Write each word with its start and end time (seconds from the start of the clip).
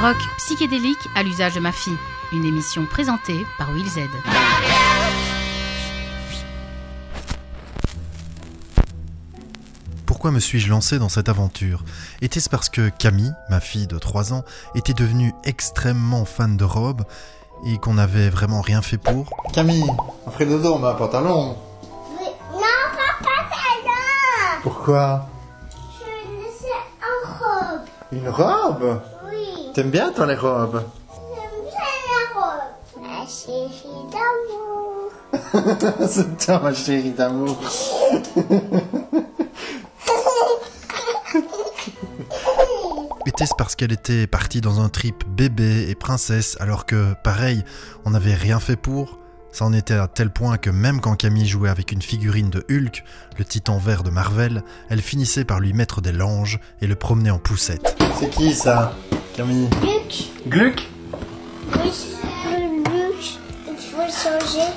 Rock 0.00 0.16
psychédélique 0.38 1.10
à 1.14 1.22
l'usage 1.22 1.52
de 1.52 1.60
ma 1.60 1.72
fille. 1.72 1.98
Une 2.32 2.46
émission 2.46 2.86
présentée 2.86 3.44
par 3.58 3.68
Will 3.70 3.86
Z. 3.86 3.98
Pourquoi 10.06 10.30
me 10.30 10.40
suis-je 10.40 10.70
lancé 10.70 10.98
dans 10.98 11.10
cette 11.10 11.28
aventure? 11.28 11.84
Était-ce 12.22 12.48
parce 12.48 12.70
que 12.70 12.88
Camille, 12.88 13.34
ma 13.50 13.60
fille 13.60 13.86
de 13.86 13.98
3 13.98 14.32
ans, 14.32 14.42
était 14.74 14.94
devenue 14.94 15.34
extrêmement 15.44 16.24
fan 16.24 16.56
de 16.56 16.64
robes 16.64 17.04
et 17.66 17.76
qu'on 17.76 17.92
n'avait 17.92 18.30
vraiment 18.30 18.62
rien 18.62 18.80
fait 18.80 18.96
pour? 18.96 19.28
Camille, 19.52 19.84
ferait 20.32 20.46
dodo, 20.46 20.76
on 20.76 20.78
met 20.78 20.88
un 20.88 20.94
pantalon. 20.94 21.58
Oui. 22.18 22.26
Non, 22.54 22.60
papa, 22.96 23.50
c'est 23.50 23.84
là. 23.84 24.60
Pourquoi? 24.62 25.26
Je 25.70 26.06
veux 26.06 26.42
laisser 26.42 26.72
en 27.02 27.38
robe. 27.38 27.82
Une 28.12 28.30
robe? 28.30 29.02
Oui. 29.19 29.19
T'aimes 29.74 29.90
bien 29.90 30.12
toi 30.12 30.26
les 30.26 30.34
robes 30.34 30.82
J'aime 31.12 31.62
bien 31.62 31.78
la 32.08 32.40
robe. 32.40 32.60
La 33.02 33.24
chérie 33.26 34.04
d'amour. 34.10 35.12
C'est 36.08 36.36
toi 36.44 36.60
ma 36.60 36.74
chérie 36.74 37.12
d'amour. 37.12 37.56
Était-ce 43.26 43.54
parce 43.56 43.76
qu'elle 43.76 43.92
était 43.92 44.26
partie 44.26 44.60
dans 44.60 44.80
un 44.80 44.88
trip 44.88 45.24
bébé 45.28 45.88
et 45.88 45.94
princesse 45.94 46.56
alors 46.58 46.84
que, 46.84 47.14
pareil, 47.22 47.64
on 48.04 48.10
n'avait 48.10 48.34
rien 48.34 48.58
fait 48.58 48.76
pour? 48.76 49.18
Ça 49.52 49.64
en 49.64 49.72
était 49.72 49.94
à 49.94 50.08
tel 50.08 50.30
point 50.30 50.56
que 50.58 50.70
même 50.70 51.00
quand 51.00 51.14
Camille 51.16 51.46
jouait 51.46 51.70
avec 51.70 51.92
une 51.92 52.02
figurine 52.02 52.50
de 52.50 52.64
Hulk, 52.70 53.04
le 53.38 53.44
titan 53.44 53.78
vert 53.78 54.02
de 54.02 54.10
Marvel, 54.10 54.62
elle 54.88 55.02
finissait 55.02 55.44
par 55.44 55.60
lui 55.60 55.72
mettre 55.72 56.00
des 56.00 56.12
langes 56.12 56.60
et 56.80 56.86
le 56.86 56.96
promener 56.96 57.30
en 57.30 57.38
poussette. 57.38 57.96
C'est 58.18 58.30
qui 58.30 58.52
ça? 58.52 58.94
Camille 59.36 59.68
Luc. 59.82 60.24
Gluck 60.48 60.82
Oui. 61.82 61.92
Le 62.46 62.76
Luc. 62.78 63.38
Il 63.68 63.76
faut 63.76 64.00
changer. 64.02 64.68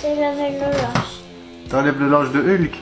C'est 0.00 0.14
le 0.14 0.36
vélo 0.36 0.64
linge. 0.70 1.68
T'enlèves 1.70 1.98
le 1.98 2.08
linge 2.08 2.32
de 2.32 2.40
Hulk 2.40 2.74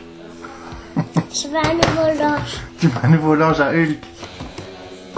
Je 1.32 1.48
veux 1.48 1.56
un 1.56 1.74
nouveau 1.74 2.18
linge. 2.18 2.60
Tu 2.80 2.86
mets 2.88 2.92
un 3.02 3.08
nouveau 3.08 3.34
linge 3.34 3.60
à 3.60 3.68
Hulk. 3.70 3.98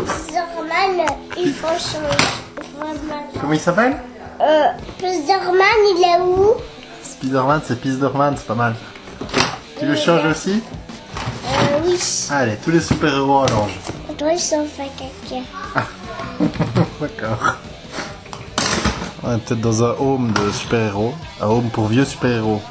Spiderman, 0.06 1.06
il 1.38 1.52
faut 1.52 1.66
changer. 1.69 2.16
Il 2.58 2.64
faut 2.64 2.86
un- 2.86 3.41
Comment 3.41 3.52
il 3.52 3.61
s'appelle? 3.61 3.96
Euh, 4.41 4.64
Spiderman, 4.98 5.66
il 5.96 6.02
est 6.05 6.20
où? 6.22 6.55
Spider-Man, 7.02 7.61
c'est 7.64 7.74
Spider-Man, 7.74 8.34
c'est 8.36 8.46
pas 8.46 8.55
mal. 8.55 8.74
Tu 9.78 9.86
le 9.86 9.96
changes 9.96 10.24
aussi? 10.27 10.62
Euh, 11.44 11.78
oui. 11.84 11.98
Allez, 12.30 12.56
tous 12.64 12.70
les 12.70 12.80
super-héros 12.80 13.39
en 13.39 13.44
linge. 13.44 13.78
Ils 14.30 14.38
sont 14.38 14.64
fait 14.64 14.90
caca. 14.96 15.42
D'accord. 17.00 17.56
On 19.22 19.34
est 19.34 19.38
peut-être 19.38 19.60
dans 19.60 19.84
un 19.84 19.94
home 19.98 20.32
de 20.32 20.50
super-héros. 20.52 21.14
Un 21.40 21.46
home 21.46 21.70
pour 21.70 21.86
vieux 21.86 22.04
super-héros. 22.04 22.62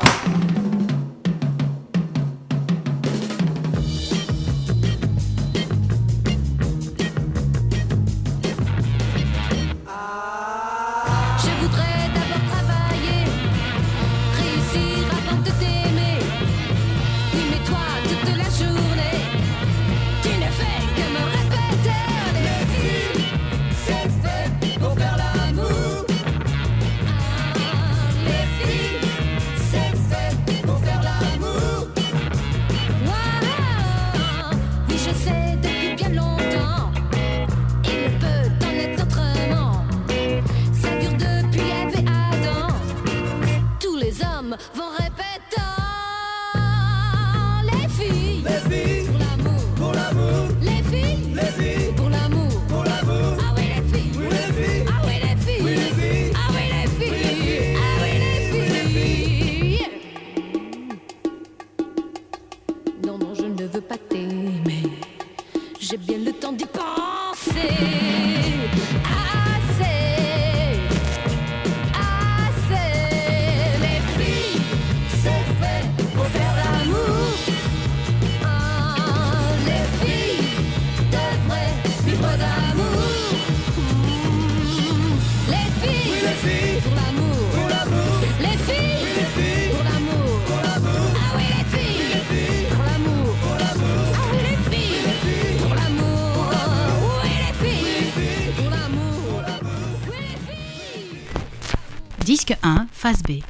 Disque 102.52 102.60
1, 102.64 102.88
phase 102.92 103.24
B. 103.24 103.44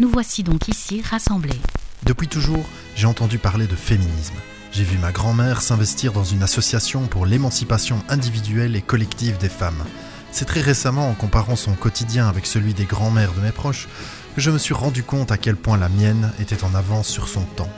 Nous 0.00 0.08
voici 0.08 0.42
donc 0.42 0.66
ici 0.66 1.00
rassemblés. 1.00 1.60
Depuis 2.02 2.26
toujours, 2.26 2.64
j'ai 2.96 3.06
entendu 3.06 3.38
parler 3.38 3.68
de 3.68 3.76
féminisme. 3.76 4.34
J'ai 4.72 4.82
vu 4.82 4.98
ma 4.98 5.12
grand-mère 5.12 5.62
s'investir 5.62 6.12
dans 6.12 6.24
une 6.24 6.42
association 6.42 7.06
pour 7.06 7.24
l'émancipation 7.24 8.02
individuelle 8.08 8.74
et 8.74 8.82
collective 8.82 9.38
des 9.38 9.48
femmes. 9.48 9.84
C'est 10.32 10.44
très 10.44 10.60
récemment, 10.60 11.08
en 11.08 11.14
comparant 11.14 11.54
son 11.54 11.74
quotidien 11.74 12.28
avec 12.28 12.46
celui 12.46 12.74
des 12.74 12.84
grands-mères 12.84 13.32
de 13.32 13.42
mes 13.42 13.52
proches, 13.52 13.86
que 14.34 14.40
je 14.40 14.50
me 14.50 14.58
suis 14.58 14.74
rendu 14.74 15.04
compte 15.04 15.30
à 15.30 15.38
quel 15.38 15.54
point 15.54 15.76
la 15.76 15.88
mienne 15.88 16.32
était 16.40 16.64
en 16.64 16.74
avance 16.74 17.06
sur 17.06 17.28
son 17.28 17.42
temps. 17.42 17.70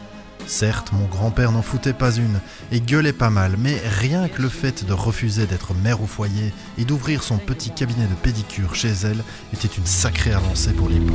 Certes, 0.47 0.93
mon 0.93 1.07
grand-père 1.07 1.53
n'en 1.53 1.63
foutait 1.63 1.93
pas 1.93 2.13
une 2.17 2.41
et 2.73 2.81
gueulait 2.81 3.13
pas 3.13 3.31
mal, 3.31 3.55
mais 3.59 3.81
rien 4.01 4.29
que 4.29 4.43
le 4.43 4.49
fait 4.49 4.85
de 4.85 4.93
refuser 4.93 5.47
d'être 5.47 5.75
mère 5.75 6.03
au 6.03 6.07
foyer 6.07 6.53
et 6.77 6.85
d'ouvrir 6.85 7.23
son 7.23 7.39
petit 7.39 7.71
cabinet 7.71 8.07
de 8.07 8.15
pédicure 8.15 8.75
chez 8.75 8.93
elle 9.05 9.23
était 9.53 9.69
une 9.69 9.87
sacrée 9.87 10.33
avancée 10.33 10.73
pour 10.73 10.89
l'époque. 10.89 11.15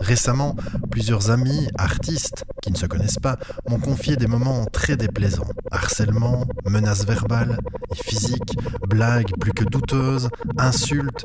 Récemment, 0.00 0.56
plusieurs 0.90 1.30
amis, 1.30 1.68
artistes, 1.78 2.44
qui 2.60 2.72
ne 2.72 2.76
se 2.76 2.86
connaissent 2.86 3.20
pas, 3.20 3.38
m'ont 3.68 3.78
confié 3.78 4.16
des 4.16 4.26
moments 4.26 4.64
très 4.64 4.96
déplaisants. 4.96 5.48
Harcèlement, 5.70 6.44
menaces 6.66 7.06
verbales 7.06 7.58
et 7.92 8.02
physiques, 8.02 8.58
blagues 8.88 9.30
plus 9.40 9.52
que 9.52 9.64
douteuses, 9.64 10.28
insultes. 10.58 11.24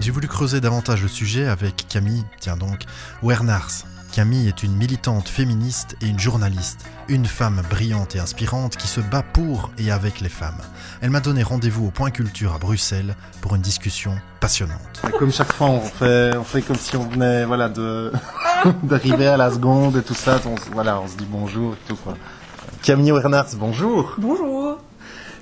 J'ai 0.00 0.10
voulu 0.10 0.26
creuser 0.26 0.62
davantage 0.62 1.02
le 1.02 1.08
sujet 1.08 1.46
avec 1.46 1.86
Camille, 1.86 2.24
tiens 2.40 2.56
donc, 2.56 2.84
Wernars. 3.22 3.84
Camille 4.12 4.48
est 4.48 4.64
une 4.64 4.74
militante 4.74 5.28
féministe 5.28 5.96
et 6.02 6.06
une 6.08 6.18
journaliste, 6.18 6.80
une 7.08 7.26
femme 7.26 7.62
brillante 7.70 8.16
et 8.16 8.18
inspirante 8.18 8.76
qui 8.76 8.88
se 8.88 9.00
bat 9.00 9.22
pour 9.22 9.70
et 9.78 9.92
avec 9.92 10.20
les 10.20 10.28
femmes. 10.28 10.58
Elle 11.00 11.10
m'a 11.10 11.20
donné 11.20 11.44
rendez-vous 11.44 11.86
au 11.86 11.90
Point 11.90 12.10
Culture 12.10 12.52
à 12.54 12.58
Bruxelles 12.58 13.14
pour 13.40 13.54
une 13.54 13.62
discussion 13.62 14.12
passionnante. 14.40 15.00
Comme 15.18 15.32
chaque 15.32 15.52
fois, 15.52 15.68
on 15.68 15.80
fait, 15.80 16.36
on 16.36 16.42
fait 16.44 16.62
comme 16.62 16.76
si 16.76 16.96
on 16.96 17.04
venait, 17.08 17.44
voilà, 17.44 17.68
de, 17.68 18.12
d'arriver 18.82 19.28
à 19.28 19.36
la 19.36 19.50
seconde 19.52 19.96
et 19.96 20.02
tout 20.02 20.14
ça. 20.14 20.40
On, 20.44 20.56
se- 20.56 20.70
voilà, 20.72 21.00
on 21.00 21.06
se 21.06 21.16
dit 21.16 21.26
bonjour 21.30 21.74
et 21.74 21.78
tout, 21.88 21.96
quoi. 21.96 22.14
Camille 22.82 23.12
Wernars, 23.12 23.46
bonjour. 23.56 24.14
Bonjour. 24.18 24.78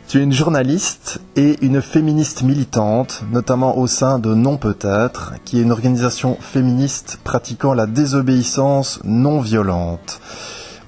Tu 0.08 0.20
es 0.20 0.22
une 0.22 0.32
journaliste 0.32 1.20
et 1.37 1.58
une 1.60 1.82
féministe 1.82 2.43
militante, 2.43 3.25
notamment 3.31 3.76
au 3.76 3.87
sein 3.87 4.19
de 4.19 4.32
Non 4.32 4.56
Peut-être, 4.56 5.34
qui 5.44 5.58
est 5.58 5.62
une 5.62 5.70
organisation 5.70 6.38
féministe 6.40 7.20
pratiquant 7.25 7.75
la 7.75 7.84
désobéissance 7.84 9.00
non 9.05 9.43
violente. 9.43 10.22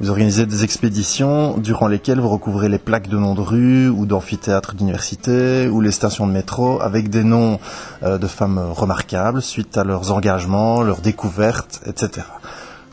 Vous 0.00 0.08
organisez 0.08 0.46
des 0.46 0.64
expéditions 0.64 1.58
durant 1.58 1.86
lesquelles 1.86 2.18
vous 2.18 2.30
recouvrez 2.30 2.70
les 2.70 2.78
plaques 2.78 3.08
de 3.08 3.18
noms 3.18 3.34
de 3.34 3.42
rue 3.42 3.88
ou 3.90 4.06
d'amphithéâtres 4.06 4.74
d'université 4.74 5.68
ou 5.68 5.82
les 5.82 5.92
stations 5.92 6.26
de 6.26 6.32
métro 6.32 6.80
avec 6.80 7.10
des 7.10 7.22
noms 7.22 7.60
euh, 8.02 8.16
de 8.16 8.26
femmes 8.26 8.72
remarquables 8.72 9.42
suite 9.42 9.76
à 9.76 9.84
leurs 9.84 10.12
engagements, 10.12 10.80
leurs 10.80 11.02
découvertes, 11.02 11.82
etc. 11.84 12.26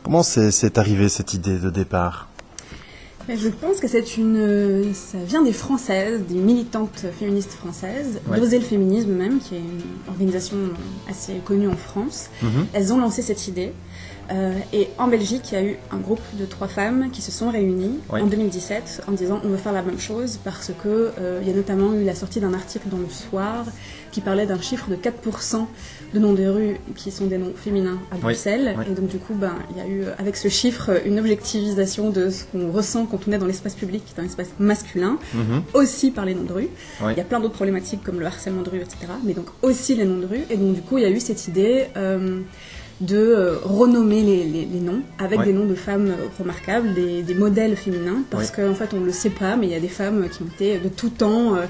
Comment 0.02 0.22
c'est 0.22 0.76
arrivé 0.76 1.08
cette 1.08 1.32
idée 1.32 1.58
de 1.58 1.70
départ? 1.70 2.27
Je 3.28 3.48
pense 3.48 3.78
que 3.80 3.88
c'est 3.88 4.16
une, 4.16 4.92
ça 4.94 5.18
vient 5.18 5.42
des 5.42 5.52
françaises, 5.52 6.22
des 6.28 6.36
militantes 6.36 7.04
féministes 7.18 7.52
françaises, 7.52 8.20
Ouais. 8.30 8.38
d'oser 8.38 8.58
le 8.58 8.64
féminisme 8.64 9.10
même, 9.12 9.38
qui 9.38 9.54
est 9.56 9.58
une 9.58 9.82
organisation 10.08 10.56
assez 11.08 11.34
connue 11.44 11.68
en 11.68 11.76
France. 11.76 12.30
Mhm. 12.42 12.66
Elles 12.72 12.92
ont 12.92 12.98
lancé 12.98 13.20
cette 13.22 13.46
idée. 13.46 13.72
Euh, 14.30 14.52
et 14.74 14.88
en 14.98 15.08
Belgique, 15.08 15.52
il 15.52 15.54
y 15.54 15.56
a 15.58 15.62
eu 15.64 15.76
un 15.90 15.96
groupe 15.98 16.20
de 16.38 16.44
trois 16.44 16.68
femmes 16.68 17.08
qui 17.10 17.22
se 17.22 17.30
sont 17.30 17.50
réunies 17.50 17.98
en 18.10 18.26
2017 18.26 19.02
en 19.08 19.12
disant 19.12 19.40
on 19.42 19.48
veut 19.48 19.56
faire 19.56 19.72
la 19.72 19.80
même 19.82 19.98
chose 19.98 20.38
parce 20.44 20.70
que 20.82 21.12
euh, 21.18 21.38
il 21.42 21.48
y 21.48 21.50
a 21.50 21.54
notamment 21.54 21.94
eu 21.94 22.04
la 22.04 22.14
sortie 22.14 22.38
d'un 22.40 22.52
article 22.52 22.88
dans 22.90 22.98
le 22.98 23.08
Soir 23.08 23.64
qui 24.12 24.20
parlait 24.20 24.44
d'un 24.46 24.60
chiffre 24.60 24.88
de 24.90 24.96
4% 24.96 25.66
de 26.14 26.18
noms 26.18 26.32
de 26.32 26.46
rues 26.46 26.76
qui 26.96 27.10
sont 27.10 27.26
des 27.26 27.36
noms 27.38 27.52
féminins 27.54 27.98
à 28.10 28.16
Bruxelles. 28.16 28.74
Et 28.90 28.94
donc 28.94 29.08
du 29.08 29.18
coup, 29.18 29.34
ben, 29.34 29.52
il 29.70 29.76
y 29.76 29.80
a 29.80 29.86
eu 29.86 30.04
avec 30.18 30.36
ce 30.36 30.48
chiffre 30.48 30.90
une 31.06 31.18
objectivisation 31.18 32.10
de 32.10 32.30
ce 32.30 32.44
qu'on 32.44 32.70
ressent 32.72 33.06
quand 33.06 33.20
on 33.28 33.32
est 33.32 33.38
dans 33.38 33.46
l'espace 33.46 33.74
public, 33.74 34.02
qui 34.06 34.14
est 34.16 34.20
un 34.22 34.26
espace 34.26 34.48
masculin, 34.58 35.18
Mhm. 35.34 35.62
aussi 35.74 36.10
par 36.10 36.24
les 36.24 36.34
noms 36.34 36.44
de 36.44 36.52
rue. 36.52 36.68
Il 37.10 37.16
y 37.16 37.20
a 37.20 37.24
plein 37.24 37.40
d'autres 37.40 37.54
problématiques 37.54 38.02
comme 38.02 38.20
le 38.20 38.26
harcèlement 38.26 38.62
de 38.62 38.70
rue, 38.70 38.78
etc. 38.78 38.96
Mais 39.24 39.34
donc 39.34 39.46
aussi 39.62 39.94
les 39.94 40.04
noms 40.04 40.18
de 40.18 40.26
rue. 40.26 40.40
Et 40.50 40.56
donc 40.56 40.74
du 40.74 40.80
coup, 40.82 40.98
il 40.98 41.02
y 41.02 41.06
a 41.06 41.10
eu 41.10 41.20
cette 41.20 41.46
idée 41.48 41.86
euh, 41.96 42.40
de 43.00 43.16
euh, 43.16 43.56
renommer 43.62 44.22
les, 44.22 44.44
les- 44.44 44.64
les 44.64 44.80
noms 44.80 45.02
avec 45.18 45.42
des 45.42 45.52
noms 45.52 45.66
de 45.66 45.74
femmes 45.76 46.12
remarquables, 46.38 46.94
des, 46.94 47.22
des 47.22 47.34
modèles 47.34 47.76
féminins, 47.76 48.22
parce 48.30 48.50
qu'en 48.50 48.74
fait 48.74 48.92
on 48.92 49.00
ne 49.00 49.06
le 49.06 49.12
sait 49.12 49.30
pas, 49.30 49.56
mais 49.56 49.66
il 49.66 49.72
y 49.72 49.76
a 49.76 49.80
des 49.80 49.86
femmes 49.88 50.28
qui 50.30 50.42
ont 50.42 50.46
été 50.46 50.78
de 50.78 50.88
tout 50.88 51.10
temps 51.10 51.54
euh, 51.54 51.66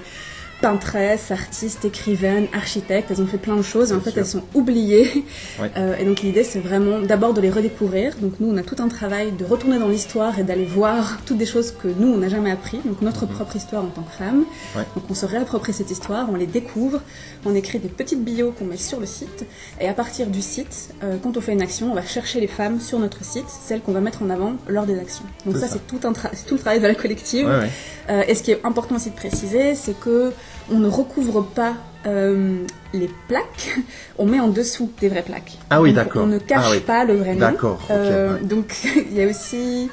peintresse, 0.61 1.31
artiste, 1.31 1.85
écrivaine, 1.85 2.47
architecte, 2.53 3.11
elles 3.11 3.21
ont 3.21 3.27
fait 3.27 3.39
plein 3.39 3.57
de 3.57 3.63
choses 3.63 3.93
et 3.93 3.95
en 3.95 4.01
fait 4.01 4.11
sûr. 4.11 4.19
elles 4.19 4.27
sont 4.27 4.43
oubliées. 4.55 5.25
Ouais. 5.61 5.71
Euh, 5.79 5.97
et 5.97 6.05
donc 6.05 6.23
l'idée 6.23 6.45
c'est 6.45 6.59
vraiment 6.59 6.99
d'abord 7.01 7.35
de 7.35 7.41
les 7.41 7.51
redécouvrir. 7.51 8.17
Donc 8.21 8.41
nous 8.41 8.51
on 8.51 8.57
a 8.57 8.63
tout 8.63 8.77
un 8.79 8.89
travail 8.89 9.33
de 9.33 9.45
retourner 9.45 9.79
dans 9.79 9.89
l'histoire 9.89 10.39
et 10.39 10.43
d'aller 10.43 10.65
voir 10.65 11.19
toutes 11.27 11.37
des 11.37 11.47
choses 11.47 11.73
que 11.73 11.89
nous 11.89 12.09
on 12.09 12.17
n'a 12.17 12.29
jamais 12.29 12.51
appris. 12.51 12.81
Donc 12.85 13.03
notre 13.03 13.27
propre 13.27 13.55
histoire 13.55 13.85
en 13.85 13.89
tant 13.89 14.03
que 14.03 14.13
femme. 14.13 14.45
Ouais. 14.75 14.83
Donc 14.97 15.05
on 15.11 15.15
se 15.15 15.27
réapproprie 15.27 15.73
cette 15.73 15.91
histoire, 15.91 16.29
on 16.31 16.37
les 16.37 16.47
découvre, 16.47 17.01
on 17.45 17.55
écrit 17.55 17.79
des 17.79 17.89
petites 17.89 18.25
bios 18.25 18.53
qu'on 18.53 18.65
met 18.65 18.77
sur 18.77 18.99
le 18.99 19.07
site 19.07 19.47
et 19.81 19.89
à 19.89 19.93
partir 19.93 20.27
du 20.29 20.43
site, 20.43 20.95
euh, 21.05 21.17
quand 21.23 21.37
on 21.37 21.41
fait 21.41 21.53
une 21.53 21.63
action, 21.63 21.93
on 21.93 21.95
va 21.95 22.03
chercher 22.03 22.41
les 22.41 22.47
femmes 22.47 22.81
sur 22.81 22.99
notre 22.99 23.25
site, 23.25 23.47
celles 23.49 23.81
qu'on 23.81 23.93
va 23.93 24.01
mettre 24.01 24.23
en 24.23 24.31
avant 24.31 24.55
lors 24.69 24.87
des 24.87 24.99
actions. 24.99 25.25
Donc 25.45 25.57
ça, 25.57 25.69
ça. 25.69 25.75
c'est 25.75 25.87
tout 25.87 26.07
un 26.07 26.13
le 26.51 26.59
travail 26.59 26.81
de 26.81 26.87
la 26.87 26.95
collective. 26.95 27.47
Ouais. 27.47 27.71
Euh, 28.11 28.23
et 28.27 28.35
ce 28.35 28.43
qui 28.43 28.51
est 28.53 28.65
important 28.65 28.97
aussi 28.97 29.11
de 29.11 29.15
préciser, 29.17 29.75
c'est 29.75 29.99
que 29.99 30.33
on 30.71 30.79
ne 30.79 30.89
recouvre 30.89 31.43
pas 31.45 31.75
euh, 32.07 32.65
les 32.93 33.11
plaques, 33.29 33.77
on 34.19 34.27
met 34.27 34.41
en 34.41 34.49
dessous 34.49 34.91
des 35.01 35.09
vraies 35.09 35.23
plaques. 35.23 35.59
Ah 35.71 35.81
oui, 35.83 35.93
d'accord. 35.93 36.25
On 36.25 36.27
ne 36.27 36.39
cache 36.39 36.63
Ah 36.65 36.71
oui. 36.71 36.81
pas 36.81 37.05
le 37.05 37.17
vrai 37.17 37.35
nom. 37.35 37.41
D'accord, 37.41 37.81
Euh, 37.91 38.35
ouais. 38.35 38.41
Donc 38.45 38.77
il 39.11 39.15
y 39.17 39.23
a 39.23 39.27
aussi 39.29 39.91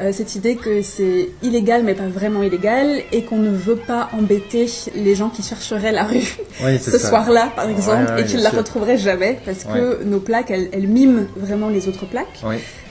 euh, 0.00 0.12
cette 0.12 0.34
idée 0.34 0.56
que 0.56 0.82
c'est 0.82 1.30
illégal 1.42 1.82
mais 1.82 1.94
pas 1.94 2.06
vraiment 2.06 2.42
illégal 2.42 3.00
et 3.12 3.22
qu'on 3.24 3.38
ne 3.38 3.50
veut 3.50 3.76
pas 3.76 4.10
embêter 4.12 4.66
les 4.94 5.14
gens 5.14 5.30
qui 5.30 5.42
chercheraient 5.42 5.92
la 5.92 6.04
rue 6.04 6.36
Oui, 6.64 6.78
ce 6.78 6.98
soir-là 6.98 7.50
par 7.56 7.68
exemple 7.70 8.04
Ouais, 8.04 8.12
ouais, 8.16 8.20
et 8.20 8.24
qui 8.24 8.32
bien 8.32 8.38
ne 8.40 8.44
la 8.44 8.50
sûr. 8.50 8.58
retrouveraient 8.58 8.98
jamais 8.98 9.38
parce 9.44 9.64
que 9.64 10.04
nos 10.04 10.20
plaques 10.20 10.50
elles, 10.50 10.68
elles 10.72 10.86
miment 10.86 11.26
vraiment 11.36 11.68
les 11.70 11.88
autres 11.88 12.04
plaques. 12.06 12.42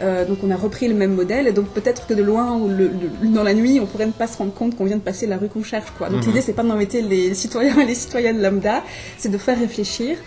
Euh, 0.02 0.25
donc 0.25 0.40
on 0.44 0.50
a 0.52 0.56
repris 0.56 0.88
le 0.88 0.94
même 0.96 1.13
modèle 1.13 1.48
et 1.48 1.52
donc 1.54 1.68
peut-être 1.69 2.06
que 2.07 2.13
de 2.13 2.24
loin 2.24 2.57
ou 2.57 2.68
le- 2.68 2.92
le- 3.22 3.28
dans 3.30 3.44
la 3.44 3.54
nuit 3.54 3.80
on 3.80 3.86
pourrait 3.86 4.08
ne 4.08 4.12
pas 4.12 4.28
se 4.28 4.38
rendre 4.38 4.54
compte 4.54 4.75
qu'on 4.75 4.86
vient 4.86 4.98
de 4.98 5.01
passer 5.01 5.28
la 5.28 5.38
rue 5.38 5.48
qu'on 5.48 5.63
cherche 5.63 5.92
quoi. 5.98 6.10
Donc 6.10 6.22
Mhm. 6.22 6.28
l'idée 6.30 6.42
c'est 6.42 6.54
pas 6.54 6.63
d'embêter 6.63 7.01
les 7.01 7.34
citoyens 7.36 7.80
et 7.80 7.86
les 7.86 7.96
citoyennes 7.96 8.42
lambda, 8.42 8.84
c'est 9.18 9.30
de 9.30 9.38
faire 9.38 9.60
réfléchir. 9.60 10.18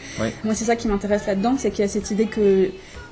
Moi 0.45 0.55
c'est 0.55 0.65
ça 0.65 0.77
qui 0.77 0.87
m'intéresse 0.89 1.27
là-dedans, 1.27 1.57
c'est 1.59 1.71
qu'il 1.71 1.81
y 1.81 1.85
a 1.85 1.89
cette 1.89 2.11
idée 2.11 2.27
que 2.27 2.69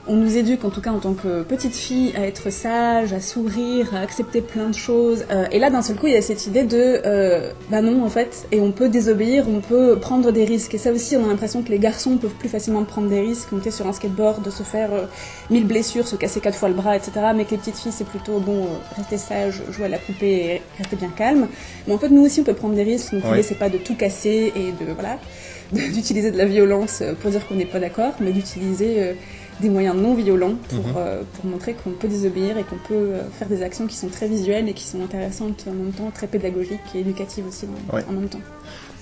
on 0.09 0.17
nous 0.17 0.37
éduque 0.37 0.65
en 0.65 0.71
tout 0.71 0.81
cas 0.81 0.91
en 0.91 0.99
tant 0.99 1.15
que 1.15 1.43
petite 1.43 1.75
fille 1.75 2.13
à 2.17 2.27
être 2.27 2.51
sage, 2.51 3.13
à 3.13 3.21
sourire, 3.21 3.95
à 3.95 4.01
accepter 4.01 4.41
plein 4.41 4.69
de 4.69 4.75
choses. 4.75 5.25
Euh, 5.31 5.47
et 5.51 5.59
là 5.59 5.71
d'un 5.71 5.83
seul 5.83 5.97
coup 5.97 6.07
il 6.07 6.13
y 6.13 6.17
a 6.17 6.23
cette 6.23 6.47
idée 6.47 6.63
de 6.63 7.01
euh, 7.05 7.51
bah 7.71 7.83
non 7.83 8.05
en 8.05 8.09
fait 8.09 8.47
et 8.53 8.61
on 8.61 8.73
peut 8.73 8.89
désobéir, 8.89 9.47
on 9.49 9.61
peut 9.61 9.99
prendre 9.99 10.31
des 10.33 10.45
risques. 10.45 10.75
Et 10.75 10.79
ça 10.79 10.93
aussi 10.93 11.17
on 11.17 11.25
a 11.25 11.29
l'impression 11.29 11.63
que 11.63 11.71
les 11.71 11.79
garçons 11.79 12.17
peuvent 12.17 12.35
plus 12.35 12.49
facilement 12.49 12.85
prendre 12.85 13.09
des 13.09 13.21
risques, 13.21 13.51
monter 13.53 13.71
sur 13.71 13.87
un 13.87 13.93
skateboard, 13.93 14.43
de 14.43 14.51
se 14.51 14.63
faire 14.63 14.93
euh, 14.93 15.07
mille 15.51 15.67
blessures, 15.67 16.07
se 16.07 16.17
casser 16.17 16.41
quatre 16.41 16.59
fois 16.59 16.69
le 16.69 16.75
bras, 16.75 16.97
etc. 16.97 17.13
Mais 17.35 17.45
que 17.45 17.53
les 17.53 17.59
petites 17.59 17.77
filles 17.77 17.93
c'est 17.93 18.07
plutôt 18.07 18.39
bon 18.39 18.65
euh, 18.65 18.97
rester 18.97 19.19
sage, 19.19 19.63
jouer 19.71 19.87
à 19.87 19.89
la 19.89 19.99
poupée 19.99 20.27
et 20.27 20.63
rester 20.79 20.97
bien 20.97 21.11
calme. 21.15 21.49
Mais 21.87 21.95
en 21.95 21.99
fait 21.99 22.09
nous 22.09 22.25
aussi 22.25 22.41
on 22.41 22.45
peut 22.45 22.55
prendre 22.55 22.75
des 22.75 22.85
risques. 22.85 23.13
Donc 23.15 23.25
l'idée 23.25 23.43
c'est 23.43 23.59
pas 23.59 23.69
de 23.69 23.79
tout 23.79 23.95
casser 23.95 24.53
et 24.55 24.73
de 24.85 24.93
voilà 24.93 25.19
d'utiliser 25.73 26.31
de 26.31 26.39
la 26.39 26.45
violence 26.45 27.01
euh, 27.03 27.15
pour 27.15 27.31
dire 27.31 27.47
qu'on 27.47 27.55
n'est 27.55 27.67
pas 27.67 27.81
d'accord, 27.81 28.13
mais 28.21 28.33
d'utiliser 28.33 28.95
euh, 28.99 29.13
des 29.61 29.69
moyens 29.71 29.97
non 29.97 30.15
violents 30.15 30.55
pour, 30.69 30.79
Mhm. 30.79 30.95
euh, 30.97 31.23
pour 31.35 31.47
montrer 31.51 31.75
qu'on 31.75 31.91
peut 31.91 32.09
désobéir 32.09 32.59
et 32.59 32.63
qu'on 32.65 32.77
peut 32.89 32.95
euh, 32.95 33.23
faire 33.39 33.49
des 33.49 33.63
actions 33.63 33.87
qui 33.87 33.97
sont 33.97 34.09
très 34.09 34.29
visuelles 34.29 34.69
et 34.69 34.73
qui 34.75 34.85
sont 34.85 35.03
intéressantes 35.03 35.65
en 35.69 35.73
même 35.73 35.93
temps, 35.93 36.11
très 36.15 36.27
pédagogiques 36.27 36.81
et 36.95 37.01
éducatives 37.01 37.47
aussi 37.47 37.67
en, 37.91 38.13
même 38.13 38.29
temps. 38.29 38.41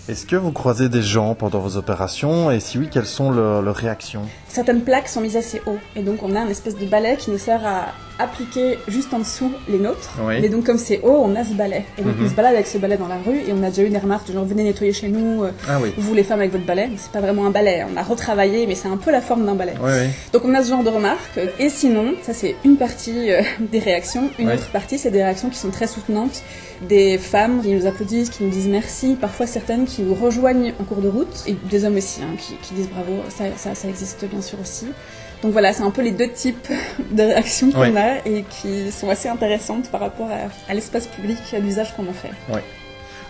Est-ce 0.08 0.26
que 0.26 0.36
vous 0.36 0.52
croisez 0.52 0.88
des 0.88 1.02
gens 1.02 1.34
pendant 1.34 1.60
vos 1.60 1.76
opérations 1.76 2.50
et 2.50 2.60
si 2.60 2.78
oui, 2.78 2.88
quelles 2.90 3.06
sont 3.06 3.30
leurs 3.30 3.62
leurs 3.62 3.74
réactions? 3.76 4.22
Certaines 4.48 4.82
plaques 4.82 5.08
sont 5.08 5.20
mises 5.22 5.36
assez 5.36 5.62
haut 5.66 5.78
et 5.96 6.02
donc 6.02 6.22
on 6.22 6.34
a 6.36 6.40
un 6.40 6.48
espèce 6.48 6.76
de 6.76 6.84
balai 6.86 7.16
qui 7.18 7.30
nous 7.30 7.38
sert 7.38 7.66
à 7.66 7.86
appliquer 8.18 8.78
juste 8.88 9.12
en 9.12 9.18
dessous 9.18 9.50
les 9.68 9.78
nôtres. 9.78 10.14
Oui. 10.22 10.40
Mais 10.40 10.48
donc 10.48 10.64
comme 10.64 10.78
c'est 10.78 11.00
haut, 11.02 11.22
on 11.24 11.34
a 11.36 11.44
ce 11.44 11.52
balai. 11.54 11.84
Et 11.98 12.02
donc 12.02 12.16
Mhm. 12.16 12.26
on 12.26 12.28
se 12.28 12.34
balade 12.34 12.54
avec 12.54 12.66
ce 12.66 12.78
balai 12.78 12.96
dans 12.96 13.08
la 13.08 13.16
rue 13.26 13.38
et 13.46 13.52
on 13.52 13.62
a 13.62 13.70
déjà 13.70 13.82
eu 13.82 13.88
des 13.90 13.98
remarques 13.98 14.26
du 14.26 14.32
genre 14.32 14.44
venez 14.44 14.62
nettoyer 14.64 14.92
chez 14.92 15.08
nous, 15.08 15.44
euh, 15.44 15.50
Ah 15.68 15.78
oui. 15.82 15.92
vous 15.96 16.14
les 16.14 16.22
femmes 16.24 16.40
avec 16.40 16.52
votre 16.52 16.64
balai. 16.66 16.90
C'est 16.96 17.10
pas 17.12 17.20
vraiment 17.20 17.46
un 17.46 17.50
balai, 17.50 17.84
on 17.92 17.96
a 17.96 18.02
retravaillé 18.02 18.66
mais 18.66 18.74
c'est 18.74 18.88
un 18.88 18.96
peu 18.96 19.10
la 19.10 19.20
forme 19.20 19.44
d'un 19.46 19.54
balai. 19.54 19.74
Oui. 19.82 19.90
Donc 20.32 20.42
on 20.44 20.54
a 20.54 20.62
ce 20.62 20.70
genre 20.70 20.84
de 20.84 20.90
remarques. 20.90 21.40
Et 21.58 21.68
sinon, 21.68 22.14
ça 22.22 22.32
c'est 22.34 22.54
une 22.64 22.76
partie 22.76 23.30
euh, 23.32 23.42
des 23.60 23.78
réactions. 23.78 24.30
Une 24.38 24.50
autre 24.50 24.68
partie, 24.70 24.98
c'est 24.98 25.10
des 25.10 25.22
réactions 25.22 25.48
qui 25.50 25.58
sont 25.58 25.70
très 25.70 25.86
soutenantes. 25.86 26.42
Des 26.88 27.18
femmes 27.18 27.62
qui 27.62 27.70
nous 27.72 27.86
applaudissent, 27.86 28.30
qui 28.30 28.42
nous 28.44 28.50
disent 28.50 28.66
merci. 28.68 29.16
Parfois 29.20 29.46
certaines 29.46 29.86
qui 29.86 30.02
nous 30.02 30.14
rejoignent 30.14 30.72
en 30.80 30.84
cours 30.84 31.00
de 31.00 31.08
route. 31.08 31.44
Et 31.46 31.52
des 31.70 31.84
hommes 31.84 31.96
aussi, 31.96 32.20
hein, 32.22 32.34
qui, 32.38 32.54
qui 32.62 32.74
disent 32.74 32.88
bravo. 32.90 33.12
Ça, 33.28 33.44
ça, 33.56 33.74
ça 33.74 33.88
existe 33.88 34.24
bien 34.28 34.42
sûr 34.42 34.58
aussi. 34.60 34.86
Donc 35.44 35.52
voilà, 35.52 35.74
c'est 35.74 35.82
un 35.82 35.90
peu 35.90 36.00
les 36.00 36.10
deux 36.10 36.30
types 36.30 36.66
de 37.12 37.22
réactions 37.22 37.70
qu'on 37.70 37.80
Ouais. 37.80 37.96
a 37.98 38.26
et 38.26 38.44
qui 38.48 38.90
sont 38.90 39.10
assez 39.10 39.28
intéressantes 39.28 39.90
par 39.90 40.00
rapport 40.00 40.28
à, 40.30 40.70
à 40.70 40.74
l'espace 40.74 41.06
public, 41.06 41.36
à 41.52 41.58
l'usage 41.58 41.94
qu'on 41.94 42.08
en 42.08 42.14
fait. 42.14 42.30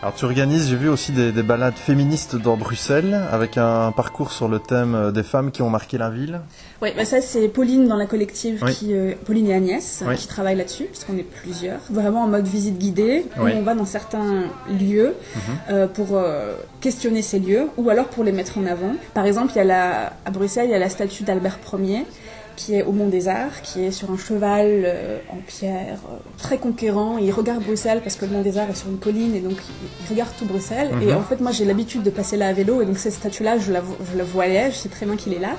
Alors 0.02 0.14
tu 0.14 0.26
organises, 0.26 0.68
j'ai 0.68 0.76
vu 0.76 0.90
aussi 0.90 1.12
des, 1.12 1.32
des 1.32 1.42
balades 1.42 1.76
féministes 1.76 2.36
dans 2.36 2.58
Bruxelles 2.58 3.18
avec 3.32 3.56
un 3.56 3.90
parcours 3.90 4.32
sur 4.32 4.48
le 4.48 4.58
thème 4.58 4.94
euh, 4.94 5.10
des 5.10 5.22
femmes 5.22 5.50
qui 5.50 5.62
ont 5.62 5.70
marqué 5.70 5.96
la 5.96 6.10
ville. 6.10 6.40
Oui, 6.82 6.90
bah 6.94 7.06
ça 7.06 7.22
c'est 7.22 7.48
Pauline 7.48 7.88
dans 7.88 7.96
la 7.96 8.04
collective, 8.04 8.60
Oui. 8.62 8.74
qui, 8.74 8.92
euh, 8.94 9.14
Pauline 9.24 9.46
et 9.48 9.54
Agnès, 9.54 10.02
euh, 10.02 10.10
Oui. 10.10 10.16
qui 10.16 10.26
travaillent 10.28 10.56
là-dessus, 10.56 10.84
puisqu'on 10.84 11.16
est 11.16 11.22
plusieurs, 11.22 11.80
vraiment 11.88 12.22
en 12.24 12.28
mode 12.28 12.46
visite 12.46 12.76
guidée, 12.76 13.24
où 13.38 13.44
Oui. 13.44 13.52
on 13.56 13.62
va 13.62 13.74
dans 13.74 13.86
certains 13.86 14.42
lieux 14.68 15.14
Mhm. 15.36 15.40
euh, 15.70 15.86
pour 15.86 16.08
euh, 16.18 16.52
questionner 16.82 17.22
ces 17.22 17.38
lieux, 17.38 17.68
ou 17.78 17.88
alors 17.88 18.08
pour 18.08 18.24
les 18.24 18.32
mettre 18.32 18.58
en 18.58 18.66
avant. 18.66 18.94
Par 19.14 19.24
exemple, 19.24 19.52
il 19.54 19.58
y 19.58 19.60
a 19.62 19.64
la, 19.64 20.12
à 20.26 20.30
Bruxelles, 20.30 20.66
il 20.66 20.72
y 20.72 20.74
a 20.74 20.78
la 20.78 20.90
statue 20.90 21.22
d'Albert 21.22 21.58
Ier, 21.72 22.04
qui 22.56 22.74
est 22.74 22.82
au 22.82 22.92
Mont 22.92 23.08
des 23.08 23.28
Arts, 23.28 23.62
qui 23.62 23.84
est 23.84 23.90
sur 23.90 24.10
un 24.10 24.16
cheval 24.18 24.66
euh, 24.84 25.18
en 25.30 25.36
pierre, 25.46 25.98
euh, 26.10 26.16
très 26.38 26.58
conquérant. 26.58 27.18
Il 27.18 27.30
regarde 27.32 27.62
Bruxelles 27.62 28.00
parce 28.02 28.16
que 28.16 28.24
le 28.24 28.32
Mont 28.32 28.42
des 28.42 28.58
Arts 28.58 28.70
est 28.70 28.74
sur 28.76 28.88
une 28.88 28.98
colline 28.98 29.34
et 29.34 29.40
donc 29.40 29.52
il, 29.52 29.88
il 30.06 30.10
regarde 30.10 30.30
tout 30.38 30.44
Bruxelles. 30.46 30.90
Et 31.02 31.06
Mhm. 31.06 31.16
en 31.16 31.22
fait, 31.22 31.40
moi 31.40 31.52
j'ai 31.52 31.64
l'habitude 31.64 32.02
de 32.02 32.10
passer 32.10 32.36
là 32.36 32.48
à 32.48 32.52
vélo 32.52 32.80
et 32.82 32.86
donc 32.86 32.98
cette 32.98 33.12
statue-là, 33.14 33.58
je 33.58 33.72
la, 33.72 33.82
je 34.12 34.16
la 34.18 34.24
voyais, 34.24 34.70
je 34.70 34.76
sais 34.76 34.88
très 34.88 35.06
bien 35.06 35.16
qu'il 35.16 35.32
est 35.34 35.38
là. 35.40 35.50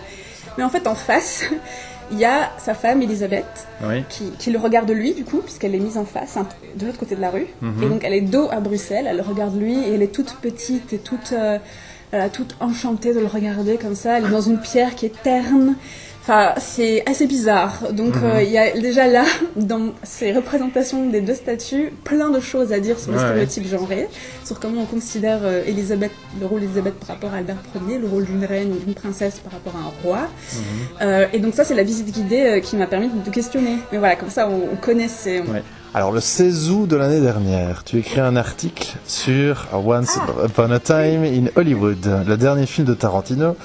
Mais 0.58 0.64
en 0.64 0.70
fait, 0.70 0.88
en 0.88 0.96
face, 0.96 1.44
il 2.12 2.20
y 2.20 2.26
a 2.26 2.52
sa 2.60 2.74
femme 2.76 3.02
Elisabeth 3.02 3.68
Oui. 3.84 4.04
qui, 4.10 4.30
qui 4.38 4.52
le 4.52 4.60
regarde 4.60 4.90
lui 4.92 5.14
du 5.14 5.24
coup, 5.26 5.38
puisqu'elle 5.40 5.74
est 5.76 5.80
mise 5.80 5.98
en 5.98 6.06
face, 6.06 6.38
un- 6.38 6.48
de 6.78 6.86
l'autre 6.86 7.00
côté 7.00 7.16
de 7.16 7.22
la 7.22 7.30
rue. 7.32 7.48
Mhm. 7.62 7.84
Et 7.84 7.86
donc 7.90 8.04
elle 8.04 8.14
est 8.14 8.22
dos 8.22 8.48
à 8.52 8.60
Bruxelles, 8.60 9.06
elle 9.10 9.18
le 9.18 9.24
regarde 9.24 9.60
lui 9.60 9.74
et 9.84 9.94
elle 9.96 10.02
est 10.02 10.14
toute 10.14 10.36
petite 10.36 10.94
et 10.94 10.98
toute, 11.00 11.34
euh, 11.34 11.58
voilà, 12.12 12.30
toute 12.30 12.56
enchantée 12.62 13.14
de 13.14 13.20
le 13.20 13.26
regarder 13.26 13.76
comme 13.78 13.96
ça. 13.96 14.20
Elle 14.20 14.26
est 14.26 14.30
dans 14.30 14.40
une 14.42 14.60
pierre 14.60 14.96
qui 14.96 15.08
est 15.08 15.22
terne. 15.24 15.76
Enfin, 16.28 16.54
c'est 16.58 17.08
assez 17.08 17.28
bizarre. 17.28 17.74
Donc, 17.92 18.16
Mhm. 18.16 18.24
euh, 18.24 18.42
il 18.42 18.50
y 18.50 18.58
a 18.58 18.72
déjà 18.72 19.06
là, 19.08 19.26
dans 19.56 19.92
ces 20.02 20.34
représentations 20.34 21.08
des 21.08 21.22
deux 21.22 21.36
statues, 21.36 21.94
plein 22.04 22.32
de 22.32 22.40
choses 22.40 22.74
à 22.74 22.80
dire 22.80 22.98
sur 22.98 23.12
les 23.12 23.18
Ouais, 23.20 23.24
stéréotypes 23.26 23.68
genrés, 23.70 24.08
sur 24.44 24.60
comment 24.60 24.82
on 24.82 24.86
considère 24.86 25.42
euh, 25.44 25.62
Elisabeth, 25.68 26.10
le 26.40 26.48
rôle 26.48 26.62
d'Elisabeth 26.62 26.96
par 26.96 27.10
rapport 27.10 27.32
à 27.32 27.38
Albert 27.38 27.58
Ier, 27.88 28.00
le 28.00 28.08
rôle 28.08 28.26
d'une 28.26 28.44
reine 28.44 28.72
ou 28.72 28.84
d'une 28.84 28.96
princesse 28.96 29.38
par 29.38 29.54
rapport 29.54 29.74
à 29.76 29.86
un 29.88 29.92
roi. 30.04 30.22
Mhm. 30.22 30.62
Euh, 31.04 31.28
et 31.32 31.38
donc 31.38 31.54
ça, 31.54 31.64
c'est 31.64 31.76
la 31.76 31.84
visite 31.84 32.12
guidée 32.12 32.42
euh, 32.42 32.60
qui 32.60 32.76
m'a 32.76 32.88
permis 32.88 33.10
de 33.24 33.30
questionner. 33.30 33.78
Mais 33.92 34.00
voilà, 34.00 34.16
comme 34.16 34.32
ça, 34.32 34.50
on, 34.50 34.74
on 34.74 34.76
connaît 34.78 35.08
ces... 35.08 35.42
Ouais. 35.42 35.62
Alors 35.94 36.12
le 36.12 36.22
16 36.22 36.72
août 36.72 36.88
de 36.88 36.96
l'année 36.96 37.22
dernière, 37.22 37.84
tu 37.86 38.00
écris 38.00 38.20
un 38.20 38.36
article 38.36 38.96
sur 39.08 39.68
Once 39.74 40.18
Upon 40.44 40.72
a 40.72 40.80
Time 40.80 41.24
in 41.24 41.46
Hollywood, 41.56 42.24
le 42.28 42.36
dernier 42.36 42.66
film 42.66 42.86
de 42.88 42.94
Tarantino, 42.96 43.56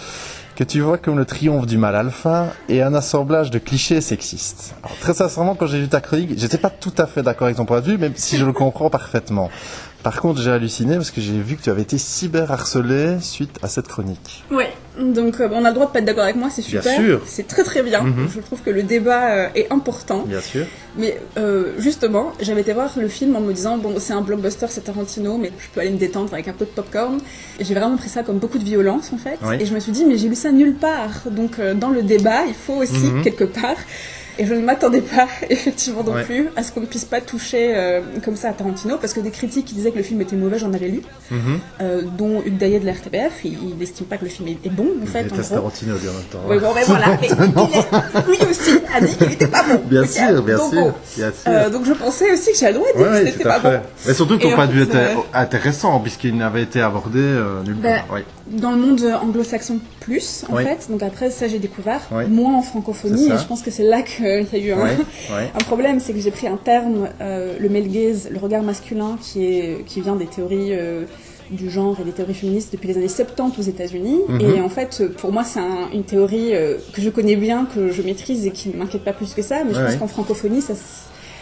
que 0.61 0.65
tu 0.65 0.83
vois 0.83 0.99
comme 0.99 1.17
le 1.17 1.25
triomphe 1.25 1.65
du 1.65 1.79
mal 1.79 1.97
alpha 1.97 2.49
et 2.69 2.83
un 2.83 2.93
assemblage 2.93 3.51
de 3.51 3.59
clichés 3.59 4.03
sexistes. 4.03 4.75
Très 5.01 5.15
sincèrement, 5.15 5.55
quand 5.55 5.67
j'ai 5.67 5.79
lu 5.79 5.89
ta 5.89 6.03
chronique, 6.03 6.39
j'étais 6.39 6.59
pas 6.59 6.69
tout 6.69 6.93
à 6.99 7.07
fait 7.07 7.23
d'accord 7.23 7.47
avec 7.47 7.57
ton 7.57 7.65
point 7.65 7.81
de 7.81 7.87
vue, 7.87 7.97
même 7.97 8.13
si 8.15 8.37
je 8.37 8.45
le 8.45 8.53
comprends 8.53 8.91
parfaitement. 9.01 9.49
Par 10.03 10.21
contre, 10.21 10.43
j'ai 10.43 10.51
halluciné 10.51 10.97
parce 10.97 11.11
que 11.11 11.23
j'ai 11.23 11.41
vu 11.41 11.57
que 11.57 11.63
tu 11.63 11.71
avais 11.71 11.81
été 11.81 11.97
cyberharcelé 11.97 13.21
suite 13.23 13.59
à 13.63 13.69
cette 13.69 13.89
chronique. 13.89 14.45
Oui, 14.51 14.65
Donc 15.01 15.41
euh, 15.41 15.49
on 15.53 15.65
a 15.65 15.69
le 15.69 15.75
droit 15.75 15.87
de 15.87 15.93
pas 15.93 15.99
être 16.01 16.05
d'accord 16.05 16.25
avec 16.25 16.37
moi, 16.37 16.49
c'est 16.51 16.67
Bien 16.67 16.81
super. 16.83 16.97
sûr. 17.01 17.23
C'est 17.27 17.47
très 17.47 17.63
très 17.65 17.83
bien. 17.83 18.03
Mhm. 18.03 18.29
Je 18.35 18.41
trouve 18.41 18.61
que 18.63 18.71
le 18.71 18.83
débat 18.83 19.31
euh, 19.31 19.49
est 19.55 19.73
important. 19.73 20.25
Bien 20.27 20.41
sûr. 20.41 20.67
Mais 20.97 21.21
euh, 21.39 21.73
justement, 21.79 22.33
j'avais 22.41 22.61
été 22.63 22.73
voir 22.73 22.93
le 22.99 23.09
film 23.09 23.37
en 23.37 23.41
me 23.41 23.53
disant 23.53 23.79
bon, 23.79 23.95
c'est 23.99 24.13
un 24.13 24.21
blockbuster, 24.23 24.67
c'est 24.69 24.83
Tarantino, 24.83 25.39
mais 25.39 25.53
je 25.59 25.69
peux 25.73 25.81
aller 25.81 25.91
me 25.91 25.99
détendre 25.99 26.33
avec 26.35 26.49
un 26.49 26.53
peu 26.53 26.65
de 26.65 26.71
popcorn. 26.71 27.19
Et 27.59 27.65
j'ai 27.65 27.75
vraiment 27.75 27.97
pris 27.97 28.09
ça 28.09 28.23
comme 28.23 28.39
beaucoup 28.39 28.59
de 28.59 28.65
violence 28.65 29.13
en 29.13 29.19
fait. 29.19 29.39
Oui. 29.43 29.57
Et 29.61 29.67
je 29.67 29.75
me 29.75 29.81
suis 29.81 29.93
dit 29.93 30.05
mais 30.05 30.17
j'ai 30.19 30.29
lu 30.29 30.35
ça 30.35 30.51
nulle 30.53 30.75
part. 30.75 31.23
Donc 31.31 31.59
euh, 31.59 31.75
dans 31.75 31.91
le 31.91 32.03
débat, 32.03 32.45
il 32.47 32.55
faut 32.55 32.75
aussi 32.75 33.07
Mhm. 33.07 33.23
quelque 33.23 33.45
part. 33.45 33.77
Et 34.39 34.47
je 34.47 34.55
ne 34.55 34.61
m'attendais 34.61 35.01
pas, 35.03 35.27
effectivement 35.51 36.03
non 36.03 36.13
Ouais. 36.15 36.25
plus, 36.25 36.49
à 36.57 36.63
ce 36.63 36.73
qu'on 36.73 36.81
ne 36.81 36.87
puisse 36.87 37.05
pas 37.05 37.21
toucher 37.21 37.73
euh, 37.75 38.01
comme 38.25 38.37
ça 38.37 38.49
à 38.49 38.53
Tarantino, 38.53 38.97
parce 38.99 39.13
que 39.13 39.21
des 39.21 39.31
critiques 39.31 39.67
qui 39.67 39.75
disaient 39.75 39.91
que 39.91 39.99
le 39.99 40.03
film 40.03 40.21
était 40.21 40.37
mauvais, 40.37 40.59
j'en 40.59 40.73
avais 40.73 40.89
lu, 40.89 41.03
Mhm. 41.31 41.59
euh, 41.83 42.03
dont 42.19 42.41
Hugues 42.45 42.59
Daillet 42.59 42.81
de 42.81 42.87
la 42.87 42.93
RTBF, 42.93 43.45
il 43.45 43.77
n'estime 43.79 44.07
pas 44.07 44.17
que 44.17 44.25
le 44.25 44.31
film 44.31 44.49
est, 44.49 44.69
bon, 44.71 44.87
en 45.03 45.07
fait, 45.07 45.25
Il 45.27 45.33
en 45.33 45.37
gros. 45.37 45.49
Tarantino 45.55 45.95
lui 45.99 46.09
en 46.09 46.13
même 46.13 46.23
temps. 46.31 46.39
Oui, 46.49 46.59
bon, 46.59 46.69
mais 46.75 46.83
voilà. 46.85 47.07
Mais 47.21 47.29
il 47.29 47.33
est- 47.33 48.27
lui 48.27 48.51
aussi 48.51 48.71
a 48.95 49.01
dit 49.01 49.17
qu'il 49.17 49.29
n'était 49.29 49.47
pas 49.47 49.63
bon. 49.63 49.81
Bien 49.85 50.07
sûr, 50.07 50.43
bien 50.43 50.57
donc, 50.57 50.73
sûr. 50.73 50.83
bon. 50.83 50.93
Bien 51.17 51.31
sûr. 51.31 51.35
Euh, 51.49 51.71
donc 51.71 51.85
je 51.87 51.93
pensais 51.93 52.33
aussi 52.33 52.53
que 52.53 52.59
dire 52.59 52.81
Ouais, 52.81 52.93
que 52.95 52.99
ouais, 52.99 53.27
c'était 53.33 53.45
pas 53.45 53.61
fait. 53.61 53.79
bon. 53.79 53.83
Mais 54.07 54.15
surtout 54.15 54.39
que 54.39 54.43
ton 54.43 54.55
point 54.55 54.67
de 54.67 54.73
vue 54.73 54.83
était 54.83 55.15
intéressant 55.35 55.99
puisqu'il 56.01 56.37
n'avait 56.37 56.63
été 56.63 56.81
abordé 56.81 57.19
euh, 57.21 57.63
nulle 57.65 57.75
Bah, 57.81 57.89
part. 58.07 58.17
Oui. 58.17 58.21
Dans 58.51 58.73
le 58.73 58.79
monde 58.79 59.01
anglo-saxon 59.23 59.79
plus, 60.01 60.45
en 60.51 60.57
Oui. 60.57 60.65
fait. 60.65 60.91
Donc 60.91 61.03
après, 61.03 61.31
ça 61.31 61.47
j'ai 61.49 61.59
découvert. 61.59 62.01
Oui. 62.11 62.25
Moins 62.29 62.57
en 62.57 62.63
francophonie. 62.63 63.27
Et 63.27 63.39
je 63.39 63.45
pense 63.47 63.63
que 63.63 63.71
c'est 63.71 63.85
là 63.85 64.03
qu'il 64.03 64.25
y 64.25 64.29
a 64.29 64.59
eu 64.59 64.73
un, 64.73 64.87
un 65.55 65.65
problème. 65.65 66.01
C'est 66.01 66.13
que 66.13 66.21
j'ai 66.21 66.31
pris 66.33 66.49
un 66.49 66.57
terme, 66.57 67.09
euh, 67.21 67.57
le 67.61 67.69
male 67.69 67.89
gaze, 67.89 68.29
le 68.31 68.39
regard 68.39 68.63
masculin, 68.63 69.17
qui, 69.23 69.45
est, 69.45 69.85
qui 69.87 70.01
vient 70.01 70.17
des 70.17 70.27
théories 70.27 70.73
euh, 70.73 71.05
du 71.51 71.71
genre 71.71 71.97
et 72.01 72.05
des 72.05 72.13
théories 72.13 72.35
féministes 72.35 72.73
depuis 72.73 72.89
les 72.89 72.97
années 72.97 73.09
70 73.09 73.59
aux 73.59 73.63
États-Unis. 73.63 74.19
Mhm. 74.29 74.41
Et 74.41 74.61
en 74.61 74.69
fait, 74.69 75.03
pour 75.19 75.33
moi, 75.33 75.45
c'est 75.45 75.61
un- 75.61 75.89
une 75.93 76.05
théorie 76.05 76.55
euh, 76.55 76.77
que 76.93 77.01
je 77.03 77.11
connais 77.11 77.37
bien, 77.37 77.67
que 77.73 77.91
je 77.93 78.03
maîtrise 78.03 78.47
et 78.47 78.51
qui 78.51 78.69
ne 78.71 78.77
m'inquiète 78.77 79.05
pas 79.05 79.13
plus 79.13 79.33
que 79.35 79.43
ça. 79.43 79.63
Mais 79.65 79.75
je 79.75 79.81
pense 79.81 79.97
qu'en 79.97 80.09
francophonie, 80.09 80.61
ça, 80.63 80.75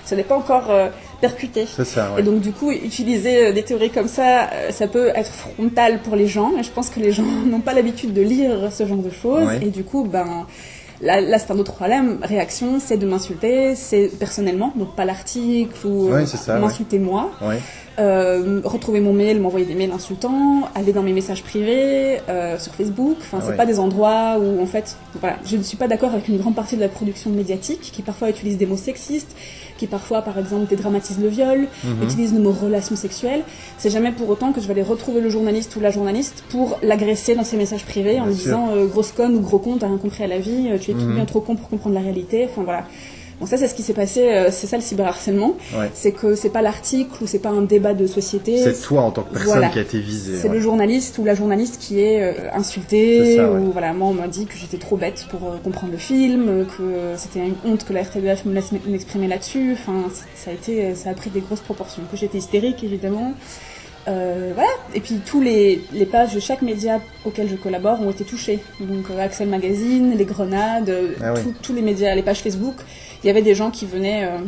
ça 0.04 0.16
n'est 0.16 0.22
pas 0.22 0.36
encore 0.36 0.70
euh, 0.70 0.88
percuté. 1.20 1.66
Ça, 1.66 2.08
Et 2.10 2.14
ouais. 2.16 2.22
donc 2.22 2.40
du 2.40 2.52
coup, 2.52 2.70
utiliser 2.70 3.46
euh, 3.46 3.52
des 3.52 3.62
théories 3.62 3.90
comme 3.90 4.08
ça, 4.08 4.48
euh, 4.52 4.70
ça 4.70 4.88
peut 4.88 5.08
être 5.14 5.30
frontal 5.30 6.00
pour 6.00 6.16
les 6.16 6.26
gens. 6.26 6.52
Et 6.58 6.62
je 6.62 6.70
pense 6.70 6.90
que 6.90 7.00
les 7.00 7.12
gens 7.12 7.24
n'ont 7.46 7.60
pas 7.60 7.74
l'habitude 7.74 8.12
de 8.12 8.22
lire 8.22 8.72
ce 8.72 8.86
genre 8.86 8.98
de 8.98 9.10
choses. 9.10 9.46
Ouais. 9.46 9.60
Et 9.62 9.70
du 9.70 9.84
coup, 9.84 10.04
ben 10.04 10.46
là, 11.00 11.20
là 11.20 11.38
c'est 11.38 11.50
un 11.50 11.58
autre 11.58 11.74
problème. 11.74 12.18
Réaction, 12.22 12.80
c'est 12.80 12.96
de 12.96 13.06
m'insulter, 13.06 13.74
c'est 13.74 14.10
personnellement, 14.18 14.72
donc 14.76 14.94
pas 14.94 15.04
l'article 15.04 15.86
ou 15.86 16.10
ouais. 16.10 16.24
m'insulter 16.60 16.98
moi. 16.98 17.30
Euh, 17.98 18.60
retrouver 18.64 19.00
mon 19.00 19.12
mail, 19.12 19.40
m'envoyer 19.40 19.66
des 19.66 19.74
mails 19.74 19.90
insultants, 19.90 20.68
aller 20.76 20.92
dans 20.92 21.02
mes 21.02 21.12
messages 21.12 21.42
privés, 21.42 22.18
euh, 22.28 22.56
sur 22.56 22.72
Facebook. 22.74 23.16
Enfin, 23.20 23.38
c'est 23.42 23.48
Ouais. 23.50 23.56
pas 23.56 23.66
des 23.66 23.80
endroits 23.80 24.38
où, 24.38 24.62
en 24.62 24.66
fait, 24.66 24.96
voilà, 25.20 25.36
je 25.44 25.56
ne 25.56 25.62
suis 25.64 25.76
pas 25.76 25.88
d'accord 25.88 26.12
avec 26.12 26.28
une 26.28 26.38
grande 26.38 26.54
partie 26.54 26.76
de 26.76 26.80
la 26.80 26.88
production 26.88 27.30
médiatique 27.30 27.80
qui 27.80 28.02
parfois 28.02 28.30
utilise 28.30 28.56
des 28.56 28.66
mots 28.66 28.76
sexistes, 28.76 29.34
qui 29.78 29.88
parfois, 29.88 30.22
par 30.22 30.38
exemple, 30.38 30.68
dédramatise 30.68 31.18
le 31.20 31.26
viol, 31.26 31.66
Mhm. 31.82 32.02
utilise 32.04 32.32
le 32.34 32.38
mot 32.40 32.52
relation 32.52 32.94
sexuelle. 32.94 33.42
C'est 33.78 33.90
jamais 33.90 34.12
pour 34.12 34.28
autant 34.28 34.52
que 34.52 34.60
je 34.60 34.66
vais 34.66 34.74
aller 34.74 34.82
retrouver 34.82 35.20
le 35.20 35.28
journaliste 35.28 35.74
ou 35.74 35.80
la 35.80 35.90
journaliste 35.90 36.44
pour 36.50 36.78
l'agresser 36.84 37.34
dans 37.34 37.42
ses 37.44 37.56
messages 37.56 37.84
privés 37.84 38.20
en 38.20 38.24
Bien 38.24 38.26
lui 38.26 38.34
sûr. 38.34 38.44
disant 38.44 38.68
euh, 38.76 38.86
grosse 38.86 39.10
conne 39.10 39.34
ou 39.34 39.40
gros 39.40 39.58
con, 39.58 39.76
t'as 39.76 39.88
rien 39.88 39.96
compris 39.98 40.22
à 40.22 40.28
la 40.28 40.38
vie, 40.38 40.68
euh, 40.70 40.78
tu 40.78 40.92
es 40.92 40.94
Mhm. 40.94 41.14
bien 41.16 41.24
trop 41.24 41.40
con 41.40 41.56
pour 41.56 41.68
comprendre 41.68 41.96
la 41.96 42.02
réalité. 42.02 42.46
Enfin 42.48 42.62
voilà. 42.62 42.84
Bon, 43.40 43.46
ça, 43.46 43.56
c'est 43.56 43.68
ce 43.68 43.74
qui 43.74 43.82
s'est 43.82 43.92
passé, 43.94 44.28
euh, 44.28 44.48
c'est 44.50 44.66
ça 44.66 44.76
le 44.76 44.82
cyberharcèlement. 44.82 45.56
Ouais. 45.76 45.90
C'est 45.94 46.10
que 46.12 46.34
c'est 46.34 46.48
pas 46.50 46.60
l'article 46.62 47.22
ou 47.22 47.26
c'est 47.28 47.38
pas 47.38 47.50
un 47.50 47.62
débat 47.62 47.94
de 47.94 48.06
société. 48.08 48.58
C'est 48.58 48.80
toi 48.82 49.02
en 49.02 49.10
tant 49.12 49.22
que 49.22 49.30
personne 49.34 49.48
Voilà. 49.48 49.68
qui 49.68 49.78
a 49.78 49.82
été 49.82 50.00
visée. 50.00 50.38
C'est 50.38 50.48
ouais. 50.48 50.54
le 50.54 50.60
journaliste 50.60 51.18
ou 51.18 51.24
la 51.24 51.34
journaliste 51.36 51.78
qui 51.78 52.00
est 52.00 52.20
euh, 52.22 52.32
insulté 52.52 53.20
C'est 53.24 53.36
ça, 53.36 53.50
ouais. 53.50 53.60
ou 53.60 53.70
voilà 53.70 53.92
moi 53.92 54.08
on 54.08 54.14
m'a 54.14 54.26
dit 54.26 54.46
que 54.46 54.54
j'étais 54.56 54.78
trop 54.78 54.96
bête 54.96 55.26
pour 55.30 55.44
euh, 55.48 55.56
comprendre 55.62 55.92
le 55.92 55.98
film 55.98 56.66
que 56.76 57.16
c'était 57.16 57.40
une 57.40 57.54
honte 57.64 57.84
que 57.84 57.92
la 57.92 58.02
RTBF 58.02 58.44
me 58.44 58.54
laisse 58.54 58.72
m'exprimer 58.86 59.28
là-dessus 59.28 59.72
enfin 59.74 60.10
ça 60.34 60.50
a 60.50 60.54
été 60.54 60.94
ça 60.94 61.10
a 61.10 61.14
pris 61.14 61.30
des 61.30 61.40
grosses 61.40 61.60
proportions 61.60 62.02
que 62.10 62.16
j'étais 62.16 62.38
hystérique 62.38 62.82
évidemment 62.82 63.34
Euh, 64.08 64.52
voilà 64.54 64.70
et 64.94 65.00
puis 65.00 65.16
tous 65.26 65.42
les, 65.42 65.82
les 65.92 66.06
pages 66.06 66.32
de 66.34 66.40
chaque 66.40 66.62
média 66.62 66.98
auquel 67.26 67.46
je 67.48 67.56
collabore 67.56 68.00
ont 68.00 68.10
été 68.10 68.24
touchées 68.24 68.58
donc 68.80 69.04
euh, 69.10 69.20
Axel 69.22 69.48
Magazine 69.48 70.14
les 70.16 70.24
Grenades 70.24 70.90
Ah 71.22 71.34
tous 71.62 71.74
les 71.74 71.82
médias 71.82 72.14
les 72.14 72.22
pages 72.22 72.40
Facebook 72.40 72.76
il 73.22 73.26
y 73.26 73.30
avait 73.30 73.42
des 73.42 73.54
gens 73.54 73.70
qui 73.70 73.86
venaient 73.86 74.24
euh, 74.24 74.38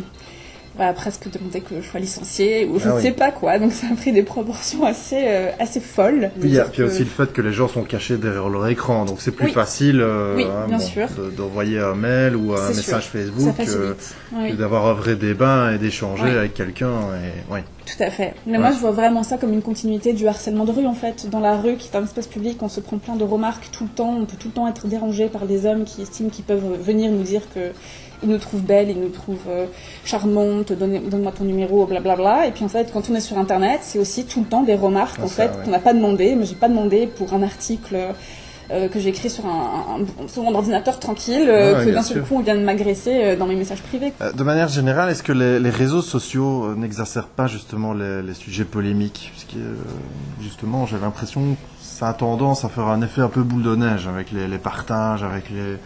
voilà, 0.77 0.93
presque 0.93 1.29
demander 1.31 1.61
que 1.61 1.81
je 1.83 1.87
sois 1.87 1.99
licenciée 2.01 2.65
ou 2.65 2.79
je 2.79 2.87
Ah 2.89 2.93
ne 2.93 2.97
oui. 2.97 3.03
sais 3.03 3.11
pas 3.11 3.33
quoi. 3.33 3.59
Donc 3.59 3.73
ça 3.73 3.89
a 3.93 3.97
pris 3.97 4.13
des 4.13 4.23
proportions 4.23 4.85
assez, 4.85 5.19
euh, 5.27 5.51
assez 5.59 5.81
folles. 5.81 6.31
Puis 6.39 6.49
il 6.49 6.55
y 6.55 6.61
a 6.61 6.65
que- 6.65 6.83
aussi 6.85 7.01
le 7.01 7.07
fait 7.07 7.33
que 7.33 7.43
les 7.43 7.53
gens 7.53 7.67
sont 7.69 7.83
cachés 7.83 8.17
derrière 8.17 8.49
leur 8.49 8.67
écran, 8.69 9.05
donc 9.05 9.21
c'est 9.21 9.33
plus 9.33 9.47
Oui. 9.47 9.53
facile 9.53 10.01
euh, 10.01 10.37
Oui, 10.37 10.45
hein, 10.45 10.69
bon, 10.69 11.23
de- 11.25 11.31
d'envoyer 11.33 11.81
un 11.81 11.95
mail 11.97 12.37
ou 12.37 12.55
un 12.55 12.69
message 12.69 12.85
sûr. 12.85 13.11
Facebook 13.13 13.55
euh, 13.59 13.95
que 14.49 14.55
d'avoir 14.57 14.87
un 14.87 14.93
vrai 14.95 15.17
débat 15.17 15.73
et 15.75 15.79
d'échanger 15.79 16.31
avec 16.31 16.55
quelqu'un. 16.55 16.93
Et... 17.49 17.53
Ouais. 17.53 17.65
tout 17.85 18.03
à 18.03 18.11
fait. 18.11 18.35
Mais 18.47 18.53
Ouais. 18.53 18.59
moi, 18.61 18.71
je 18.71 18.79
vois 18.79 18.93
vraiment 18.93 19.25
ça 19.25 19.39
comme 19.39 19.53
une 19.53 19.63
continuité 19.63 20.13
du 20.13 20.29
harcèlement 20.29 20.65
de 20.65 20.71
rue, 20.71 20.87
en 20.87 20.95
fait. 20.95 21.29
Dans 21.29 21.41
la 21.41 21.57
rue, 21.57 21.75
qui 21.77 21.91
est 21.93 21.97
un 21.97 22.05
espace 22.05 22.29
public, 22.29 22.57
on 22.63 22.69
se 22.69 22.79
prend 22.81 22.97
plein 22.99 23.17
de 23.17 23.25
remarques 23.25 23.69
tout 23.73 23.85
le 23.85 23.91
temps. 23.91 24.15
On 24.17 24.25
peut 24.25 24.37
tout 24.39 24.49
le 24.49 24.55
temps 24.55 24.69
être 24.69 24.87
dérangé 24.87 25.27
par 25.27 25.47
des 25.47 25.67
hommes 25.67 25.83
qui 25.85 26.01
estiment 26.03 26.31
qu'ils 26.31 26.45
peuvent 26.45 26.79
venir 26.81 27.11
nous 27.11 27.25
dire 27.25 27.43
que 27.53 27.73
ils 28.23 28.29
nous 28.29 28.39
trouvent 28.39 28.63
belles, 28.63 28.91
ils 28.91 29.01
nous 29.01 29.09
trouvent 29.09 29.39
euh, 29.49 29.67
charmantes, 30.05 30.73
donne- 30.73 31.09
donne-moi 31.09 31.33
ton 31.33 31.45
numéro, 31.45 31.87
blablabla. 31.87 32.47
Et 32.47 32.51
puis 32.53 32.65
en 32.65 32.69
fait, 32.69 32.91
quand 32.93 33.09
on 33.11 33.15
est 33.15 33.21
sur 33.21 33.39
Internet, 33.39 33.81
c'est 33.83 33.99
aussi 33.99 34.25
tout 34.25 34.41
le 34.41 34.47
temps 34.47 34.63
des 34.63 34.75
remarques, 34.75 35.17
Ah, 35.21 35.25
en 35.25 35.29
ça, 35.29 35.35
fait, 35.49 35.57
ouais. 35.59 35.65
qu'on 35.65 35.71
n'a 35.71 35.79
pas 35.79 35.95
demandé. 35.95 36.35
Mais 36.37 36.45
j'ai 36.47 36.55
pas 36.55 36.69
demandé 36.69 37.07
pour 37.07 37.33
un 37.35 37.43
article 37.43 37.97
euh, 38.73 38.89
que 38.89 39.01
j'ai 39.01 39.09
écrit 39.09 39.29
sur, 39.31 39.47
un, 39.47 39.97
un- 40.05 40.29
sur 40.29 40.43
mon 40.45 40.55
ordinateur 40.55 41.01
tranquille, 41.01 41.47
euh, 41.49 41.73
Ah 41.75 41.79
ouais, 41.81 41.87
que 41.87 41.91
d'un 41.91 42.03
seul 42.03 42.23
coup 42.23 42.37
on 42.37 42.41
vient 42.41 42.55
de 42.55 42.61
m'agresser 42.63 43.11
euh, 43.25 43.37
dans 43.37 43.47
mes 43.47 43.57
messages 43.57 43.83
privés. 43.83 44.13
De 44.35 44.45
manière 44.45 44.69
générale, 44.69 45.11
est-ce 45.11 45.25
que 45.25 45.33
les, 45.33 45.59
les 45.59 45.71
réseaux 45.71 46.03
sociaux 46.03 46.75
n'exacerbent 46.77 47.27
pas 47.35 47.49
justement 47.49 47.93
les, 47.95 48.23
les 48.23 48.35
sujets 48.35 48.65
polémiques? 48.65 49.33
Parce 49.35 49.45
que 49.53 49.59
justement, 50.41 50.87
j'ai 50.87 50.99
l'impression 51.03 51.41
que 51.41 51.57
ça 51.81 52.09
a 52.11 52.13
tendance 52.15 52.65
à 52.65 52.69
faire 52.69 52.87
un 52.87 53.03
effet 53.03 53.23
un 53.23 53.29
peu 53.29 53.43
boule 53.43 53.63
de 53.65 53.75
neige 53.75 54.07
avec 54.07 54.31
les, 54.31 54.47
les 54.47 54.59
partages, 54.59 55.23
avec 55.25 55.51
les 55.51 55.77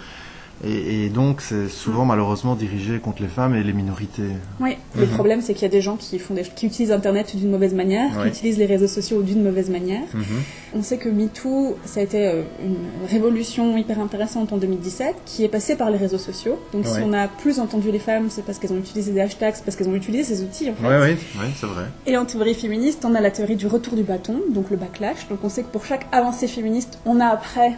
et, 0.63 1.05
et 1.05 1.09
donc 1.09 1.41
c'est 1.41 1.69
souvent 1.69 2.05
malheureusement 2.05 2.55
dirigé 2.55 2.99
contre 2.99 3.23
les 3.23 3.29
femmes 3.29 3.55
et 3.55 3.63
les 3.63 3.73
minorités. 3.73 4.23
Oui, 4.61 4.77
le 4.97 5.07
Mhm. 5.07 5.13
problème 5.13 5.41
c'est 5.41 5.55
qu'il 5.55 5.63
y 5.63 5.67
a 5.67 5.69
des 5.71 5.81
gens 5.83 5.97
qui, 5.97 6.19
font 6.19 6.35
des, 6.35 6.43
qui 6.43 6.67
utilisent 6.67 6.93
Internet 6.93 7.35
d'une 7.37 7.51
mauvaise 7.51 7.75
manière, 7.75 8.11
qui 8.23 8.29
utilisent 8.29 8.59
les 8.59 8.67
réseaux 8.67 8.87
sociaux 8.89 9.23
d'une 9.23 9.43
mauvaise 9.43 9.71
manière. 9.71 10.03
Mhm. 10.15 10.23
On 10.77 10.83
sait 10.83 10.97
que 10.99 11.09
MeToo, 11.09 11.77
ça 11.85 12.01
a 12.01 12.03
été 12.03 12.27
euh, 12.27 12.43
une 12.61 12.77
révolution 13.09 13.77
hyper 13.77 14.01
intéressante 14.01 14.53
en 14.53 14.57
2017, 14.57 15.15
qui 15.25 15.45
est 15.45 15.49
passée 15.49 15.77
par 15.77 15.89
les 15.91 15.97
réseaux 15.97 16.19
sociaux. 16.19 16.59
Donc 16.73 16.85
si 16.87 16.99
on 17.05 17.13
a 17.13 17.29
plus 17.29 17.61
entendu 17.61 17.93
les 17.93 18.01
femmes, 18.01 18.27
c'est 18.29 18.43
parce 18.45 18.59
qu'elles 18.59 18.73
ont 18.73 18.79
utilisé 18.79 19.13
des 19.13 19.21
hashtags, 19.21 19.55
c'est 19.55 19.65
parce 19.65 19.77
qu'elles 19.77 19.89
ont 19.89 19.95
utilisé 19.95 20.25
ces 20.35 20.43
outils 20.43 20.69
en 20.71 20.75
fait. 20.75 20.83
Ouais, 20.85 20.99
ouais, 20.99 21.13
ouais, 21.13 21.51
c'est 21.57 21.67
vrai. 21.67 21.85
Et 22.07 22.17
en 22.17 22.25
théorie 22.25 22.55
féministe, 22.55 23.05
on 23.05 23.15
a 23.15 23.21
la 23.21 23.31
théorie 23.31 23.55
du 23.55 23.69
retour 23.69 23.95
du 23.95 24.03
bâton, 24.03 24.41
donc 24.51 24.71
le 24.71 24.77
backlash. 24.77 25.29
Donc 25.29 25.39
on 25.45 25.49
sait 25.49 25.63
que 25.63 25.69
pour 25.69 25.85
chaque 25.85 26.07
avancée 26.11 26.49
féministe, 26.49 26.99
on 27.07 27.21
a 27.21 27.27
après 27.27 27.75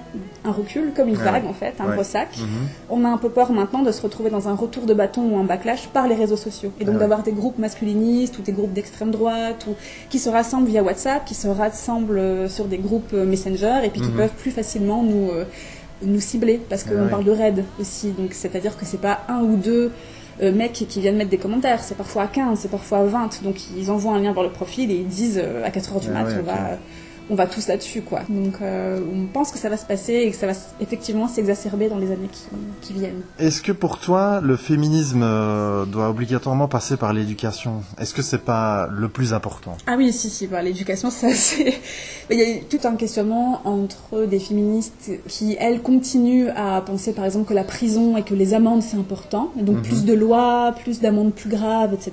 un 0.47 0.53
recul, 0.53 0.93
comme 0.97 1.09
une 1.09 1.17
vague 1.17 1.45
en 1.45 1.53
fait, 1.53 1.75
un 1.81 1.91
Ouais. 1.91 1.97
ressac. 1.97 2.29
Mhm. 2.39 2.47
On 2.89 3.05
a 3.05 3.09
un 3.09 3.19
peu 3.19 3.29
peur 3.29 3.53
maintenant 3.53 3.83
de 3.83 3.93
se 3.93 4.01
retrouver 4.01 4.31
dans 4.31 4.49
un 4.49 4.55
retour 4.55 4.85
de 4.87 4.95
bâton 4.95 5.23
ou 5.31 5.39
un 5.39 5.45
backlash 5.45 5.89
par 5.89 6.09
les 6.09 6.15
réseaux 6.15 6.37
sociaux. 6.37 6.73
Et 6.81 6.87
donc 6.87 6.97
d'avoir 6.99 7.23
des 7.23 7.33
groupes 7.33 7.59
masculinistes 7.59 8.39
ou 8.39 8.43
des 8.43 8.53
groupes 8.53 8.73
d'extrême 8.73 9.11
droite 9.11 9.67
ou 9.69 9.75
qui 10.09 10.19
se 10.19 10.31
rassemblent 10.31 10.67
via 10.69 10.83
WhatsApp, 10.83 11.27
qui 11.27 11.35
se 11.35 11.47
rassemblent 11.49 12.19
euh, 12.19 12.49
sur 12.49 12.65
des 12.65 12.79
groupes 12.79 12.86
euh, 13.15 13.25
Messenger 13.27 13.81
et 13.85 13.91
puis 13.91 14.01
qui 14.01 14.09
Mhm. 14.09 14.17
peuvent 14.17 14.35
plus 14.39 14.51
facilement 14.51 15.03
nous, 15.03 15.31
euh, 15.31 15.45
nous 16.03 16.21
cibler 16.21 16.61
parce 16.69 16.85
qu'on 16.85 16.95
Ah 16.99 17.03
ouais. 17.05 17.11
parle 17.11 17.25
de 17.25 17.31
raid 17.33 17.65
aussi. 17.81 18.11
Donc 18.13 18.33
c'est-à-dire 18.33 18.77
que 18.77 18.85
c'est 18.85 19.01
pas 19.01 19.21
un 19.29 19.41
ou 19.41 19.57
deux 19.57 19.93
euh, 20.43 20.53
mecs 20.53 20.73
qui 20.73 21.01
viennent 21.01 21.17
mettre 21.17 21.31
des 21.31 21.39
commentaires, 21.39 21.83
c'est 21.83 21.97
parfois 21.97 22.27
15, 22.27 22.59
c'est 22.61 22.71
parfois 22.71 23.05
20. 23.05 23.43
Donc 23.43 23.57
ils 23.77 23.91
envoient 23.91 24.13
un 24.15 24.21
lien 24.21 24.33
vers 24.33 24.43
le 24.43 24.51
profil 24.51 24.91
et 24.91 24.95
ils 24.97 25.07
disent 25.09 25.41
euh, 25.43 25.65
à 25.65 25.71
4h 25.71 26.01
du 26.01 26.09
Ah 26.11 26.13
mat, 26.13 26.25
ouais, 26.29 26.35
on 26.41 26.43
va 26.43 26.79
on 27.29 27.35
va 27.35 27.47
tous 27.47 27.67
là-dessus, 27.67 28.03
quoi. 28.03 28.21
Donc, 28.29 28.55
euh, 28.63 29.01
on 29.13 29.27
pense 29.27 29.51
que 29.51 29.59
ça 29.59 29.69
va 29.69 29.77
se 29.77 29.85
passer 29.85 30.15
et 30.15 30.31
que 30.31 30.37
ça 30.37 30.47
va 30.47 30.53
effectivement 30.81 31.27
s'exacerber 31.27 31.89
dans 31.89 31.99
les 31.99 32.13
années 32.13 32.29
qui, 32.31 32.43
qui 32.83 32.93
viennent. 32.93 33.23
Est-ce 33.39 33.63
que 33.63 33.73
pour 33.73 33.99
toi, 33.99 34.41
le 34.41 34.57
féminisme 34.57 35.23
euh, 35.25 35.85
doit 35.87 36.09
obligatoirement 36.09 36.69
passer 36.69 36.97
par 36.97 37.13
l'éducation? 37.13 37.83
Est-ce 37.99 38.15
que 38.15 38.23
c'est 38.23 38.45
pas 38.45 38.89
le 38.93 39.09
plus 39.09 39.33
important? 39.35 39.77
Ah 39.87 39.95
oui, 39.97 40.13
si, 40.13 40.31
si, 40.31 40.47
bah, 40.47 40.63
l'éducation, 40.63 41.11
ça, 41.11 41.29
c'est... 41.33 41.75
Il 42.31 42.39
y 42.39 42.43
a 42.43 42.49
eu 42.57 42.61
tout 42.63 42.81
un 42.85 42.97
questionnement 42.97 43.61
entre 43.65 44.25
des 44.27 44.39
féministes 44.39 45.11
qui, 45.29 45.57
elles, 45.59 45.81
continuent 45.83 46.51
à 46.57 46.81
penser, 46.81 47.13
par 47.13 47.25
exemple, 47.25 47.49
que 47.49 47.55
la 47.55 47.65
prison 47.65 48.17
et 48.17 48.23
que 48.23 48.35
les 48.35 48.55
amendes, 48.55 48.83
c'est 48.83 48.97
important. 48.97 49.53
Et 49.59 49.63
donc, 49.63 49.77
Mhm. 49.77 49.83
plus 49.83 50.05
de 50.05 50.13
lois, 50.15 50.75
plus 50.83 51.01
d'amendes 51.01 51.33
plus 51.35 51.51
graves, 51.51 51.93
etc. 51.95 52.13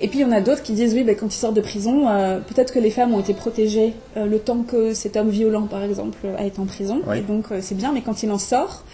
Et 0.00 0.08
puis, 0.08 0.20
il 0.20 0.22
y 0.22 0.24
en 0.24 0.32
a 0.32 0.40
d'autres 0.40 0.62
qui 0.62 0.72
disent, 0.72 0.94
oui, 0.94 1.04
bah, 1.04 1.14
quand 1.14 1.26
ils 1.26 1.38
sortent 1.38 1.54
de 1.54 1.60
prison, 1.60 2.08
euh, 2.08 2.38
peut-être 2.40 2.72
que 2.72 2.78
les 2.78 2.90
femmes 2.90 3.12
ont 3.14 3.20
été 3.20 3.34
protégées 3.34 3.94
euh, 4.16 4.26
le 4.26 4.38
temps 4.38 4.62
que 4.62 4.94
cet 4.94 5.16
homme 5.16 5.28
violent, 5.28 5.66
par 5.66 5.82
exemple, 5.82 6.18
a 6.38 6.44
été 6.44 6.58
en 6.58 6.66
prison. 6.66 7.02
Oui. 7.06 7.18
Et 7.18 7.20
donc, 7.20 7.46
euh, 7.52 7.58
c'est 7.60 7.74
bien, 7.74 7.92
mais 7.92 8.00
quand 8.02 8.22
il 8.22 8.30
en 8.30 8.38
sort... 8.38 8.84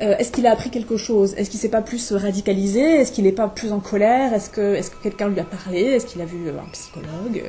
Est-ce 0.00 0.32
qu'il 0.32 0.48
a 0.48 0.50
appris 0.50 0.70
quelque 0.70 0.96
chose? 0.96 1.32
Est-ce 1.36 1.48
qu'il 1.48 1.60
s'est 1.60 1.68
pas 1.68 1.82
plus 1.82 2.10
radicalisé? 2.10 2.80
Est-ce 2.80 3.12
qu'il 3.12 3.22
n'est 3.22 3.30
pas 3.30 3.46
plus 3.46 3.70
en 3.70 3.78
colère? 3.78 4.34
Est-ce 4.34 4.50
que, 4.50 4.74
est 4.74 4.90
que 4.90 5.00
quelqu'un 5.00 5.28
lui 5.28 5.38
a 5.38 5.44
parlé? 5.44 5.80
Est-ce 5.80 6.06
qu'il 6.06 6.20
a 6.20 6.24
vu 6.24 6.48
un 6.48 6.68
psychologue? 6.72 7.44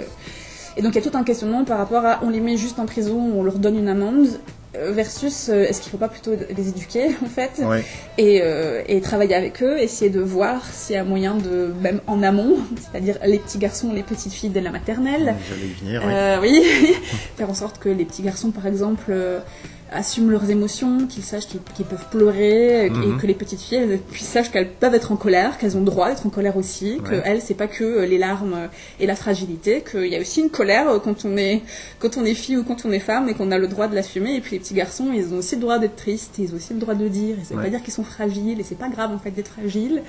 Et 0.77 0.83
donc 0.83 0.93
il 0.93 1.03
y 1.03 1.07
a 1.07 1.09
tout 1.09 1.17
un 1.17 1.23
questionnement 1.23 1.65
par 1.65 1.79
rapport 1.79 2.05
à 2.05 2.19
on 2.21 2.29
les 2.29 2.41
met 2.41 2.57
juste 2.57 2.77
en 2.77 2.85
prison, 2.85 3.17
on 3.35 3.41
leur 3.41 3.57
donne 3.57 3.75
une 3.75 3.87
amende. 3.87 4.27
Euh, 4.75 4.91
versus 4.91 5.49
euh, 5.49 5.65
est-ce 5.67 5.81
qu'il 5.81 5.91
faut 5.91 5.97
pas 5.97 6.07
plutôt 6.07 6.31
les 6.55 6.67
éduquer 6.69 7.07
en 7.23 7.27
fait 7.27 7.51
Ouais. 7.63 7.83
et, 8.17 8.41
euh, 8.43 8.81
et 8.87 9.01
travailler 9.01 9.35
avec 9.35 9.61
eux, 9.61 9.77
essayer 9.79 10.09
de 10.09 10.19
voir 10.21 10.65
s'il 10.71 10.95
y 10.95 10.99
a 10.99 11.03
moyen 11.03 11.35
de, 11.35 11.71
même 11.81 12.01
en 12.07 12.23
amont, 12.23 12.57
c'est-à-dire 12.91 13.17
les 13.25 13.39
petits 13.39 13.57
garçons, 13.59 13.91
les 13.93 14.03
petites 14.03 14.33
filles 14.33 14.49
dès 14.49 14.61
la 14.61 14.71
maternelle, 14.71 15.35
J'allais 15.49 15.67
y 15.67 15.73
venir, 15.85 16.01
oui. 16.05 16.11
euh, 16.13 16.37
oui, 16.41 16.63
faire 17.37 17.49
en 17.49 17.53
sorte 17.53 17.79
que 17.79 17.89
les 17.89 18.05
petits 18.05 18.23
garçons, 18.23 18.51
par 18.51 18.65
exemple, 18.67 19.13
assument 19.95 20.31
leurs 20.31 20.49
émotions, 20.49 21.05
qu'ils 21.07 21.21
sachent 21.23 21.47
qu'ils 21.47 21.85
peuvent 21.85 22.07
pleurer, 22.09 22.87
et 22.87 22.89
Mhm. 22.89 23.19
que 23.21 23.27
les 23.27 23.35
petites 23.35 23.61
filles 23.61 23.77
elles, 23.77 23.99
sachent 24.19 24.49
qu'elles 24.51 24.69
peuvent 24.71 24.95
être 24.95 25.11
en 25.11 25.15
colère, 25.17 25.59
qu'elles 25.59 25.75
ont 25.77 25.81
le 25.81 25.85
droit 25.85 26.09
d'être 26.09 26.25
en 26.25 26.29
colère 26.31 26.57
aussi, 26.57 26.99
que 27.03 27.11
Ouais. 27.11 27.21
elles 27.25 27.41
c'est 27.41 27.53
pas 27.53 27.67
que 27.67 28.01
les 28.01 28.17
larmes 28.17 28.69
et 28.99 29.05
la 29.05 29.15
fragilité, 29.15 29.83
qu'il 29.89 30.07
y 30.07 30.15
a 30.15 30.19
aussi 30.19 30.41
une 30.41 30.49
colère 30.49 30.87
quand 31.03 31.25
on 31.25 31.37
est 31.37 31.61
quand 31.99 32.17
on 32.17 32.25
est 32.25 32.33
fille 32.33 32.57
ou 32.57 32.63
quand 32.63 32.85
on 32.85 32.91
est 32.91 32.97
femme 32.99 33.29
et 33.29 33.35
qu'on 33.35 33.51
a 33.51 33.59
le 33.59 33.67
droit 33.67 33.87
de 33.87 33.93
l'assumer. 33.93 34.35
Et 34.35 34.41
puis 34.41 34.55
petits 34.63 34.73
garçons, 34.73 35.11
ils 35.13 35.33
ont 35.33 35.37
aussi 35.37 35.55
le 35.55 35.61
droit 35.61 35.77
d'être 35.79 35.95
tristes, 35.95 36.37
ils 36.39 36.51
ont 36.53 36.55
aussi 36.57 36.73
le 36.73 36.79
droit 36.79 36.95
de 36.95 37.03
le 37.03 37.09
dire. 37.09 37.37
Et 37.39 37.43
ça 37.43 37.53
veut 37.53 37.59
Ouais. 37.59 37.65
pas 37.65 37.69
dire 37.69 37.83
qu'ils 37.83 37.93
sont 37.93 38.03
fragiles, 38.03 38.59
et 38.59 38.63
c'est 38.63 38.75
pas 38.79 38.89
grave 38.89 39.11
en 39.13 39.19
fait 39.19 39.31
d'être 39.31 39.49
fragile. 39.49 40.01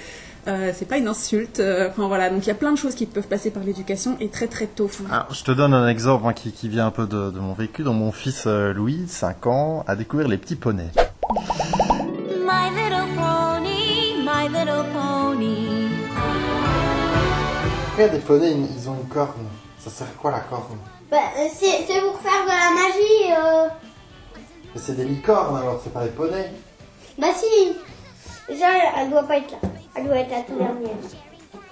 Euh, 0.46 0.73
c'est 0.75 0.84
pas 0.87 0.99
une 0.99 1.08
insulte. 1.08 1.61
euh, 1.61 1.88
Enfin 1.90 2.06
voilà, 2.08 2.30
donc 2.30 2.44
il 2.44 2.49
y 2.49 2.50
a 2.50 2.54
plein 2.54 2.70
de 2.73 2.76
choses 2.78 2.94
qui 2.94 3.06
peuvent 3.06 3.26
passer 3.28 3.50
par 3.50 3.62
l'éducation 3.64 4.16
et 4.20 4.28
très 4.28 4.46
très 4.46 4.66
tôt. 4.66 4.90
Alors, 5.11 5.32
je 5.32 5.42
te 5.44 5.50
donne 5.52 5.73
un 5.75 5.88
exemple 5.88 6.23
moi, 6.23 6.32
qui, 6.32 6.52
qui 6.52 6.68
vient 6.68 6.87
un 6.87 6.90
peu 6.90 7.06
de, 7.06 7.30
de 7.30 7.38
mon 7.40 7.52
vécu. 7.54 7.82
Donc, 7.82 7.96
mon 7.96 8.12
fils 8.12 8.44
euh, 8.46 8.73
Louis, 8.73 9.04
5 9.08 9.46
ans, 9.46 9.84
a 9.87 9.96
découvert 9.96 10.28
les 10.28 10.37
petits 10.38 10.56
poneys. 10.56 10.90
My 12.46 12.70
little 12.70 13.08
pony, 13.16 14.16
my 14.23 14.49
little 14.49 14.84
pony. 14.92 15.88
Après, 17.92 18.11
des 18.11 18.18
poneys, 18.18 18.54
ils 18.76 18.88
ont 18.88 18.96
une 19.02 19.08
corne. 19.08 19.46
Ça 19.78 19.90
sert 19.90 20.06
à 20.06 20.11
quoi 20.20 20.30
la 20.30 20.40
corne? 20.40 20.78
Bah, 21.11 21.18
c'est 21.54 21.84
c'est 21.87 22.00
pour 22.00 22.18
faire 22.20 22.44
de 22.44 22.49
la 22.49 22.70
magie. 22.75 23.32
euh. 23.38 23.68
C'est 24.76 24.97
des 24.97 25.04
licornes 25.04 25.57
alors, 25.57 25.81
c'est 25.83 25.93
pas 25.93 26.02
des 26.04 26.11
poneys. 26.11 26.50
Bah 27.19 27.28
si. 27.35 27.73
Déjà, 28.49 28.66
elle 28.99 29.11
doit 29.11 29.23
pas 29.23 29.38
être 29.38 29.52
là. 29.52 29.59
Elle 29.97 30.04
doit 30.07 30.16
être 30.16 30.31
la 30.31 30.43
toute 30.43 30.59
dernière. 30.59 30.90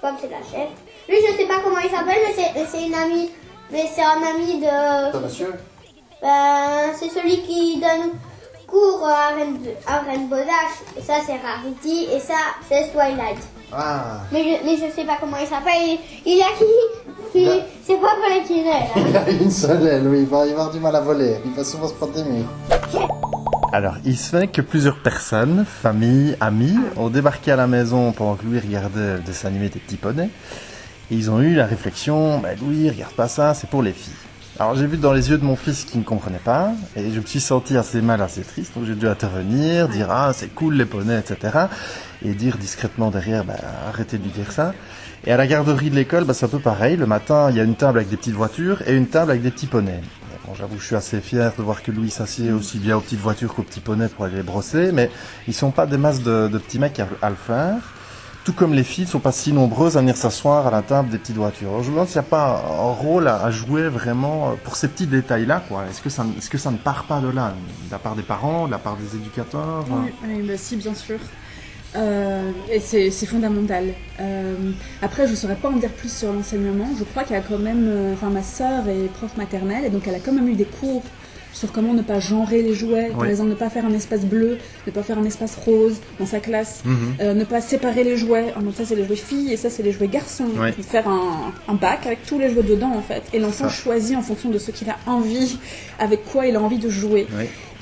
Comme 0.01 0.17
c'est 0.21 0.31
la 0.31 0.39
chef. 0.39 0.69
Lui, 1.09 1.17
je 1.29 1.37
sais 1.37 1.47
pas 1.47 1.61
comment 1.63 1.79
il 1.79 1.91
s'appelle, 1.91 2.19
mais 2.27 2.35
c'est- 2.35 2.67
c'est 2.67 2.87
une 2.87 2.95
amie. 2.95 3.31
Mais 3.71 3.85
c'est 3.93 4.03
un 4.03 4.23
ami 4.23 4.61
de. 4.61 5.19
monsieur 5.19 5.53
Ben, 6.23 6.93
c'est 6.95 7.09
celui 7.09 7.43
qui 7.43 7.81
donne 7.81 8.13
cours 8.67 9.05
à 9.07 9.29
Rainbow, 9.35 9.71
à 9.87 9.99
Rainbow 10.01 10.37
Dash. 10.37 10.79
Et 10.97 11.03
ça, 11.03 11.15
c'est 11.27 11.37
Rarity. 11.39 12.07
Et 12.15 12.21
ça, 12.21 12.35
c'est 12.69 12.91
Twilight. 12.93 13.39
Ah 13.73 14.19
Mais 14.31 14.43
je, 14.45 14.65
mais 14.65 14.77
je 14.77 14.95
sais 14.95 15.05
pas 15.05 15.17
comment 15.21 15.39
il 15.39 15.47
s'appelle. 15.47 15.73
Il, 15.85 15.99
il 16.27 16.43
a 16.43 16.47
qui, 16.57 17.02
qui. 17.33 17.47
C'est 17.85 18.01
pas 18.01 18.15
pour 18.15 18.29
les 18.31 18.45
tunnels. 18.47 18.67
hein. 18.95 19.05
Il 19.09 19.17
a 19.17 19.31
une 19.31 19.51
seule 19.51 19.87
aile, 19.87 20.07
oui, 20.07 20.21
il 20.21 20.27
va 20.27 20.47
y 20.47 20.51
avoir 20.53 20.71
du 20.71 20.79
mal 20.79 20.95
à 20.95 21.01
voler. 21.01 21.37
Il 21.45 21.53
va 21.53 21.65
souvent 21.65 21.89
se 21.89 21.95
prendre 21.95 22.13
des 22.13 22.23
murs. 22.25 22.47
Alors, 23.73 23.95
il 24.05 24.17
se 24.19 24.29
fait 24.37 24.47
que 24.49 24.61
plusieurs 24.61 24.99
personnes, 24.99 25.65
familles, 25.67 26.37
amis, 26.41 26.77
ont 26.97 27.09
débarqué 27.09 27.53
à 27.53 27.57
la 27.57 27.67
maison 27.67 28.13
pendant 28.13 28.35
que 28.35 28.45
Louis 28.45 28.61
regardait 28.61 29.15
le 29.15 29.21
dessin 29.21 29.49
animé 29.49 29.69
des 29.71 29.81
petits 29.81 29.97
poneys. 29.97 30.29
Et 31.11 31.15
ils 31.15 31.31
ont 31.31 31.41
eu 31.41 31.55
la 31.55 31.67
réflexion, 31.67 32.39
bah, 32.39 32.51
Louis, 32.61 32.91
regarde 32.91 33.15
pas 33.15 33.29
ça, 33.29 33.55
c'est 33.55 33.69
pour 33.69 33.83
les 33.83 33.93
filles. 33.93 34.13
Alors 34.59 34.75
j'ai 34.77 34.87
vu 34.87 34.99
dans 34.99 35.15
les 35.15 35.31
yeux 35.31 35.39
de 35.39 35.45
mon 35.45 35.57
fils 35.57 35.85
qui 35.87 35.97
ne 35.97 36.03
comprenait 36.05 36.39
pas, 36.39 36.73
et 36.95 37.11
je 37.11 37.19
me 37.21 37.25
suis 37.25 37.41
senti 37.41 37.77
assez 37.77 38.03
mal, 38.03 38.21
assez 38.21 38.43
triste, 38.43 38.75
donc 38.77 38.85
j'ai 38.87 38.95
dû 38.95 39.09
intervenir, 39.09 39.89
dire 39.89 40.09
ah 40.11 40.33
c'est 40.35 40.55
cool 40.55 40.75
les 40.75 40.85
poneys, 40.85 41.19
etc. 41.19 41.67
Et 42.23 42.35
dire 42.35 42.59
discrètement 42.59 43.11
derrière, 43.11 43.45
bah, 43.45 43.55
arrêtez 43.89 44.19
de 44.19 44.23
lui 44.25 44.31
dire 44.31 44.53
ça. 44.53 44.75
Et 45.25 45.33
à 45.33 45.37
la 45.37 45.47
garderie 45.47 45.91
de 45.91 45.95
l'école, 45.95 46.25
bah, 46.25 46.35
c'est 46.35 46.47
un 46.47 46.49
peu 46.49 46.59
pareil. 46.59 46.97
Le 46.97 47.07
matin, 47.07 47.49
il 47.51 47.57
y 47.57 47.61
a 47.61 47.65
une 47.65 47.77
table 47.77 47.99
avec 47.99 48.11
des 48.11 48.17
petites 48.17 48.35
voitures 48.35 48.83
et 48.89 48.95
une 48.97 49.07
table 49.07 49.31
avec 49.31 49.43
des 49.43 49.51
petits 49.53 49.67
poneys. 49.69 50.01
Bon, 50.47 50.55
j'avoue, 50.55 50.79
je 50.81 50.85
suis 50.87 50.97
assez 50.97 51.21
fier 51.21 51.53
de 51.57 51.63
voir 51.63 51.83
que 51.85 51.93
Louis 51.93 52.11
s'assied 52.11 52.51
aussi 52.51 52.79
bien 52.79 52.97
aux 52.97 53.01
petites 53.01 53.21
voitures 53.21 53.55
qu'aux 53.55 53.63
petits 53.63 53.79
poneys 53.81 54.09
pour 54.09 54.25
aller 54.25 54.37
les 54.37 54.43
brosser, 54.43 54.91
mais 54.93 55.11
ils 55.47 55.55
sont 55.55 55.71
pas 55.71 55.87
des 55.87 55.97
masses 55.99 56.23
de, 56.23 56.49
de 56.49 56.59
petits 56.59 56.81
mecs 56.81 56.99
à, 56.99 57.07
à 57.23 57.31
le 57.31 57.37
faire. 57.37 57.77
Tout 58.45 58.53
comme 58.53 58.75
les 58.75 58.83
filles 58.83 59.05
ne 59.05 59.11
sont 59.11 59.21
pas 59.21 59.31
si 59.31 59.53
nombreuses 59.53 59.97
à 59.97 60.01
venir 60.01 60.17
s'asseoir 60.17 60.67
à 60.67 60.73
la 60.73 60.83
table 60.83 61.11
des 61.11 61.19
petites 61.19 61.37
voitures. 61.37 61.69
Alors 61.69 61.85
je 61.85 61.91
me 61.91 61.95
demande 61.95 62.09
s'il 62.09 62.17
n'y 62.21 62.27
a 62.27 62.29
pas 62.29 62.61
un 62.69 62.91
rôle 62.93 63.29
à, 63.29 63.37
à 63.45 63.53
jouer 63.53 63.89
vraiment 63.89 64.57
pour 64.65 64.75
ces 64.75 64.89
petits 64.89 65.07
détails-là, 65.07 65.63
quoi. 65.69 65.85
Est-ce 65.89 66.03
que 66.03 66.11
ça, 66.11 66.25
ne- 66.25 66.37
est-ce 66.37 66.51
que 66.51 66.59
ça 66.59 66.73
ne 66.73 66.77
part 66.77 67.05
pas 67.05 67.21
de 67.21 67.29
là, 67.29 67.55
de 67.87 67.93
la 67.93 68.01
part 68.01 68.17
des 68.17 68.23
parents, 68.25 68.67
de 68.67 68.73
la 68.73 68.79
part 68.79 68.97
des 68.97 69.17
éducateurs? 69.17 69.85
Hein 69.93 70.07
Oui, 70.07 70.13
oui, 70.39 70.43
bah 70.49 70.55
si, 70.57 70.75
bien 70.75 70.93
sûr. 70.97 71.21
Euh, 71.95 72.51
et 72.73 72.81
c'est 72.81 73.11
fondamental. 73.27 73.85
Euh, 74.21 74.55
après, 75.03 75.27
je 75.27 75.33
ne 75.33 75.37
saurais 75.37 75.57
pas 75.57 75.69
en 75.69 75.77
dire 75.77 75.91
plus 75.91 76.11
sur 76.13 76.33
l'enseignement. 76.33 76.89
Je 76.99 77.05
crois 77.05 77.25
qu'il 77.25 77.37
y 77.37 77.39
a 77.39 77.43
quand 77.43 77.59
même. 77.59 77.87
euh, 77.89 78.15
Enfin, 78.15 78.31
ma 78.31 78.43
sœur 78.43 78.89
est 78.89 79.09
prof 79.13 79.37
maternelle 79.37 79.85
et 79.85 79.91
donc 79.91 80.03
elle 80.07 80.15
a 80.15 80.19
quand 80.21 80.33
même 80.33 80.49
eu 80.49 80.55
des 80.55 80.65
cours 80.65 81.03
sur 81.53 81.71
comment 81.71 81.93
ne 81.93 82.01
pas 82.01 82.19
genrer 82.19 82.63
les 82.63 82.73
jouets. 82.73 83.11
Par 83.11 83.27
exemple, 83.27 83.51
ne 83.51 83.55
pas 83.55 83.69
faire 83.69 83.85
un 83.85 83.93
espace 83.93 84.23
bleu, 84.25 84.57
ne 84.87 84.91
pas 84.93 85.03
faire 85.03 85.19
un 85.19 85.25
espace 85.25 85.55
rose 85.57 85.97
dans 86.19 86.25
sa 86.25 86.41
classe. 86.41 86.81
Mhm. 86.87 87.15
Euh, 87.21 87.35
ne 87.35 87.45
pas 87.45 87.61
séparer 87.61 88.05
les 88.05 88.17
jouets. 88.17 88.55
Ah, 88.57 88.61
donc 88.63 88.75
ça 88.75 88.87
c'est 88.87 88.95
les 88.97 89.05
jouets 89.05 89.17
filles 89.17 89.53
et 89.53 89.59
ça 89.59 89.69
c'est 89.69 89.83
les 89.83 89.93
jouets 89.93 90.09
garçons. 90.09 90.47
Puis 90.73 90.83
Faire 90.83 91.07
un, 91.09 91.53
un 91.69 91.75
bac 91.75 92.07
avec 92.07 92.25
tous 92.25 92.39
les 92.39 92.51
jouets 92.51 92.63
dedans 92.63 92.93
en 92.97 93.03
fait. 93.03 93.23
Et 93.35 93.39
l'enfant 93.39 93.69
choisit 93.69 94.17
en 94.17 94.23
fonction 94.23 94.49
de 94.49 94.57
ce 94.59 94.71
qu'il 94.71 94.89
a 94.89 94.97
envie, 95.07 95.59
avec 95.99 96.25
quoi 96.25 96.47
il 96.47 96.57
a 96.57 96.61
envie 96.63 96.79
de 96.79 96.89
jouer. 96.89 97.27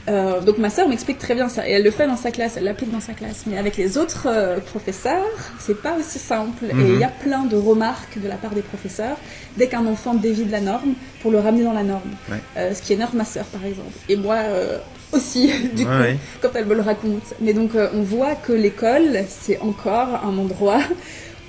Euh, 0.09 0.41
donc 0.41 0.59
ma 0.59 0.71
sœur 0.71 0.89
m'explique 0.89 1.19
très 1.19 1.35
bien 1.35 1.49
ça 1.49 1.69
et 1.69 1.73
elle 1.73 1.83
le 1.85 1.91
fait 1.91 2.07
dans 2.07 2.17
sa 2.17 2.31
classe, 2.31 2.55
elle 2.57 2.65
l'applique 2.65 2.91
dans 2.91 3.01
sa 3.01 3.13
classe. 3.13 3.45
Mais 3.47 3.59
avec 3.59 3.77
les 3.77 3.99
autres 3.99 4.27
euh, 4.27 4.59
professeurs, 4.59 5.25
c'est 5.59 5.81
pas 5.81 5.97
aussi 5.99 6.19
simple. 6.19 6.65
Et 6.71 6.75
Mhm. 6.75 6.95
il 6.95 6.99
y 7.01 7.05
a 7.05 7.09
plein 7.09 7.45
de 7.45 7.57
remarques 7.57 8.19
de 8.21 8.27
la 8.29 8.37
part 8.37 8.51
des 8.53 8.63
professeurs 8.63 9.17
dès 9.57 9.67
qu'un 9.69 9.87
enfant 9.87 10.15
dévie 10.15 10.45
de 10.45 10.53
la 10.53 10.61
norme 10.61 10.95
pour 11.23 11.31
le 11.31 11.39
ramener 11.39 11.65
dans 11.65 11.73
la 11.75 11.83
norme. 11.83 12.11
Ouais. 12.31 12.39
Euh, 12.57 12.75
ce 12.75 12.81
qui 12.83 12.93
énerve 12.95 13.15
ma 13.15 13.25
sœur 13.27 13.45
par 13.47 13.65
exemple. 13.65 13.93
Et 14.09 14.17
moi 14.17 14.37
euh, 14.37 14.79
aussi, 15.13 15.53
du 15.77 15.85
coup, 15.85 15.91
Ouais, 15.91 16.17
quand 16.41 16.51
elle 16.55 16.65
me 16.67 16.75
le 16.75 16.83
raconte. 16.83 17.35
Mais 17.41 17.53
donc 17.53 17.73
on 17.95 18.03
voit 18.03 18.35
que 18.37 18.53
l'école, 18.53 19.25
c'est 19.29 19.59
encore 19.61 20.21
un 20.25 20.37
endroit 20.39 20.81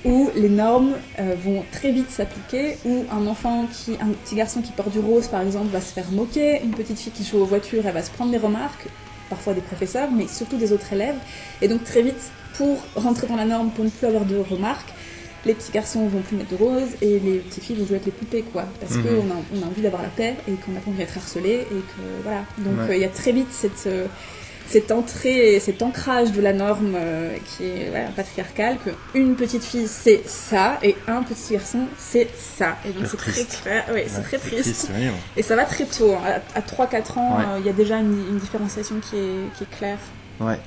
où 0.06 0.30
les 0.36 0.50
normes 0.50 0.94
euh, 1.20 1.36
vont 1.44 1.64
très 1.72 1.92
vite 1.92 2.10
s'appliquer, 2.10 2.78
où 2.86 3.06
un 3.12 3.28
enfant 3.28 3.68
qui, 3.72 3.94
un 4.02 4.08
petit 4.24 4.36
garçon 4.36 4.62
qui 4.62 4.72
porte 4.72 4.92
du 4.92 5.00
rose 5.00 5.28
par 5.28 5.42
exemple 5.42 5.68
va 5.68 5.82
se 5.82 5.94
faire 5.94 6.10
moquer, 6.12 6.62
une 6.64 6.72
petite 6.72 7.00
fille 7.00 7.12
qui 7.12 7.24
joue 7.24 7.38
aux 7.38 7.46
voitures, 7.46 7.84
elle 7.86 7.94
va 7.94 8.02
se 8.04 8.10
prendre 8.12 8.32
des 8.32 8.38
remarques, 8.38 8.88
parfois 9.30 9.54
des 9.54 9.62
professeurs, 9.62 10.10
mais 10.12 10.28
surtout 10.28 10.58
des 10.58 10.72
autres 10.74 10.92
élèves. 10.94 11.16
Et 11.62 11.68
donc 11.68 11.84
très 11.84 12.02
vite, 12.02 12.32
pour 12.56 12.78
rentrer 12.96 13.28
dans 13.28 13.36
la 13.38 13.46
norme, 13.46 13.70
pour 13.72 13.86
ne 13.86 13.90
plus 13.90 14.08
avoir 14.08 14.26
de 14.26 14.38
remarques, 14.38 14.90
les 15.46 15.54
petits 15.56 15.72
garçons 15.72 16.06
vont 16.08 16.22
plus 16.22 16.36
mettre 16.38 16.52
de 16.52 16.56
rose 16.56 16.90
et 17.02 17.20
les 17.20 17.38
petites 17.40 17.64
filles 17.64 17.76
vont 17.78 17.86
jouer 17.86 17.96
avec 17.96 18.06
les 18.06 18.12
poupées, 18.12 18.44
quoi. 18.44 18.66
Parce 18.80 18.94
Mhm. 18.94 19.04
qu'on 19.04 19.32
a, 19.32 19.36
on 19.56 19.64
a 19.64 19.66
envie 19.66 19.82
d'avoir 19.82 20.02
la 20.04 20.10
paix 20.10 20.36
et 20.48 20.52
qu'on 20.52 20.76
a 20.76 20.80
pas 20.80 20.90
envie 20.90 20.98
d'être 21.00 21.18
harcelé 21.18 21.62
et 21.72 21.76
que 21.76 22.02
voilà. 22.24 22.42
Donc 22.60 22.78
euh, 22.80 22.86
il 22.86 22.90
Ouais. 22.90 23.00
y 23.00 23.04
a 23.06 23.10
très 23.10 23.32
vite 23.32 23.48
cette, 23.52 23.88
euh, 23.88 24.06
cette 24.72 24.92
entrée, 24.92 25.60
cet 25.60 25.82
ancrage 25.82 26.32
de 26.32 26.42
la 26.42 26.54
norme 26.54 26.94
euh, 26.96 27.36
qui 27.46 27.66
est 27.66 27.90
voilà, 27.90 28.08
patriarcale, 28.16 28.78
que 28.84 28.90
une 29.18 29.36
petite 29.36 29.64
fille 29.64 29.88
c'est 29.88 30.22
ça 30.26 30.78
et 30.82 30.96
un 31.08 31.24
petit 31.24 31.54
garçon 31.54 31.80
c'est 31.98 32.28
ça. 32.38 32.78
Et 32.88 32.92
donc 32.92 33.06
C'est 33.08 33.48
très, 33.48 33.94
ouais, 33.94 34.06
c'est 34.08 34.22
très 34.24 34.38
triste. 34.38 34.90
oui, 34.96 35.06
ouais. 35.08 35.12
Et 35.38 35.44
ça 35.44 35.56
va 35.56 35.66
très 35.66 35.86
tôt. 35.86 36.14
hein. 36.14 36.40
À, 36.56 36.60
à 36.60 36.62
3-4 36.62 37.20
ans, 37.20 37.38
euh, 37.40 37.60
il 37.60 37.66
y 37.66 37.70
a 37.70 37.74
déjà 37.74 37.98
une, 37.98 38.24
une 38.30 38.38
différenciation 38.40 38.96
qui 39.10 39.18
est, 39.18 39.58
qui 39.58 39.64
est 39.64 39.78
claire. 39.78 39.98
Ouais. 40.40 40.60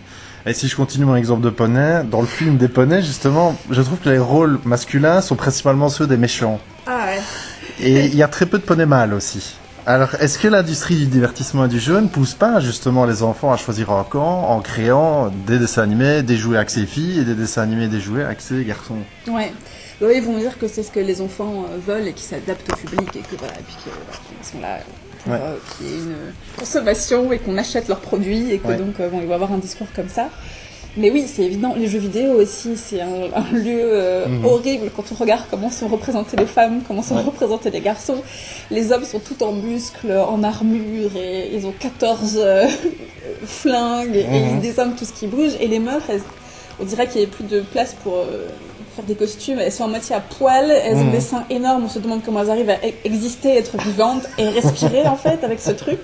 Et 0.47 0.53
si 0.53 0.69
je 0.69 0.77
continue 0.77 1.07
mon 1.07 1.17
exemple 1.17 1.41
de 1.43 1.49
poney, 1.51 2.03
dans 2.05 2.21
le 2.21 2.27
film 2.27 2.59
des 2.59 2.69
poneys, 2.69 3.01
justement, 3.03 3.57
je 3.71 3.81
trouve 3.81 3.99
que 3.99 4.11
les 4.11 4.19
rôles 4.19 4.59
masculins 4.65 5.23
sont 5.23 5.37
principalement 5.37 5.89
ceux 5.89 6.07
des 6.07 6.19
méchants. 6.19 6.61
Ah 6.87 7.07
ouais. 7.07 7.21
Et 7.81 8.05
il 8.07 8.15
y 8.15 8.23
a 8.23 8.29
très 8.29 8.45
peu 8.47 8.59
de 8.59 8.63
poneys 8.63 8.85
mâles 8.87 9.15
aussi. 9.15 9.57
Alors, 9.87 10.15
est-ce 10.15 10.39
que 10.39 10.49
l'industrie 10.49 10.97
du 10.97 11.07
divertissement 11.07 11.67
et 11.67 11.69
du 11.69 11.79
jeu 11.79 12.01
ne 12.01 12.09
pousse 12.09 12.33
pas 12.33 12.59
justement 12.59 13.05
les 13.05 13.23
enfants 13.23 13.53
à 13.53 13.59
choisir 13.59 13.91
un 13.91 14.03
camp 14.05 14.49
en 14.49 14.61
créant 14.61 15.29
des 15.47 15.59
dessins 15.59 15.83
animés, 15.83 16.23
des 16.23 16.39
jouets 16.39 16.57
axés 16.57 16.87
filles 16.87 17.21
et 17.21 17.25
des 17.25 17.35
dessins 17.35 17.63
animés, 17.63 17.89
des 17.89 18.01
jouets 18.01 18.25
axés 18.25 18.65
garçons? 18.65 18.97
Ouais. 19.29 19.53
Bah 20.01 20.07
oui, 20.09 20.15
ils 20.17 20.23
vont 20.23 20.39
dire 20.39 20.59
que 20.59 20.69
c'est 20.69 20.83
ce 20.83 20.91
que 20.91 21.01
les 21.01 21.21
enfants 21.21 21.67
euh, 21.71 21.77
veulent 21.87 22.09
et 22.09 22.15
qui 22.15 22.23
s'adaptent 22.23 22.73
au 22.73 22.77
public 22.77 23.15
et 23.15 23.21
que 23.21 23.37
voilà, 23.39 23.53
et 23.55 23.63
puis 23.63 23.77
que, 23.85 23.91
voilà, 23.91 24.21
qu'ils 24.39 24.47
sont 24.53 24.61
là 24.61 24.79
pour 25.23 25.33
Ouais. 25.33 25.39
euh, 25.41 25.57
qu'il 25.79 25.87
y 25.87 25.91
ait 25.91 25.99
une 25.99 26.15
consommation 26.59 27.33
et 27.33 27.39
qu'on 27.39 27.57
achète 27.59 27.89
leurs 27.89 28.01
produits 28.01 28.53
et 28.53 28.59
que 28.59 28.69
Ouais. 28.69 28.77
donc 28.77 28.99
euh, 29.01 29.09
bon, 29.11 29.21
ils 29.21 29.27
vont 29.29 29.35
avoir 29.35 29.53
un 29.53 29.59
discours 29.59 29.87
comme 29.95 30.09
ça. 30.09 30.29
Mais 30.97 31.11
oui, 31.11 31.25
c'est 31.27 31.43
évident, 31.43 31.75
les 31.77 31.89
jeux 31.89 31.99
vidéo 31.99 32.35
aussi, 32.41 32.77
c'est 32.77 33.01
un, 33.01 33.25
un 33.35 33.53
lieu 33.53 33.81
euh, 33.83 34.27
Mhm. 34.29 34.45
horrible 34.45 34.91
quand 34.95 35.03
on 35.11 35.17
regarde 35.17 35.43
comment 35.51 35.69
sont 35.71 35.89
représentées 35.89 36.37
les 36.37 36.47
femmes, 36.47 36.83
comment 36.87 37.03
sont 37.03 37.17
Ouais. 37.17 37.23
représentés 37.23 37.71
les 37.71 37.81
garçons. 37.81 38.23
Les 38.71 38.93
hommes 38.93 39.05
sont 39.05 39.19
tout 39.19 39.43
en 39.43 39.51
muscles, 39.53 40.13
en 40.13 40.43
armure, 40.45 41.11
et 41.17 41.51
ils 41.53 41.67
ont 41.67 41.75
14 41.79 42.39
euh, 42.41 42.67
flingues, 43.45 44.17
et 44.17 44.25
Mhm. 44.25 44.51
ils 44.57 44.61
désarment 44.61 44.95
tout 44.95 45.05
ce 45.05 45.13
qui 45.13 45.27
bouge. 45.27 45.53
Et 45.61 45.67
les 45.67 45.79
meufs, 45.81 46.09
elles- 46.09 46.23
on 46.81 46.85
dirait 46.85 47.07
qu'il 47.09 47.21
n'y 47.21 47.27
a 47.27 47.31
plus 47.31 47.45
de 47.45 47.61
place 47.61 47.95
pour 48.03 48.15
euh, 48.17 48.47
faire 48.95 49.05
des 49.05 49.15
costumes. 49.17 49.59
Elles 49.59 49.73
sont 49.73 49.85
à 49.85 49.89
moitié 49.89 50.15
à 50.15 50.21
poil, 50.21 50.71
elles 50.71 50.97
ont 50.97 51.05
Mhm. 51.07 51.11
des 51.13 51.21
seins 51.21 51.45
énormes. 51.51 51.85
On 51.87 51.89
se 51.89 51.99
demande 51.99 52.21
comment 52.25 52.43
elles 52.43 52.51
arrivent 52.51 52.71
à 52.71 52.77
e- 52.87 52.93
exister, 53.05 53.57
être 53.57 53.77
vivantes 53.79 54.25
et 54.39 54.49
respirer 54.49 55.07
en 55.09 55.17
fait 55.17 55.43
avec 55.43 55.61
ce 55.61 55.73
truc. 55.73 56.01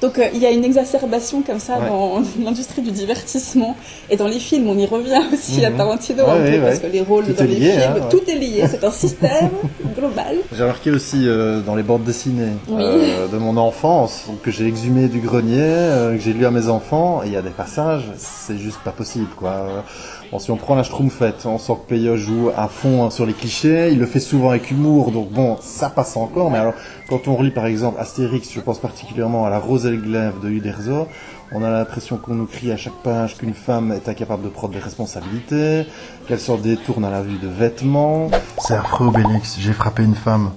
Donc 0.00 0.18
euh, 0.18 0.26
il 0.32 0.40
y 0.40 0.46
a 0.46 0.50
une 0.50 0.64
exacerbation 0.64 1.42
comme 1.42 1.58
ça 1.58 1.78
Ouais. 1.78 1.88
dans 1.88 2.22
l'industrie 2.44 2.82
du 2.82 2.90
divertissement 2.92 3.76
et 4.10 4.16
dans 4.16 4.28
les 4.28 4.38
films, 4.38 4.68
on 4.68 4.78
y 4.78 4.86
revient 4.86 5.20
aussi 5.32 5.64
à 5.64 5.70
Mhm. 5.70 5.76
Tarantino 5.76 6.24
Ouais, 6.24 6.30
un 6.30 6.36
peu 6.36 6.42
ouais, 6.50 6.58
parce 6.60 6.78
que 6.78 6.86
les 6.86 7.00
rôles 7.02 7.24
Tout 7.26 7.32
dans 7.32 7.44
les 7.44 7.54
lié, 7.56 7.70
films, 7.72 8.02
hein, 8.02 8.06
tout 8.10 8.20
est 8.30 8.34
lié, 8.36 8.64
c'est 8.70 8.84
un 8.84 8.90
système 9.04 9.50
global. 9.96 10.36
J'ai 10.54 10.62
remarqué 10.62 10.90
aussi 10.90 11.24
euh, 11.28 11.60
dans 11.60 11.74
les 11.74 11.82
bandes 11.82 12.04
dessinées 12.04 12.52
Oui. 12.68 12.76
euh, 12.82 13.26
de 13.28 13.36
mon 13.38 13.56
enfance 13.56 14.26
que 14.42 14.50
j'ai 14.50 14.66
exhumé 14.66 15.08
du 15.08 15.18
grenier, 15.20 15.56
euh, 15.60 16.14
que 16.16 16.20
j'ai 16.22 16.32
lu 16.32 16.46
à 16.46 16.50
mes 16.50 16.68
enfants, 16.68 17.22
il 17.24 17.32
y 17.32 17.36
a 17.36 17.42
des 17.42 17.50
passages, 17.50 18.04
c'est 18.16 18.56
juste 18.58 18.78
pas 18.84 18.92
possible 18.92 19.26
quoi. 19.36 19.84
Bon, 20.30 20.38
si 20.38 20.50
on 20.50 20.56
prend 20.56 20.74
la 20.74 20.82
Schtroumpfette, 20.82 21.46
on 21.46 21.56
sent 21.58 21.72
que 21.82 21.88
Peyo 21.94 22.16
joue 22.18 22.50
à 22.54 22.68
fond 22.68 23.02
hein, 23.04 23.10
sur 23.10 23.24
les 23.24 23.32
clichés, 23.32 23.88
il 23.92 23.98
le 23.98 24.04
fait 24.04 24.20
souvent 24.20 24.50
avec 24.50 24.70
humour, 24.70 25.10
donc 25.10 25.30
bon, 25.30 25.56
ça 25.62 25.88
passe 25.88 26.16
encore, 26.18 26.50
mais 26.50 26.58
alors 26.58 26.74
quand 27.08 27.28
on 27.28 27.34
relit 27.36 27.50
par 27.50 27.64
exemple 27.64 27.98
Astérix, 27.98 28.50
je 28.52 28.60
pense 28.60 28.78
particulièrement 28.78 29.46
à 29.46 29.50
la 29.50 29.58
Rose 29.58 29.86
glaive 29.96 30.34
de 30.42 30.48
Uderzo, 30.48 31.08
on 31.52 31.64
a 31.64 31.70
l'impression 31.70 32.18
qu'on 32.18 32.34
nous 32.34 32.46
crie 32.46 32.70
à 32.70 32.76
chaque 32.76 33.00
page 33.02 33.38
qu'une 33.38 33.54
femme 33.54 33.92
est 33.92 34.08
incapable 34.08 34.44
de 34.44 34.48
prendre 34.48 34.74
des 34.74 34.78
responsabilités, 34.80 35.86
qu'elle 36.26 36.40
s'en 36.40 36.56
détourne 36.56 37.04
à 37.04 37.10
la 37.10 37.22
vue 37.22 37.38
de 37.38 37.48
vêtements, 37.48 38.30
C'est 38.58 38.74
affreux, 38.74 39.06
Obélix, 39.06 39.56
j'ai 39.58 39.72
frappé 39.72 40.02
une 40.02 40.14
femme. 40.14 40.50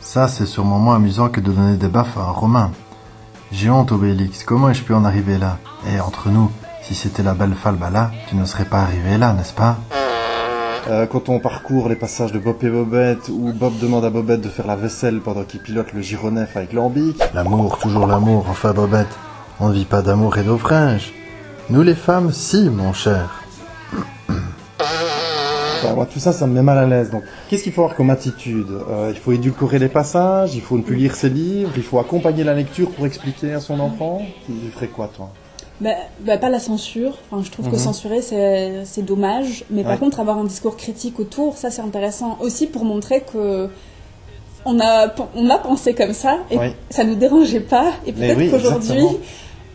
Ça, 0.00 0.26
c'est 0.26 0.46
sûrement 0.46 0.78
moins 0.78 0.96
amusant 0.96 1.28
que 1.28 1.40
de 1.40 1.52
donner 1.52 1.76
des 1.76 1.88
baffes 1.88 2.16
à 2.16 2.22
un 2.22 2.30
Romain. 2.30 2.72
J'ai 3.52 3.70
honte, 3.70 3.92
Obélix, 3.92 4.42
comment 4.44 4.70
ai-je 4.70 4.82
pu 4.82 4.94
en 4.94 5.04
arriver 5.04 5.38
là? 5.38 5.58
Et 5.92 6.00
entre 6.00 6.28
nous, 6.28 6.50
si 6.82 6.94
c'était 6.94 7.22
la 7.22 7.34
belle 7.34 7.54
Falbala, 7.54 8.10
tu 8.28 8.36
ne 8.36 8.44
serais 8.44 8.64
pas 8.64 8.80
arrivé 8.80 9.18
là, 9.18 9.32
n'est-ce 9.32 9.52
pas? 9.52 9.76
Euh, 10.88 11.06
quand 11.06 11.28
on 11.28 11.38
parcourt 11.38 11.90
les 11.90 11.96
passages 11.96 12.32
de 12.32 12.38
Bob 12.38 12.56
et 12.62 12.70
Bobette, 12.70 13.28
où 13.28 13.52
Bob 13.52 13.78
demande 13.78 14.06
à 14.06 14.10
Bobette 14.10 14.40
de 14.40 14.48
faire 14.48 14.66
la 14.66 14.76
vaisselle 14.76 15.20
pendant 15.20 15.44
qu'il 15.44 15.60
pilote 15.60 15.92
le 15.92 16.00
gironef 16.00 16.56
avec 16.56 16.72
Lambic, 16.72 17.18
L'amour, 17.34 17.78
toujours 17.78 18.06
l'amour, 18.06 18.46
enfin 18.48 18.72
Bobette. 18.72 19.14
On 19.60 19.68
ne 19.68 19.74
vit 19.74 19.84
pas 19.84 20.00
d'amour 20.00 20.38
et 20.38 20.44
naufrage. 20.44 21.12
Nous 21.68 21.82
les 21.82 21.94
femmes, 21.94 22.32
si, 22.32 22.70
mon 22.70 22.94
cher. 22.94 23.42
enfin, 24.30 25.94
moi, 25.94 26.06
tout 26.06 26.20
ça, 26.20 26.32
ça 26.32 26.46
me 26.46 26.54
met 26.54 26.62
mal 26.62 26.78
à 26.78 26.86
l'aise. 26.86 27.10
Donc, 27.10 27.22
qu'est-ce 27.50 27.64
qu'il 27.64 27.72
faut 27.72 27.82
avoir 27.82 27.94
comme 27.94 28.08
attitude? 28.08 28.70
Euh, 28.88 29.12
Il 29.14 29.18
faut 29.20 29.32
édulcorer 29.32 29.78
les 29.78 29.88
passages, 29.90 30.54
il 30.54 30.62
faut 30.62 30.78
ne 30.78 30.82
plus 30.82 30.96
lire 30.96 31.14
ses 31.14 31.28
livres, 31.28 31.72
il 31.76 31.82
faut 31.82 31.98
accompagner 31.98 32.44
la 32.44 32.54
lecture 32.54 32.90
pour 32.92 33.04
expliquer 33.04 33.52
à 33.52 33.60
son 33.60 33.78
enfant? 33.80 34.22
Tu 34.46 34.52
ferais 34.74 34.86
quoi, 34.88 35.10
toi? 35.14 35.30
Bah, 35.80 35.90
bah, 36.20 36.38
pas 36.38 36.48
la 36.48 36.58
censure. 36.58 37.18
Enfin, 37.30 37.42
je 37.44 37.50
trouve 37.50 37.66
que 37.66 37.76
Mhm. 37.76 37.78
censurer, 37.78 38.20
c'est 38.22 39.02
dommage. 39.02 39.64
Mais 39.70 39.84
par 39.84 39.98
contre, 39.98 40.18
avoir 40.20 40.38
un 40.38 40.44
discours 40.44 40.76
critique 40.76 41.20
autour, 41.20 41.56
ça, 41.56 41.70
c'est 41.70 41.82
intéressant 41.82 42.36
aussi 42.40 42.66
pour 42.66 42.84
montrer 42.84 43.20
que 43.32 43.68
on 44.64 44.80
a, 44.80 45.08
on 45.36 45.48
a 45.48 45.58
pensé 45.58 45.94
comme 45.94 46.12
ça 46.12 46.38
et 46.50 46.58
Ouais. 46.58 46.74
ça 46.90 47.04
nous 47.04 47.14
dérangeait 47.14 47.60
pas. 47.60 47.92
Et 48.06 48.12
peut-être 48.12 48.36
oui, 48.38 48.50
qu'aujourd'hui, 48.50 49.02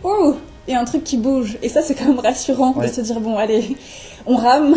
oh, 0.04 0.36
il 0.68 0.74
y 0.74 0.76
a 0.78 0.80
un 0.82 0.86
truc 0.86 1.04
qui 1.06 1.18
bouge. 1.18 1.58
Et 1.64 1.70
ça, 1.70 1.82
c'est 1.82 1.96
quand 1.96 2.06
même 2.06 2.20
rassurant 2.20 2.72
de 2.72 2.88
se 2.88 3.00
dire, 3.02 3.20
bon, 3.22 3.38
allez, 3.38 3.76
on 4.26 4.36
rame. 4.36 4.76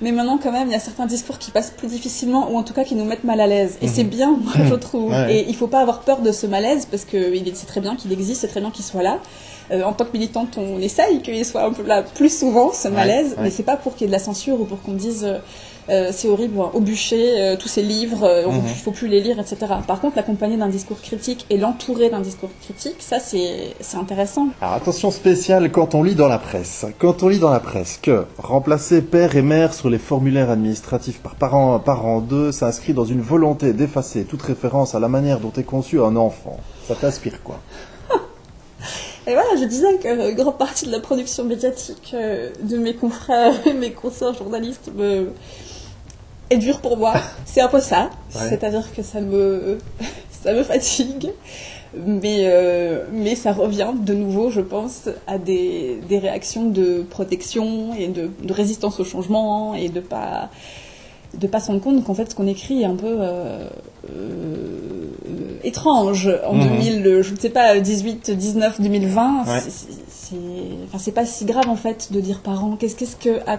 Mais 0.00 0.10
maintenant, 0.10 0.38
quand 0.42 0.50
même, 0.50 0.68
il 0.68 0.72
y 0.72 0.74
a 0.74 0.80
certains 0.80 1.06
discours 1.06 1.38
qui 1.38 1.50
passent 1.52 1.70
plus 1.76 1.86
difficilement 1.88 2.50
ou 2.50 2.56
en 2.56 2.64
tout 2.64 2.72
cas 2.74 2.82
qui 2.82 2.96
nous 2.96 3.04
mettent 3.04 3.22
mal 3.24 3.40
à 3.40 3.46
l'aise. 3.46 3.76
Et 3.82 3.88
c'est 3.88 4.02
bien, 4.04 4.36
moi, 4.42 4.54
je 4.64 4.74
trouve. 4.74 5.10
Mhm. 5.10 5.16
Ouais. 5.26 5.36
Et 5.36 5.48
il 5.48 5.54
faut 5.54 5.68
pas 5.68 5.80
avoir 5.80 6.00
peur 6.00 6.22
de 6.22 6.32
ce 6.32 6.46
malaise 6.46 6.86
parce 6.90 7.04
que 7.04 7.32
c'est 7.54 7.66
très 7.66 7.80
bien 7.82 7.94
qu'il 7.94 8.10
existe, 8.12 8.40
c'est 8.40 8.48
très 8.48 8.60
bien 8.60 8.70
qu'il 8.70 8.84
soit 8.84 9.02
là. 9.02 9.18
Euh, 9.70 9.82
en 9.84 9.92
tant 9.92 10.04
que 10.04 10.12
militante, 10.12 10.58
on 10.58 10.78
essaye 10.80 11.22
qu'il 11.22 11.44
soit 11.44 11.62
un 11.64 11.72
peu 11.72 11.82
là 11.84 12.02
plus 12.02 12.36
souvent, 12.36 12.72
ce 12.72 12.88
malaise, 12.88 13.30
ouais. 13.36 13.44
mais 13.44 13.50
c'est 13.50 13.62
pas 13.62 13.76
pour 13.76 13.94
qu'il 13.94 14.02
y 14.02 14.04
ait 14.04 14.08
de 14.08 14.12
la 14.12 14.18
censure 14.18 14.60
ou 14.60 14.64
pour 14.64 14.80
qu'on 14.82 14.92
dise 14.92 15.24
euh, 15.24 15.38
euh, 15.90 16.10
c'est 16.12 16.28
horrible, 16.28 16.60
au 16.72 16.78
bûcher, 16.80 17.40
euh, 17.42 17.56
tous 17.56 17.66
ces 17.68 17.82
livres, 17.82 18.22
Mhm. 18.46 18.60
il 18.68 18.74
faut 18.80 18.92
plus 18.92 19.08
les 19.08 19.20
lire, 19.20 19.40
etc. 19.40 19.56
Par 19.86 20.00
contre, 20.00 20.14
l'accompagner 20.16 20.56
d'un 20.56 20.68
discours 20.68 21.00
critique 21.00 21.44
et 21.50 21.58
l'entourer 21.58 22.08
d'un 22.08 22.20
discours 22.20 22.50
critique, 22.62 22.96
ça 23.00 23.18
c'est 23.18 23.74
c'est 23.80 23.96
intéressant. 23.96 24.48
Alors 24.60 24.74
attention 24.74 25.10
spéciale 25.10 25.72
quand 25.72 25.94
on 25.96 26.04
lit 26.04 26.14
dans 26.14 26.28
la 26.28 26.38
presse. 26.38 26.86
Quand 27.00 27.24
on 27.24 27.28
lit 27.28 27.40
dans 27.40 27.50
la 27.50 27.58
presse 27.60 27.98
que 28.00 28.26
remplacer 28.38 29.02
père 29.02 29.34
et 29.34 29.42
mère 29.42 29.74
sur 29.74 29.90
les 29.90 29.98
formulaires 29.98 30.50
administratifs 30.50 31.18
par 31.20 31.34
parent, 31.34 31.78
parent 31.80 32.20
2 32.20 32.52
s'inscrit 32.52 32.92
dans 32.94 33.04
une 33.04 33.20
volonté 33.20 33.72
d'effacer 33.72 34.22
toute 34.24 34.42
référence 34.42 34.94
à 34.94 35.00
la 35.00 35.08
manière 35.08 35.40
dont 35.40 35.52
est 35.56 35.64
conçu 35.64 36.00
un 36.00 36.14
enfant. 36.14 36.58
Ça 36.86 36.94
t'inspire 36.94 37.42
quoi? 37.42 37.58
Et 39.26 39.34
voilà, 39.34 39.56
je 39.56 39.64
disais 39.64 39.98
que 39.98 40.08
euh, 40.08 40.32
grande 40.32 40.58
partie 40.58 40.86
de 40.86 40.90
la 40.90 40.98
production 40.98 41.44
médiatique 41.44 42.12
euh, 42.14 42.50
de 42.62 42.76
mes 42.76 42.94
confrères 42.94 43.54
et 43.66 43.72
mes 43.72 43.92
consoeurs 43.92 44.34
journalistes 44.34 44.90
me... 44.94 45.30
est 46.50 46.56
dure 46.56 46.80
pour 46.80 46.96
moi. 46.96 47.14
C'est 47.44 47.60
un 47.60 47.68
peu 47.68 47.80
ça. 47.80 48.10
Ouais. 48.34 48.48
C'est-à-dire 48.48 48.92
que 48.94 49.02
ça 49.02 49.20
me, 49.20 49.78
ça 50.30 50.52
me 50.52 50.62
fatigue. 50.62 51.30
Mais, 51.94 52.44
euh, 52.46 53.04
mais 53.12 53.34
ça 53.34 53.52
revient 53.52 53.92
de 53.94 54.14
nouveau, 54.14 54.50
je 54.50 54.62
pense, 54.62 55.10
à 55.26 55.36
des, 55.36 56.00
des 56.08 56.18
réactions 56.18 56.64
de 56.64 57.02
protection 57.02 57.94
et 57.94 58.08
de, 58.08 58.30
de 58.42 58.52
résistance 58.52 58.98
au 58.98 59.04
changement 59.04 59.74
et 59.74 59.90
de 59.90 60.00
pas 60.00 60.48
de 61.38 61.46
pas 61.46 61.60
se 61.60 61.68
rendre 61.68 61.80
compte 61.80 62.04
qu'en 62.04 62.14
fait 62.14 62.30
ce 62.30 62.34
qu'on 62.34 62.46
écrit 62.46 62.82
est 62.82 62.86
un 62.86 62.94
peu 62.96 63.16
euh, 63.20 63.66
euh, 64.10 65.08
étrange 65.64 66.30
en 66.46 66.54
Mhm. 66.54 66.62
2000, 66.68 67.06
euh, 67.06 67.22
je 67.22 67.32
ne 67.32 67.38
sais 67.38 67.50
pas, 67.50 67.78
18, 67.78 68.30
19, 68.30 68.80
2020. 68.80 69.44
Ouais. 69.46 69.60
c'est- 69.66 70.34
enfin, 70.88 70.98
c'est 70.98 71.12
pas 71.12 71.26
si 71.26 71.44
grave 71.44 71.68
en 71.68 71.76
fait 71.76 72.08
de 72.12 72.20
dire 72.20 72.40
parents. 72.40 72.76
Qu'est-ce 72.76 72.96
qu'est-ce 72.96 73.16
que 73.16 73.40
ah, 73.46 73.58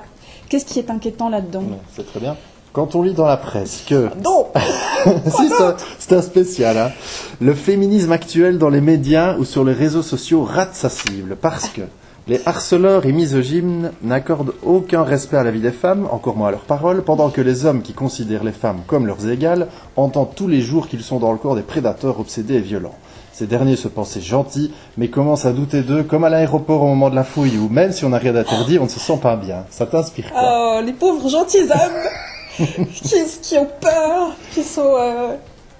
qu'est-ce 0.49 0.65
qui 0.65 0.79
est 0.79 0.89
inquiétant 0.89 1.29
là-dedans? 1.29 1.63
C'est 1.95 2.05
très 2.05 2.19
bien. 2.19 2.35
Quand 2.73 2.95
on 2.95 3.03
lit 3.03 3.13
dans 3.13 3.27
la 3.27 3.37
presse 3.37 3.83
que 3.87 4.09
Non. 4.23 4.47
si, 5.37 5.47
c'est 5.49 5.63
un- 5.63 5.75
c'est 5.99 6.13
un 6.15 6.21
spécial. 6.23 6.77
Hein. 6.77 6.91
Le 7.39 7.53
féminisme 7.53 8.11
actuel 8.11 8.57
dans 8.57 8.69
les 8.69 8.81
médias 8.81 9.37
ou 9.37 9.45
sur 9.45 9.63
les 9.63 9.73
réseaux 9.73 10.01
sociaux 10.01 10.43
rate 10.43 10.73
sa 10.73 10.89
cible 10.89 11.37
parce 11.39 11.69
que 11.69 11.81
les 12.27 12.41
harceleurs 12.45 13.05
et 13.05 13.11
misogynes 13.11 13.91
n'accordent 14.01 14.53
aucun 14.63 15.03
respect 15.03 15.35
à 15.35 15.43
la 15.43 15.51
vie 15.51 15.59
des 15.59 15.71
femmes, 15.71 16.07
encore 16.09 16.37
moins 16.37 16.47
à 16.47 16.51
leurs 16.51 16.61
paroles, 16.61 17.03
pendant 17.03 17.29
que 17.29 17.41
les 17.41 17.65
hommes 17.65 17.81
qui 17.81 17.93
considèrent 17.93 18.45
les 18.45 18.53
femmes 18.53 18.81
comme 18.87 19.07
leurs 19.07 19.27
égales 19.27 19.67
entendent 19.97 20.33
tous 20.35 20.47
les 20.47 20.61
jours 20.61 20.87
qu'ils 20.87 21.03
sont 21.03 21.19
dans 21.19 21.33
le 21.33 21.37
corps 21.37 21.55
des 21.55 21.63
prédateurs 21.63 22.19
obsédés 22.19 22.55
et 22.55 22.61
violents. 22.61 22.95
Ces 23.33 23.47
derniers 23.47 23.75
se 23.75 23.87
pensaient 23.87 24.21
gentils, 24.21 24.71
mais 24.95 25.09
commencent 25.09 25.45
à 25.45 25.51
douter 25.51 25.81
d'eux, 25.81 26.03
comme 26.03 26.23
à 26.23 26.29
l'aéroport 26.29 26.83
au 26.83 26.87
moment 26.87 27.09
de 27.09 27.15
la 27.15 27.23
fouille, 27.23 27.57
où 27.57 27.67
même 27.67 27.91
si 27.91 28.05
on 28.05 28.09
n'a 28.09 28.19
rien 28.19 28.35
interdit, 28.35 28.79
on 28.79 28.83
ne 28.83 28.89
se 28.89 28.99
sent 28.99 29.19
pas 29.21 29.35
bien. 29.35 29.65
Ça 29.69 29.85
t'inspire 29.85 30.31
quoi? 30.31 30.41
Oh, 30.77 30.81
les 30.85 30.93
pauvres 30.93 31.27
gentils 31.27 31.63
hommes 31.63 32.67
qui, 32.93 33.15
qui 33.41 33.57
ont 33.57 33.67
peur, 33.81 34.35
qui 34.53 34.63
sont 34.63 34.95
euh, 34.97 35.35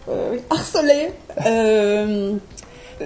euh, 0.10 0.38
harcelés. 0.50 1.12
Euh, 1.46 2.34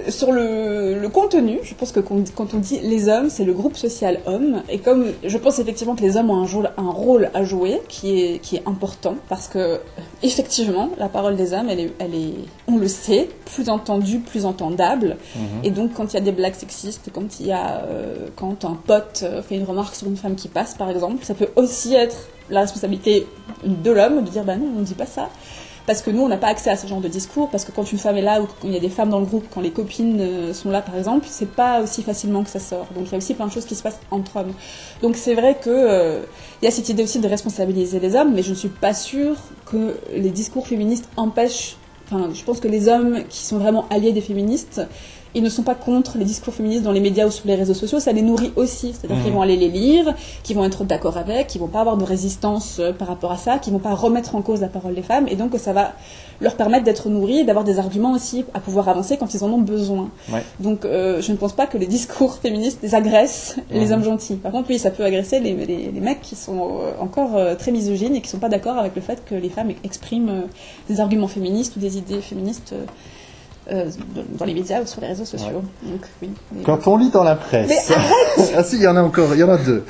sur 0.08 0.32
le, 0.32 0.98
le 0.98 1.08
contenu, 1.08 1.58
je 1.62 1.74
pense 1.74 1.92
que 1.92 2.00
quand 2.00 2.54
on 2.54 2.58
dit 2.58 2.80
les 2.82 3.08
hommes, 3.08 3.30
c'est 3.30 3.44
le 3.44 3.52
groupe 3.52 3.76
social 3.76 4.20
homme. 4.26 4.62
Et 4.68 4.78
comme 4.78 5.06
je 5.24 5.38
pense 5.38 5.58
effectivement 5.58 5.94
que 5.94 6.02
les 6.02 6.16
hommes 6.16 6.30
ont 6.30 6.42
un 6.42 6.46
rôle, 6.46 6.70
un 6.76 6.90
rôle 6.90 7.30
à 7.34 7.44
jouer 7.44 7.80
qui 7.88 8.20
est, 8.20 8.38
qui 8.38 8.56
est 8.56 8.62
important, 8.66 9.16
parce 9.28 9.48
que 9.48 9.80
effectivement, 10.22 10.90
la 10.98 11.08
parole 11.08 11.36
des 11.36 11.52
hommes, 11.52 11.68
elle 11.68 11.80
est, 11.80 11.92
elle 11.98 12.14
est, 12.14 12.34
on 12.66 12.76
le 12.76 12.88
sait, 12.88 13.28
plus 13.54 13.68
entendue, 13.68 14.18
plus 14.20 14.44
entendable. 14.44 15.16
Et 15.64 15.70
donc, 15.70 15.92
quand 15.94 16.12
il 16.12 16.14
y 16.14 16.18
a 16.18 16.22
des 16.22 16.32
blagues 16.32 16.54
sexistes, 16.54 17.10
quand 17.12 17.40
il 17.40 17.46
y 17.46 17.52
a, 17.52 17.82
euh, 17.84 18.28
quand 18.36 18.64
un 18.64 18.74
pote 18.74 19.20
euh, 19.22 19.42
fait 19.42 19.56
une 19.56 19.64
remarque 19.64 19.94
sur 19.94 20.06
une 20.06 20.16
femme 20.16 20.34
qui 20.34 20.48
passe, 20.48 20.74
par 20.74 20.90
exemple, 20.90 21.24
ça 21.24 21.34
peut 21.34 21.48
aussi 21.56 21.94
être 21.94 22.28
la 22.50 22.60
responsabilité 22.60 23.26
de 23.64 23.90
l'homme 23.90 24.24
de 24.24 24.30
dire, 24.30 24.44
bah 24.44 24.56
non, 24.56 24.68
on 24.76 24.80
ne 24.80 24.84
dit 24.84 24.94
pas 24.94 25.06
ça. 25.06 25.28
Parce 25.88 26.02
que 26.02 26.10
nous, 26.10 26.20
on 26.20 26.28
n'a 26.28 26.36
pas 26.36 26.48
accès 26.48 26.68
à 26.68 26.76
ce 26.76 26.86
genre 26.86 27.00
de 27.00 27.08
discours, 27.08 27.48
parce 27.48 27.64
que 27.64 27.72
quand 27.72 27.90
une 27.90 27.96
femme 27.96 28.18
est 28.18 28.22
là, 28.22 28.42
ou 28.42 28.44
quand 28.44 28.68
il 28.68 28.74
y 28.74 28.76
a 28.76 28.78
des 28.78 28.90
femmes 28.90 29.08
dans 29.08 29.20
le 29.20 29.24
groupe, 29.24 29.46
quand 29.50 29.62
les 29.62 29.70
copines 29.70 30.20
euh, 30.20 30.52
sont 30.52 30.70
là, 30.70 30.82
par 30.82 30.94
exemple, 30.98 31.26
c'est 31.30 31.50
pas 31.50 31.80
aussi 31.80 32.02
facilement 32.02 32.44
que 32.44 32.50
ça 32.50 32.58
sort. 32.58 32.88
Donc 32.94 33.06
il 33.06 33.12
y 33.12 33.14
a 33.14 33.16
aussi 33.16 33.32
plein 33.32 33.46
de 33.46 33.52
choses 33.52 33.64
qui 33.64 33.74
se 33.74 33.82
passent 33.82 33.98
entre 34.10 34.36
hommes. 34.36 34.52
Donc 35.00 35.16
c'est 35.16 35.32
vrai 35.32 35.54
que 35.54 35.70
euh, 35.70 36.20
il 36.60 36.66
y 36.66 36.68
a 36.68 36.70
cette 36.70 36.90
idée 36.90 37.04
aussi 37.04 37.20
de 37.20 37.26
responsabiliser 37.26 38.00
les 38.00 38.16
hommes, 38.16 38.34
mais 38.34 38.42
je 38.42 38.50
ne 38.50 38.54
suis 38.54 38.68
pas 38.68 38.92
sûre 38.92 39.36
que 39.64 39.96
les 40.14 40.28
discours 40.28 40.66
féministes 40.66 41.08
empêchent. 41.16 41.76
Enfin, 42.04 42.28
je 42.34 42.44
pense 42.44 42.60
que 42.60 42.68
les 42.68 42.88
hommes 42.88 43.24
qui 43.30 43.46
sont 43.46 43.56
vraiment 43.56 43.86
alliés 43.88 44.12
des 44.12 44.20
féministes, 44.20 44.82
ils 45.34 45.42
ne 45.42 45.48
sont 45.48 45.62
pas 45.62 45.74
contre 45.74 46.18
les 46.18 46.24
discours 46.24 46.54
féministes 46.54 46.82
dans 46.82 46.92
les 46.92 47.00
médias 47.00 47.26
ou 47.26 47.30
sur 47.30 47.46
les 47.46 47.54
réseaux 47.54 47.74
sociaux, 47.74 48.00
ça 48.00 48.12
les 48.12 48.22
nourrit 48.22 48.52
aussi. 48.56 48.92
C'est-à-dire 48.92 49.22
qu'ils 49.22 49.32
vont 49.32 49.42
aller 49.42 49.56
les 49.56 49.68
lire, 49.68 50.14
qu'ils 50.42 50.56
vont 50.56 50.64
être 50.64 50.84
d'accord 50.84 51.16
avec, 51.16 51.48
qu'ils 51.48 51.60
vont 51.60 51.68
pas 51.68 51.80
avoir 51.80 51.96
de 51.96 52.04
résistance 52.04 52.78
euh, 52.80 52.92
par 52.92 53.08
rapport 53.08 53.32
à 53.32 53.36
ça, 53.36 53.58
qu'ils 53.58 53.72
vont 53.72 53.78
pas 53.78 53.94
remettre 53.94 54.34
en 54.34 54.42
cause 54.42 54.60
la 54.60 54.68
parole 54.68 54.94
des 54.94 55.02
femmes, 55.02 55.26
et 55.28 55.36
donc 55.36 55.52
que 55.52 55.58
ça 55.58 55.72
va 55.72 55.92
leur 56.40 56.54
permettre 56.54 56.84
d'être 56.84 57.08
nourris 57.08 57.40
et 57.40 57.44
d'avoir 57.44 57.64
des 57.64 57.78
arguments 57.78 58.12
aussi 58.12 58.44
à 58.54 58.60
pouvoir 58.60 58.88
avancer 58.88 59.16
quand 59.16 59.34
ils 59.34 59.42
en 59.42 59.50
ont 59.52 59.60
besoin. 59.60 60.10
Ouais. 60.32 60.44
Donc 60.60 60.84
euh, 60.84 61.20
je 61.20 61.32
ne 61.32 61.36
pense 61.36 61.52
pas 61.52 61.66
que 61.66 61.76
les 61.76 61.86
discours 61.86 62.34
féministes 62.36 62.78
les 62.82 62.94
agressent 62.94 63.56
les 63.70 63.90
hommes 63.92 64.04
gentils. 64.04 64.36
Par 64.36 64.52
contre, 64.52 64.68
oui, 64.70 64.78
ça 64.78 64.90
peut 64.90 65.04
agresser 65.04 65.40
les, 65.40 65.54
les, 65.54 65.90
les 65.90 66.00
mecs 66.00 66.20
qui 66.20 66.36
sont 66.36 66.78
euh, 66.80 66.92
encore 67.00 67.30
très 67.58 67.72
misogynes 67.72 68.14
et 68.14 68.20
qui 68.20 68.28
sont 68.28 68.38
pas 68.38 68.48
d'accord 68.48 68.78
avec 68.78 68.94
le 68.94 69.02
fait 69.02 69.24
que 69.24 69.34
les 69.34 69.48
femmes 69.48 69.72
expriment 69.84 70.44
des 70.88 71.00
arguments 71.00 71.28
féministes 71.28 71.76
ou 71.76 71.80
des 71.80 71.98
idées 71.98 72.20
féministes 72.20 72.74
euh, 73.70 73.90
dans 74.38 74.44
les 74.44 74.54
médias 74.54 74.80
ou 74.82 74.86
sur 74.86 75.00
les 75.00 75.08
réseaux 75.08 75.24
sociaux. 75.24 75.62
Donc 75.82 76.00
oui. 76.22 76.30
Mais- 76.52 76.62
Quand 76.62 76.86
on 76.86 76.96
lit 76.96 77.10
dans 77.10 77.24
la 77.24 77.36
presse. 77.36 77.68
Mais 77.68 77.96
ah 78.56 78.64
si, 78.64 78.76
il 78.76 78.82
y 78.82 78.86
en 78.86 78.96
a 78.96 79.02
encore, 79.02 79.34
il 79.34 79.40
y 79.40 79.42
en 79.42 79.50
a 79.50 79.58
deux. 79.58 79.84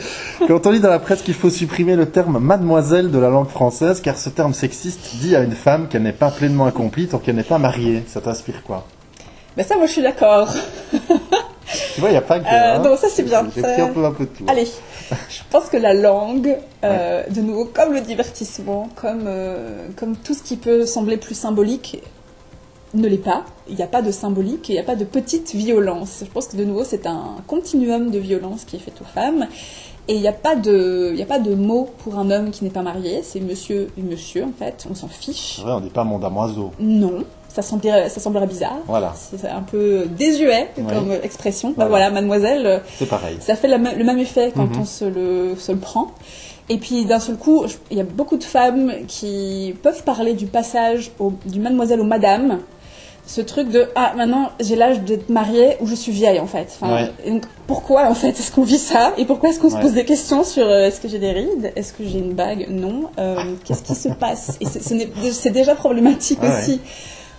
Quand 0.46 0.66
on 0.66 0.70
lit 0.70 0.80
dans 0.80 0.90
la 0.90 0.98
presse 0.98 1.22
qu'il 1.22 1.34
faut 1.34 1.50
supprimer 1.50 1.96
le 1.96 2.06
terme 2.06 2.38
mademoiselle 2.38 3.10
de 3.10 3.18
la 3.18 3.28
langue 3.28 3.48
française, 3.48 4.00
car 4.00 4.16
ce 4.16 4.28
terme 4.30 4.54
sexiste 4.54 5.16
dit 5.20 5.36
à 5.36 5.40
une 5.40 5.52
femme 5.52 5.88
qu'elle 5.88 6.02
n'est 6.02 6.12
pas 6.12 6.30
pleinement 6.30 6.66
accomplie 6.66 7.06
tant 7.06 7.18
qu'elle 7.18 7.36
n'est 7.36 7.42
pas 7.42 7.58
mariée. 7.58 8.02
Ça 8.08 8.20
t'inspire 8.20 8.62
quoi? 8.62 8.86
Ben 9.56 9.64
ça, 9.66 9.76
moi, 9.76 9.86
je 9.86 9.92
suis 9.92 10.02
d'accord. 10.02 10.52
Tu 11.94 12.00
vois, 12.00 12.08
il 12.10 12.12
n'y 12.12 12.18
a 12.18 12.22
pas 12.22 12.38
que. 12.40 12.44
Euh, 12.46 12.48
hein. 12.76 12.78
non, 12.78 12.96
ça, 12.96 13.08
c'est 13.10 13.22
bien. 13.24 13.46
J'ai 13.54 13.60
Ça- 13.60 13.72
pris 13.72 13.82
un 13.82 13.88
peu 13.88 14.04
un 14.04 14.12
peu 14.12 14.24
de 14.24 14.30
tout. 14.30 14.44
Allez, 14.48 14.66
je 15.10 15.40
pense 15.50 15.66
que 15.68 15.76
la 15.76 15.94
langue, 15.94 16.56
euh, 16.84 17.22
de 17.28 17.40
nouveau, 17.40 17.64
comme 17.66 17.92
le 17.92 18.00
divertissement, 18.00 18.88
comme, 18.94 19.24
euh, 19.26 19.86
comme 19.96 20.16
tout 20.16 20.34
ce 20.34 20.42
qui 20.42 20.56
peut 20.56 20.86
sembler 20.86 21.16
plus 21.16 21.34
symbolique, 21.34 22.02
ne 22.94 23.06
l'est 23.08 23.16
pas. 23.18 23.44
Il 23.68 23.76
n'y 23.76 23.82
a 23.82 23.86
pas 23.86 24.02
de 24.02 24.10
symbolique, 24.10 24.68
il 24.68 24.72
n'y 24.72 24.78
a 24.78 24.84
pas 24.84 24.96
de 24.96 25.04
petite 25.04 25.54
violence. 25.54 26.20
Je 26.24 26.30
pense 26.30 26.46
que 26.48 26.56
de 26.56 26.64
nouveau, 26.64 26.84
c'est 26.84 27.06
un 27.06 27.36
continuum 27.46 28.10
de 28.10 28.18
violence 28.18 28.64
qui 28.64 28.76
est 28.76 28.80
fait 28.80 28.94
aux 29.00 29.04
femmes. 29.04 29.46
Et 30.10 30.14
il 30.14 30.20
n'y 30.22 30.28
a, 30.28 30.32
pas 30.32 30.56
de- 30.56 31.14
a 31.20 31.26
pas 31.26 31.38
de 31.38 31.54
mot 31.54 31.90
pour 31.98 32.18
un 32.18 32.30
homme 32.30 32.50
qui 32.50 32.64
n'est 32.64 32.70
pas 32.70 32.80
marié. 32.80 33.20
C'est 33.22 33.40
monsieur 33.40 33.88
et 33.98 34.02
monsieur, 34.02 34.44
en 34.44 34.52
fait. 34.58 34.86
On 34.90 34.94
s'en 34.94 35.08
fiche. 35.08 35.56
C'est 35.56 35.62
vrai, 35.62 35.72
on 35.72 35.80
dit 35.80 35.90
pas 35.90 36.04
mon 36.04 36.18
damoiseau. 36.18 36.70
Non, 36.80 37.24
ça 37.48 37.60
semblerait, 37.60 38.08
ça 38.08 38.18
semblerait 38.18 38.46
bizarre. 38.46 38.78
Voilà, 38.86 39.12
C'est 39.14 39.46
un 39.46 39.60
peu 39.60 40.06
désuet 40.16 40.68
comme 40.76 41.12
expression. 41.22 41.68
Bah 41.70 41.86
Voilà. 41.86 41.90
voilà, 41.90 42.10
mademoiselle, 42.10 42.80
c'est 42.98 43.04
pareil. 43.06 43.36
ça 43.40 43.54
fait 43.54 43.68
la 43.68 43.76
le 43.76 44.02
même 44.04 44.18
effet 44.18 44.50
quand 44.56 44.64
Mhm. 44.74 44.80
on 44.80 44.84
se 44.86 45.04
le, 45.04 45.54
se 45.58 45.72
le 45.72 45.78
prend. 45.78 46.06
Et 46.70 46.78
puis 46.78 47.04
d'un 47.04 47.20
seul 47.20 47.36
coup, 47.36 47.64
il 47.90 47.96
y 47.98 48.00
a 48.00 48.04
beaucoup 48.04 48.38
de 48.38 48.44
femmes 48.44 48.92
qui 49.08 49.74
peuvent 49.82 50.04
parler 50.04 50.32
du 50.32 50.46
passage 50.46 51.10
au- 51.18 51.32
du 51.44 51.60
mademoiselle 51.60 52.00
au 52.00 52.04
madame. 52.04 52.60
Ce 53.28 53.42
truc 53.42 53.68
de 53.68 53.84
ah 53.94 54.14
maintenant 54.16 54.48
j'ai 54.58 54.74
l'âge 54.74 55.00
d'être 55.02 55.28
mariée 55.28 55.76
ou 55.80 55.86
je 55.86 55.94
suis 55.94 56.12
vieille 56.12 56.40
en 56.40 56.46
fait. 56.46 56.66
Enfin, 56.80 56.94
Ouais. 56.94 57.30
donc, 57.30 57.42
pourquoi 57.66 58.08
en 58.08 58.14
fait 58.14 58.30
est-ce 58.30 58.50
qu'on 58.50 58.62
vit 58.62 58.78
ça? 58.78 59.12
Et 59.18 59.26
pourquoi 59.26 59.50
est-ce 59.50 59.60
qu'on 59.60 59.68
se 59.68 59.76
pose 59.76 59.92
des 59.92 60.06
questions 60.06 60.42
sur 60.44 60.66
euh, 60.66 60.86
est-ce 60.86 60.98
que 60.98 61.08
j'ai 61.08 61.18
des 61.18 61.32
rides, 61.32 61.70
est-ce 61.76 61.92
que 61.92 62.04
j'ai 62.06 62.18
une 62.20 62.32
bague, 62.32 62.66
non, 62.70 63.10
Euh, 63.18 63.36
qu'est-ce 63.64 63.82
qui 63.82 63.94
se 63.94 64.08
passe? 64.08 64.56
Et 64.62 64.66
c'est- 64.66 65.50
déjà 65.50 65.74
problématique 65.74 66.38
Ah 66.40 66.48
ouais. 66.48 66.58
aussi. 66.58 66.80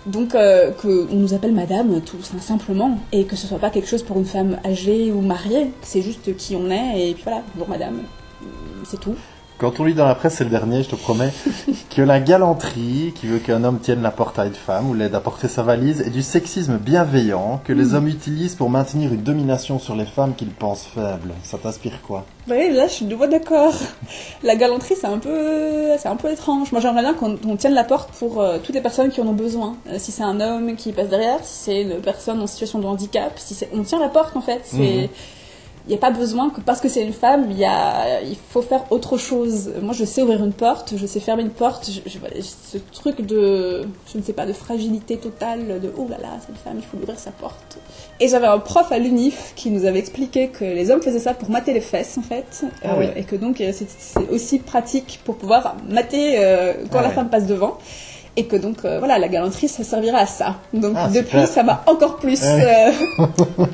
Donc 0.06 0.34
euh, 0.36 0.70
qu'on 0.80 1.08
nous 1.12 1.34
appelle 1.34 1.52
madame 1.52 2.00
tout 2.02 2.16
simplement 2.40 2.96
et 3.12 3.24
que 3.24 3.34
ce 3.34 3.46
soit 3.48 3.58
pas 3.58 3.70
quelque 3.70 3.88
chose 3.88 4.04
pour 4.04 4.16
une 4.16 4.24
femme 4.24 4.58
âgée 4.64 5.10
ou 5.10 5.20
mariée, 5.20 5.72
c'est 5.82 6.02
juste 6.02 6.36
qui 6.36 6.54
on 6.54 6.70
est 6.70 7.08
et 7.10 7.14
puis 7.14 7.24
voilà, 7.24 7.42
bonjour 7.56 7.68
madame, 7.68 7.98
c'est 8.88 9.00
tout. 9.00 9.14
Quand 9.60 9.78
on 9.78 9.84
lit 9.84 9.92
dans 9.92 10.06
la 10.06 10.14
presse, 10.14 10.36
c'est 10.36 10.44
le 10.44 10.48
dernier, 10.48 10.82
je 10.82 10.88
te 10.88 10.96
promets, 10.96 11.30
que 11.94 12.00
la 12.00 12.18
galanterie, 12.18 13.12
qui 13.14 13.26
veut 13.26 13.40
qu'un 13.40 13.62
homme 13.62 13.78
tienne 13.78 14.00
la 14.00 14.10
porte 14.10 14.38
à 14.38 14.46
une 14.46 14.54
femme 14.54 14.88
ou 14.88 14.94
l'aide 14.94 15.14
à 15.14 15.20
porter 15.20 15.48
sa 15.48 15.62
valise, 15.62 16.00
et 16.00 16.08
du 16.08 16.22
sexisme 16.22 16.78
bienveillant 16.78 17.60
que 17.62 17.74
les 17.74 17.92
hommes 17.92 18.08
utilisent 18.08 18.54
pour 18.54 18.70
maintenir 18.70 19.12
une 19.12 19.20
domination 19.22 19.78
sur 19.78 19.94
les 19.96 20.06
femmes 20.06 20.34
qu'ils 20.34 20.48
pensent 20.48 20.86
faibles. 20.94 21.34
Ça 21.42 21.58
t'inspire 21.58 22.00
quoi? 22.00 22.24
Oui, 22.48 22.72
là 22.72 22.86
je 22.88 22.92
suis 22.94 23.04
de 23.04 23.10
nouveau 23.10 23.26
d'accord. 23.26 23.74
La 24.42 24.56
galanterie 24.56 24.94
c'est 24.98 25.06
un 25.06 25.18
peu, 25.18 25.90
c'est 25.98 26.08
un 26.08 26.16
peu 26.16 26.32
étrange. 26.32 26.72
Moi 26.72 26.80
j'aimerais 26.80 27.02
bien 27.02 27.12
qu'on 27.12 27.36
on 27.46 27.56
tienne 27.56 27.74
la 27.74 27.84
porte 27.84 28.12
pour 28.12 28.40
euh, 28.40 28.56
toutes 28.64 28.74
les 28.74 28.80
personnes 28.80 29.10
qui 29.10 29.20
en 29.20 29.26
ont 29.26 29.34
besoin. 29.34 29.76
Euh, 29.88 29.96
si 29.98 30.10
c'est 30.10 30.22
un 30.22 30.40
homme 30.40 30.74
qui 30.74 30.92
passe 30.92 31.10
derrière, 31.10 31.38
si 31.42 31.64
c'est 31.64 31.82
une 31.82 32.00
personne 32.00 32.40
en 32.40 32.46
situation 32.46 32.78
de 32.78 32.86
handicap, 32.86 33.32
si 33.36 33.52
c'est, 33.52 33.68
on 33.74 33.82
tient 33.82 34.00
la 34.00 34.08
porte 34.08 34.34
en 34.36 34.40
fait. 34.40 34.62
C'est 34.64 34.78
Mhm. 34.78 35.08
Il 35.90 35.94
n'y 35.94 35.98
a 35.98 36.00
pas 36.08 36.12
besoin 36.12 36.50
que 36.50 36.60
parce 36.60 36.80
que 36.80 36.88
c'est 36.88 37.02
une 37.02 37.12
femme, 37.12 37.48
il, 37.50 37.58
y 37.58 37.64
a, 37.64 38.20
il 38.22 38.36
faut 38.50 38.62
faire 38.62 38.84
autre 38.92 39.16
chose. 39.18 39.72
Moi, 39.82 39.92
je 39.92 40.04
sais 40.04 40.22
ouvrir 40.22 40.44
une 40.44 40.52
porte, 40.52 40.94
je 40.96 41.04
sais 41.04 41.18
fermer 41.18 41.42
une 41.42 41.50
porte. 41.50 41.90
Je, 41.90 42.08
je- 42.08 42.40
ce 42.40 42.78
truc 42.92 43.22
de, 43.26 43.82
je 44.12 44.16
ne 44.16 44.22
sais 44.22 44.32
pas, 44.32 44.46
de 44.46 44.52
fragilité 44.52 45.16
totale, 45.16 45.80
de 45.80 45.92
oh 45.98 46.06
là 46.08 46.16
là, 46.22 46.28
c'est 46.40 46.50
une 46.52 46.54
femme, 46.58 46.74
il 46.76 46.84
faut 46.84 46.96
lui 46.96 47.02
ouvrir 47.02 47.18
sa 47.18 47.32
porte. 47.32 47.78
Et 48.20 48.28
j'avais 48.28 48.46
un 48.46 48.60
prof 48.60 48.92
à 48.92 48.98
l'UNIF 49.00 49.52
qui 49.56 49.70
nous 49.72 49.84
avait 49.84 49.98
expliqué 49.98 50.46
que 50.50 50.64
les 50.64 50.92
hommes 50.92 51.02
faisaient 51.02 51.18
ça 51.18 51.34
pour 51.34 51.50
mater 51.50 51.72
les 51.72 51.80
fesses, 51.80 52.16
en 52.18 52.22
fait. 52.22 52.62
Ah 52.84 52.94
oui. 52.96 53.06
Et 53.16 53.24
que 53.24 53.34
donc, 53.34 53.60
euh, 53.60 53.72
c'est 53.74 53.88
c'est 53.90 54.28
aussi 54.30 54.60
pratique 54.60 55.18
pour 55.24 55.34
pouvoir 55.38 55.74
mater 55.88 56.34
euh, 56.38 56.72
quand 56.92 56.98
Ah 57.00 57.02
la 57.02 57.08
ouais. 57.08 57.14
femme 57.16 57.30
passe 57.30 57.46
devant. 57.46 57.78
Et 58.40 58.44
que 58.46 58.56
donc, 58.56 58.78
euh, 58.86 58.98
voilà, 59.00 59.18
la 59.18 59.28
galanterie, 59.28 59.68
ça 59.68 59.84
servira 59.84 60.18
à 60.20 60.26
ça. 60.26 60.56
Donc, 60.72 60.94
Ah, 60.96 61.08
depuis, 61.08 61.46
ça 61.46 61.62
m'a 61.62 61.82
encore 61.86 62.16
plus 62.16 62.40
euh, 62.42 62.90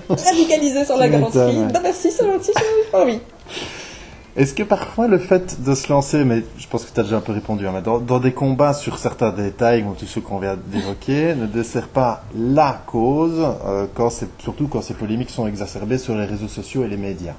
radicalisé 0.08 0.84
sur 0.84 0.96
la 0.96 1.08
galanterie. 1.08 1.56
ouais. 1.56 1.72
Non, 1.72 1.80
merci, 1.84 2.10
c'est 2.10 2.26
gentil, 2.26 2.50
j'ai 2.92 2.98
envie. 2.98 3.20
Est-ce 4.36 4.54
que 4.54 4.64
parfois 4.64 5.06
le 5.06 5.18
fait 5.18 5.62
de 5.62 5.74
se 5.76 5.88
lancer, 5.88 6.24
mais 6.24 6.42
je 6.58 6.66
pense 6.66 6.84
que 6.84 6.92
tu 6.92 6.98
as 6.98 7.04
déjà 7.04 7.18
un 7.18 7.20
peu 7.20 7.32
répondu, 7.32 7.64
hein, 7.66 7.70
mais 7.74 7.80
dans, 7.80 7.98
dans 8.00 8.18
des 8.18 8.32
combats 8.32 8.74
sur 8.74 8.98
certains 8.98 9.30
détails, 9.30 9.84
comme 9.84 9.94
tous 9.94 10.06
ceux 10.06 10.20
qu'on 10.20 10.38
vient 10.40 10.56
d'évoquer, 10.66 11.34
ne 11.38 11.46
dessert 11.46 11.86
pas 11.88 12.24
la 12.36 12.82
cause, 12.86 13.38
euh, 13.66 13.86
quand 13.94 14.10
surtout 14.40 14.66
quand 14.66 14.82
ces 14.82 14.94
polémiques 14.94 15.30
sont 15.30 15.46
exacerbées 15.46 15.98
sur 15.98 16.16
les 16.16 16.24
réseaux 16.24 16.48
sociaux 16.48 16.82
et 16.84 16.88
les 16.88 16.96
médias 16.98 17.34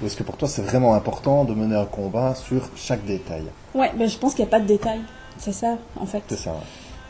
Ou 0.00 0.06
est-ce 0.06 0.16
que 0.16 0.22
pour 0.22 0.36
toi 0.36 0.46
c'est 0.48 0.62
vraiment 0.62 0.94
important 0.94 1.42
de 1.44 1.54
mener 1.54 1.74
un 1.76 1.86
combat 1.86 2.34
sur 2.36 2.62
chaque 2.76 3.04
détail? 3.04 3.42
Ouais, 3.74 3.90
ben, 3.98 4.08
je 4.08 4.16
pense 4.16 4.34
qu'il 4.34 4.44
n'y 4.44 4.48
a 4.48 4.52
pas 4.52 4.60
de 4.60 4.66
détails. 4.68 5.00
C'est 5.38 5.52
ça, 5.52 5.78
en 5.98 6.06
fait. 6.06 6.22
C'est 6.28 6.36
ça. 6.36 6.54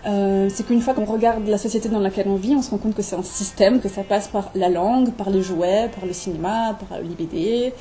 Euh, 0.05 0.49
c'est 0.53 0.67
qu'une 0.67 0.81
fois 0.81 0.95
qu'on 0.95 1.05
regarde 1.05 1.47
la 1.47 1.59
société 1.59 1.89
dans 1.89 2.01
laquelle 2.01 2.27
on 2.29 2.35
vit, 2.35 2.55
on 2.57 2.63
se 2.63 2.71
rend 2.71 2.79
compte 2.79 2.95
que 2.95 3.03
c'est 3.03 3.15
un 3.15 3.23
système, 3.23 3.81
que 3.81 3.89
ça 3.89 4.03
passe 4.03 4.27
par 4.29 4.51
la 4.55 4.69
langue, 4.69 5.13
par 5.13 5.31
les 5.31 5.43
jouets, 5.43 5.89
par 5.95 6.07
le 6.07 6.13
cinéma, 6.13 6.77
par 6.89 6.99
l'IBD, 7.01 7.73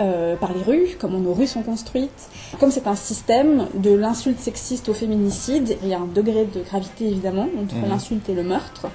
euh, 0.00 0.36
par 0.36 0.52
les 0.52 0.62
rues, 0.62 0.96
comment 1.00 1.18
nos 1.18 1.34
rues 1.34 1.48
sont 1.48 1.62
construites. 1.62 2.28
Comme 2.60 2.70
c'est 2.70 2.86
un 2.86 2.94
système 2.94 3.66
de 3.74 3.90
l'insulte 3.92 4.38
sexiste 4.38 4.88
au 4.88 4.94
féminicide, 4.94 5.76
il 5.82 5.88
y 5.88 5.94
a 5.94 5.98
un 5.98 6.06
degré 6.06 6.44
de 6.44 6.62
gravité 6.62 7.06
évidemment 7.08 7.48
entre 7.60 7.74
Mhm. 7.74 7.88
l'insulte 7.88 8.28
et 8.28 8.34
le 8.34 8.44
meurtre. 8.44 8.86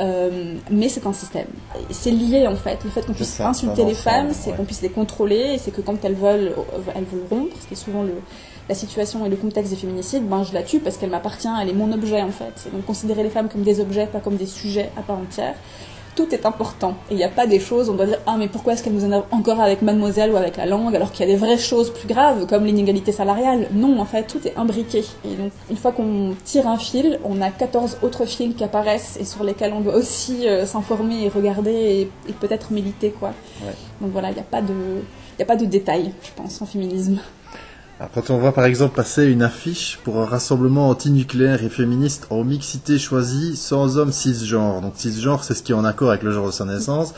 Euh, 0.00 0.56
mais 0.70 0.88
c'est 0.90 1.06
un 1.06 1.12
système. 1.14 1.46
C'est 1.90 2.10
lié 2.10 2.46
en 2.48 2.56
fait. 2.56 2.82
Le 2.84 2.90
fait 2.90 3.06
qu'on 3.06 3.12
puisse 3.14 3.32
ça, 3.32 3.48
insulter 3.48 3.82
ça 3.82 3.88
les 3.88 3.94
femmes, 3.94 4.28
c'est 4.32 4.50
ouais. 4.50 4.56
qu'on 4.56 4.64
puisse 4.64 4.82
les 4.82 4.88
contrôler, 4.90 5.52
et 5.54 5.58
c'est 5.58 5.70
que 5.70 5.80
quand 5.80 6.04
elles 6.04 6.14
veulent, 6.16 6.52
elles 6.94 7.04
veulent 7.04 7.26
rompre, 7.30 7.56
ce 7.62 7.66
qui 7.68 7.74
est 7.74 7.76
souvent 7.76 8.02
le, 8.02 8.12
la 8.68 8.74
situation 8.74 9.26
et 9.26 9.28
le 9.28 9.36
contexte 9.36 9.70
des 9.70 9.76
féminicides, 9.76 10.26
ben 10.26 10.42
je 10.42 10.54
la 10.54 10.62
tue 10.62 10.80
parce 10.80 10.96
qu'elle 10.96 11.10
m'appartient, 11.10 11.48
elle 11.60 11.68
est 11.68 11.74
mon 11.74 11.92
objet 11.92 12.22
en 12.22 12.30
fait. 12.30 12.66
Et 12.66 12.70
donc 12.70 12.84
considérer 12.86 13.22
les 13.22 13.30
femmes 13.30 13.48
comme 13.48 13.62
des 13.62 13.80
objets, 13.80 14.06
pas 14.06 14.20
comme 14.20 14.36
des 14.36 14.46
sujets 14.46 14.90
à 14.96 15.02
part 15.02 15.18
entière. 15.18 15.54
Tout 16.16 16.32
est 16.32 16.46
important. 16.46 16.94
Et 17.10 17.14
il 17.14 17.16
n'y 17.16 17.24
a 17.24 17.28
pas 17.28 17.48
des 17.48 17.58
choses, 17.58 17.90
on 17.90 17.94
doit 17.94 18.06
dire, 18.06 18.20
ah 18.24 18.36
mais 18.38 18.46
pourquoi 18.46 18.72
est-ce 18.72 18.84
qu'elle 18.84 18.92
nous 18.92 19.04
énerve 19.04 19.24
encore 19.32 19.60
avec 19.60 19.82
mademoiselle 19.82 20.30
ou 20.30 20.36
avec 20.36 20.56
la 20.56 20.64
langue, 20.64 20.94
alors 20.94 21.10
qu'il 21.10 21.26
y 21.26 21.28
a 21.28 21.32
des 21.32 21.38
vraies 21.38 21.58
choses 21.58 21.92
plus 21.92 22.06
graves, 22.06 22.46
comme 22.46 22.64
l'inégalité 22.64 23.10
salariale? 23.10 23.66
Non, 23.72 23.98
en 23.98 24.04
fait, 24.04 24.22
tout 24.22 24.38
est 24.46 24.56
imbriqué. 24.56 25.04
Et 25.24 25.34
donc, 25.34 25.50
une 25.68 25.76
fois 25.76 25.90
qu'on 25.90 26.36
tire 26.44 26.68
un 26.68 26.78
fil, 26.78 27.18
on 27.24 27.42
a 27.42 27.50
14 27.50 27.98
autres 28.02 28.26
fils 28.26 28.54
qui 28.54 28.62
apparaissent 28.62 29.16
et 29.20 29.24
sur 29.24 29.42
lesquels 29.42 29.72
on 29.72 29.80
doit 29.80 29.96
aussi 29.96 30.48
euh, 30.48 30.64
s'informer 30.66 31.24
et 31.24 31.28
regarder 31.28 31.72
et, 31.72 32.00
et 32.28 32.32
peut-être 32.32 32.70
militer, 32.70 33.10
quoi. 33.10 33.32
Ouais. 33.64 33.74
Donc 34.00 34.12
voilà, 34.12 34.30
il 34.30 34.34
n'y 34.34 34.40
a 34.40 34.44
pas 34.44 34.62
de... 34.62 34.72
Il 34.72 35.38
n'y 35.38 35.42
a 35.42 35.46
pas 35.46 35.56
de 35.56 35.64
détails, 35.64 36.12
je 36.22 36.30
pense, 36.36 36.62
en 36.62 36.66
féminisme. 36.66 37.18
Alors, 38.00 38.10
Quand 38.14 38.30
on 38.30 38.38
voit 38.38 38.52
par 38.52 38.64
exemple 38.64 38.96
passer 38.96 39.24
une 39.26 39.42
affiche 39.42 39.98
pour 40.04 40.18
un 40.20 40.24
rassemblement 40.24 40.88
antinucléaire 40.88 41.62
et 41.62 41.68
féministe 41.68 42.26
en 42.30 42.42
mixité 42.44 42.98
choisie 42.98 43.56
sans 43.56 43.98
hommes 43.98 44.12
cisgenres, 44.12 44.80
donc 44.80 44.94
cisgenre 44.96 45.44
c'est 45.44 45.54
ce 45.54 45.62
qui 45.62 45.72
est 45.72 45.76
en 45.76 45.84
accord 45.84 46.10
avec 46.10 46.22
le 46.22 46.32
genre 46.32 46.46
de 46.46 46.52
sa 46.52 46.64
naissance, 46.64 47.14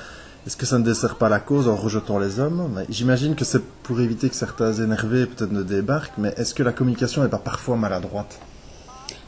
est-ce 0.47 0.57
que 0.57 0.67
ça 0.67 0.79
ne 0.79 0.85
dessert 0.85 1.17
pas 1.17 1.29
la 1.29 1.41
cause 1.41 1.67
en 1.67 1.75
rejetant 1.75 2.19
les 2.19 2.39
hommes? 2.39 2.85
J'imagine 2.89 3.35
que 3.35 3.45
c'est 3.45 3.63
pour 3.83 4.01
éviter 4.01 4.29
que 4.29 4.37
certains 4.37 4.73
énervés 4.75 5.27
peut-être 5.27 5.51
ne 5.51 5.63
débarquent, 5.63 6.19
mais 6.19 6.35
est-ce 6.37 6.55
que 6.55 6.63
la 6.63 6.73
communication 6.73 7.23
n'est 7.23 7.29
pas 7.29 7.39
parfois 7.39 7.77
maladroite? 7.77 8.39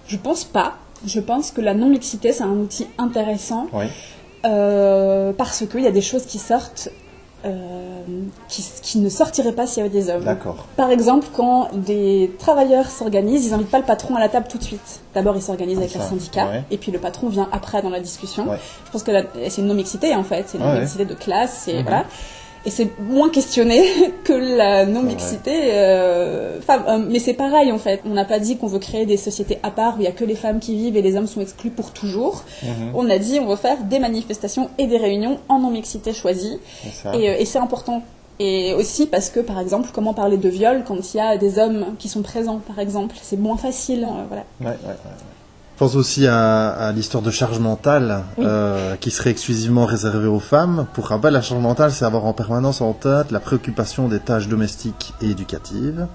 Je 0.07 0.17
pense 0.17 0.45
pas. 0.45 0.77
Je 1.07 1.19
pense 1.21 1.51
que 1.51 1.61
la 1.61 1.75
non-mixité, 1.75 2.33
c'est 2.33 2.45
un 2.45 2.51
outil 2.57 2.87
intéressant. 2.99 3.67
Oui. 3.73 3.87
euh, 4.45 5.33
parce 5.33 5.65
qu'il 5.67 5.81
y 5.81 5.87
a 5.87 5.91
des 5.93 6.01
choses 6.03 6.25
qui 6.27 6.39
sortent 6.39 6.89
euh, 7.45 8.03
qui, 8.49 8.65
qui 8.83 8.99
ne 8.99 9.09
sortiraient 9.09 9.53
pas 9.53 9.67
s'il 9.67 9.79
y 9.79 9.87
avait 9.87 9.97
des 9.97 10.11
hommes. 10.11 10.25
D'accord. 10.25 10.67
Par 10.77 10.91
exemple, 10.91 11.29
quand 11.37 11.69
des 11.73 12.33
travailleurs 12.39 12.87
s'organisent, 12.91 13.47
ils 13.47 13.51
n'invitent 13.53 13.71
pas 13.71 13.79
le 13.79 13.85
patron 13.85 14.17
à 14.17 14.21
la 14.21 14.29
table 14.29 14.47
tout 14.49 14.59
de 14.59 14.65
suite. 14.65 15.01
D'abord, 15.15 15.37
ils 15.37 15.43
s'organisent 15.43 15.79
avec 15.79 15.91
Ça, 15.91 15.99
leur 16.01 16.09
syndicat, 16.09 16.47
ouais. 16.49 16.65
et 16.71 16.79
puis 16.79 16.91
le 16.93 16.99
patron 16.99 17.29
vient 17.29 17.49
après 17.53 17.81
dans 17.83 17.91
la 17.91 18.01
discussion. 18.01 18.49
Ouais. 18.49 18.59
Je 18.87 18.91
pense 18.91 19.03
que 19.03 19.13
c'est 19.49 19.61
une 19.61 19.69
non-mixité 19.69 20.15
en 20.17 20.25
fait, 20.25 20.45
c'est 20.49 20.59
une 20.59 20.65
Ouais, 20.65 20.75
non-mixité 20.75 21.05
de 21.05 21.15
classe, 21.15 21.69
et 21.69 21.75
Mhm. 21.79 21.83
voilà. 21.83 22.05
Et 22.67 22.71
c'est 22.71 22.91
moins 23.01 23.31
questionné 23.31 23.83
que 24.25 24.33
la 24.33 24.85
non-mixité. 24.87 25.53
euh, 25.73 26.59
euh, 26.69 26.99
mais 27.09 27.19
c'est 27.19 27.35
pareil 27.35 27.73
en 27.73 27.79
fait. 27.79 28.01
On 28.05 28.11
n'a 28.15 28.25
pas 28.25 28.39
dit 28.39 28.57
qu'on 28.57 28.67
veut 28.67 28.79
créer 28.79 29.07
des 29.07 29.17
sociétés 29.17 29.59
à 29.63 29.71
part 29.71 29.95
où 29.95 29.99
il 29.99 30.03
n'y 30.03 30.07
a 30.09 30.13
que 30.13 30.25
les 30.25 30.35
femmes 30.35 30.59
qui 30.59 30.75
vivent 30.75 30.97
et 30.97 31.03
les 31.03 31.17
hommes 31.17 31.27
sont 31.27 31.41
exclus 31.41 31.71
pour 31.71 31.93
toujours. 31.93 32.45
Mhm. 32.63 32.93
On 32.95 33.09
a 33.11 33.19
dit 33.19 33.39
on 33.41 33.47
veut 33.47 33.57
faire 33.57 33.79
des 33.85 33.99
manifestations 33.99 34.71
et 34.79 34.87
des 34.87 34.99
réunions 34.99 35.39
en 35.49 35.61
non-mixité 35.61 36.13
choisie. 36.13 36.59
Et, 37.15 37.29
euh, 37.31 37.37
et 37.39 37.45
c'est 37.45 37.59
important. 37.59 38.03
Et 38.41 38.73
aussi 38.75 39.07
parce 39.07 39.31
que, 39.31 39.41
par 39.41 39.59
exemple, 39.59 39.91
comment 39.93 40.15
parler 40.15 40.37
de 40.37 40.49
viol 40.49 40.85
quand 40.87 41.13
il 41.13 41.17
y 41.17 41.21
a 41.21 41.37
des 41.37 41.59
hommes 41.59 41.97
qui 41.99 42.09
sont 42.09 42.23
présents, 42.23 42.61
par 42.65 42.79
exemple 42.79 43.17
C'est 43.21 43.37
moins 43.37 43.57
facile. 43.57 44.07
voilà. 44.29 44.45
Ouais, 44.61 44.67
ouais, 44.67 44.89
ouais, 44.89 44.95
pense 45.79 45.95
aussi 45.95 46.27
à, 46.27 46.69
à 46.71 46.93
l'histoire 46.93 47.23
de 47.23 47.31
charge 47.31 47.59
mentale 47.61 48.23
Oui. 48.37 48.45
euh, 48.47 48.97
qui 48.97 49.11
serait 49.11 49.31
exclusivement 49.31 49.85
réservée 49.87 50.27
aux 50.27 50.41
femmes. 50.41 50.87
Pour 50.95 51.09
rappel, 51.09 51.33
la 51.33 51.43
charge 51.43 51.61
mentale, 51.63 51.93
c'est 51.93 52.05
avoir 52.05 52.25
en 52.25 52.33
permanence 52.33 52.81
en 52.81 52.93
tête 52.93 53.31
la 53.31 53.41
préoccupation 53.41 54.09
des 54.09 54.19
tâches 54.19 54.49
domestiques 54.49 55.15
et 55.23 55.31
éducatives. 55.31 56.07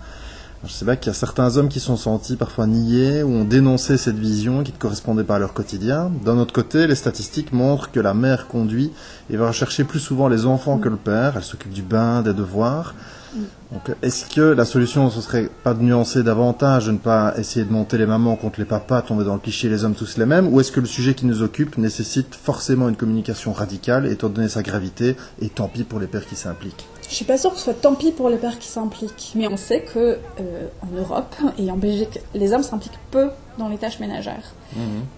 Je 0.65 0.71
sais 0.71 0.85
pas 0.85 0.95
qu'il 0.95 1.07
y 1.07 1.15
a 1.15 1.17
certains 1.17 1.57
hommes 1.57 1.67
qui 1.67 1.81
sont 1.81 1.97
sentis 1.97 2.37
parfois 2.37 2.67
niés 2.67 3.21
ou 3.21 3.33
ont 3.33 3.43
dénoncé 3.43 3.97
cette 3.97 4.17
vision 4.17 4.63
qui 4.63 4.71
ne 4.71 4.77
correspondait 4.77 5.25
pas 5.25 5.35
à 5.35 5.39
leur 5.39 5.53
quotidien. 5.53 6.09
D'un 6.23 6.37
autre 6.37 6.53
côté, 6.53 6.87
les 6.87 6.95
statistiques 6.95 7.51
montrent 7.51 7.91
que 7.91 7.99
la 7.99 8.13
mère 8.13 8.47
conduit 8.47 8.89
et 9.29 9.35
va 9.35 9.47
rechercher 9.47 9.83
plus 9.83 9.99
souvent 9.99 10.29
les 10.29 10.45
enfants 10.45 10.77
que 10.77 10.87
le 10.87 10.95
père. 10.95 11.33
Elle 11.35 11.43
s'occupe 11.43 11.73
du 11.73 11.81
bain, 11.81 12.21
des 12.21 12.33
devoirs. 12.33 12.95
Donc, 13.71 13.95
est-ce 14.01 14.25
que 14.25 14.41
la 14.41 14.65
solution, 14.65 15.09
ce 15.09 15.21
serait 15.21 15.49
pas 15.63 15.73
de 15.73 15.81
nuancer 15.81 16.23
davantage, 16.23 16.85
de 16.85 16.91
ne 16.91 16.97
pas 16.97 17.33
essayer 17.37 17.65
de 17.65 17.71
monter 17.71 17.97
les 17.97 18.05
mamans 18.05 18.35
contre 18.35 18.59
les 18.59 18.65
papas, 18.65 19.01
tomber 19.01 19.23
dans 19.23 19.33
le 19.33 19.39
cliché 19.39 19.69
les 19.69 19.83
hommes 19.83 19.95
tous 19.95 20.17
les 20.17 20.25
mêmes, 20.25 20.53
ou 20.53 20.59
est-ce 20.59 20.71
que 20.71 20.79
le 20.79 20.85
sujet 20.85 21.13
qui 21.13 21.25
nous 21.25 21.41
occupe 21.41 21.77
nécessite 21.77 22.35
forcément 22.35 22.89
une 22.89 22.95
communication 22.95 23.53
radicale, 23.53 24.05
étant 24.05 24.29
donné 24.29 24.47
sa 24.47 24.61
gravité, 24.61 25.15
et 25.41 25.49
tant 25.49 25.67
pis 25.67 25.83
pour 25.83 25.99
les 25.99 26.07
pères 26.07 26.25
qui 26.27 26.35
s'impliquent? 26.35 26.85
Je 27.09 27.15
suis 27.15 27.25
pas 27.25 27.37
sûre 27.37 27.51
que 27.51 27.57
ce 27.57 27.65
soit 27.65 27.73
tant 27.73 27.95
pis 27.95 28.11
pour 28.11 28.29
les 28.29 28.37
pères 28.37 28.57
qui 28.57 28.67
s'impliquent, 28.67 29.33
mais 29.35 29.47
on 29.47 29.57
sait 29.57 29.81
que 29.81 29.99
euh, 30.39 30.67
en 30.81 30.97
Europe 30.97 31.35
et 31.57 31.69
en 31.69 31.77
Belgique, 31.77 32.19
les 32.33 32.53
hommes 32.53 32.63
s'impliquent 32.63 32.97
peu 33.11 33.29
dans 33.59 33.69
les 33.69 33.77
tâches 33.77 33.99
ménagères. 33.99 34.53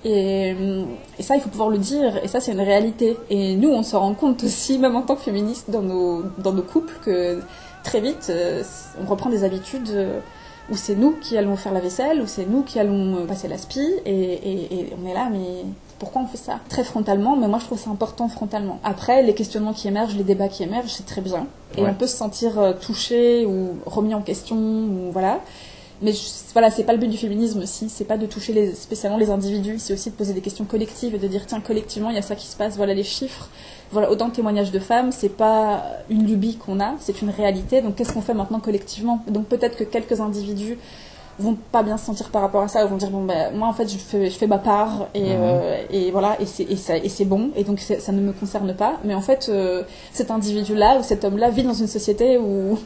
Et, 0.04 0.54
euh, 0.60 0.84
et 1.18 1.24
ça, 1.24 1.38
il 1.38 1.42
faut 1.42 1.50
pouvoir 1.50 1.70
le 1.70 1.78
dire, 1.78 2.20
et 2.22 2.28
ça, 2.28 2.42
c'est 2.42 2.52
une 2.52 2.60
réalité. 2.60 3.16
Et 3.30 3.56
nous, 3.56 3.70
on 3.70 3.84
se 3.84 3.96
rend 3.96 4.14
compte 4.14 4.44
aussi, 4.44 4.78
même 4.78 4.96
en 4.98 5.04
tant 5.04 5.16
que 5.16 5.22
féministes, 5.22 5.70
dans 5.72 5.82
nos, 5.82 6.24
dans 6.40 6.52
nos 6.52 6.64
couples, 6.64 6.94
que 7.06 7.40
très 7.86 8.02
vite, 8.02 8.28
euh, 8.30 8.64
on 9.02 9.06
reprend 9.10 9.30
des 9.30 9.44
habitudes 9.46 9.90
euh, 9.92 10.20
où 10.70 10.76
c'est 10.76 10.96
nous 10.96 11.12
qui 11.14 11.38
allons 11.38 11.56
faire 11.56 11.72
la 11.72 11.80
vaisselle, 11.80 12.22
où 12.22 12.28
c'est 12.28 12.46
nous 12.46 12.64
qui 12.64 12.80
allons 12.80 13.16
euh, 13.16 13.26
passer 13.26 13.48
l'aspi, 13.48 13.80
et, 14.06 14.12
et, 14.12 14.74
et 14.80 14.94
on 15.02 15.08
est 15.10 15.14
là, 15.14 15.30
mais 15.32 15.64
pourquoi 16.00 16.22
on 16.24 16.28
fait 16.28 16.38
ça? 16.38 16.60
Très 16.68 16.84
frontalement, 16.84 17.36
mais 17.38 17.48
moi 17.48 17.60
je 17.60 17.66
trouve 17.66 17.80
ça 17.80 17.90
important 17.90 18.28
frontalement. 18.28 18.80
Après, 18.84 19.22
les 19.24 19.34
questionnements 19.34 19.74
qui 19.74 19.88
émergent, 19.88 20.16
les 20.16 20.24
débats 20.24 20.50
qui 20.50 20.64
émergent, 20.64 20.92
c'est 20.92 21.06
très 21.06 21.22
bien. 21.22 21.48
Et 21.78 21.82
Ouais. 21.82 21.90
on 21.90 21.94
peut 21.94 22.08
se 22.08 22.18
sentir 22.18 22.52
touché 22.82 23.46
ou 23.46 23.70
remis 23.86 24.14
en 24.14 24.22
question, 24.22 24.58
ou 24.58 25.12
voilà. 25.14 25.40
Mais 26.02 26.12
je- 26.12 26.20
voilà, 26.52 26.72
c'est 26.72 26.84
pas 26.84 26.92
le 26.92 27.00
but 27.00 27.08
du 27.08 27.18
féminisme 27.18 27.62
aussi, 27.62 27.88
c'est 27.88 28.04
pas 28.04 28.18
de 28.18 28.26
toucher 28.26 28.52
les, 28.52 28.74
spécialement 28.76 29.18
les 29.18 29.30
individus, 29.30 29.80
c'est 29.80 29.94
aussi 29.94 30.10
de 30.10 30.16
poser 30.16 30.34
des 30.34 30.42
questions 30.42 30.66
collectives 30.66 31.16
et 31.16 31.18
de 31.20 31.28
dire 31.28 31.46
tiens 31.48 31.62
collectivement 31.62 32.10
il 32.10 32.18
y 32.18 32.20
a 32.20 32.22
ça 32.22 32.36
qui 32.36 32.48
se 32.48 32.58
passe, 32.58 32.76
voilà 32.76 32.94
les 32.94 33.06
chiffres, 33.06 33.48
voilà 33.92 34.10
autant 34.12 34.28
de 34.28 34.34
témoignages 34.34 34.72
de 34.72 34.80
femmes, 34.80 35.12
c'est 35.12 35.30
pas 35.30 35.84
une 36.10 36.26
lubie 36.26 36.58
qu'on 36.58 36.80
a, 36.80 36.94
c'est 37.00 37.22
une 37.22 37.30
réalité. 37.30 37.82
Donc 37.82 37.96
qu'est-ce 37.96 38.14
qu'on 38.14 38.22
fait 38.22 38.34
maintenant 38.34 38.60
collectivement? 38.60 39.24
Donc 39.28 39.46
peut-être 39.46 39.78
que 39.78 39.84
quelques 39.84 40.20
individus 40.20 40.78
vont 41.38 41.58
pas 41.72 41.84
bien 41.84 41.98
se 41.98 42.06
sentir 42.06 42.30
par 42.30 42.42
rapport 42.42 42.62
à 42.62 42.70
ça, 42.70 42.86
ou 42.86 42.88
vont 42.88 42.96
dire 42.96 43.10
bon 43.10 43.26
ben 43.26 43.54
moi 43.54 43.68
en 43.68 43.74
fait 43.74 43.90
je 43.90 43.98
fais, 43.98 44.30
je 44.30 44.38
fais 44.38 44.48
ma 44.48 44.58
part 44.58 45.08
et, 45.14 45.32
euh, 45.32 45.84
et 45.90 46.10
voilà 46.12 46.38
et 46.40 46.46
c'est 46.46 46.64
et 46.64 46.78
ça 46.78 46.96
et 46.96 47.10
c'est 47.10 47.26
bon 47.26 47.50
et 47.58 47.66
donc 47.66 47.80
ça 47.80 48.12
ne 48.12 48.22
me 48.22 48.32
concerne 48.32 48.74
pas. 48.74 48.94
Mais 49.04 49.14
en 49.14 49.22
fait 49.22 49.48
euh, 49.50 49.84
cet 50.14 50.32
individu 50.32 50.76
là 50.76 50.98
ou 50.98 51.04
cet 51.04 51.26
homme 51.26 51.38
là 51.38 51.50
vit 51.50 51.64
dans 51.64 51.74
une 51.74 51.88
société 51.88 52.38
où 52.38 52.80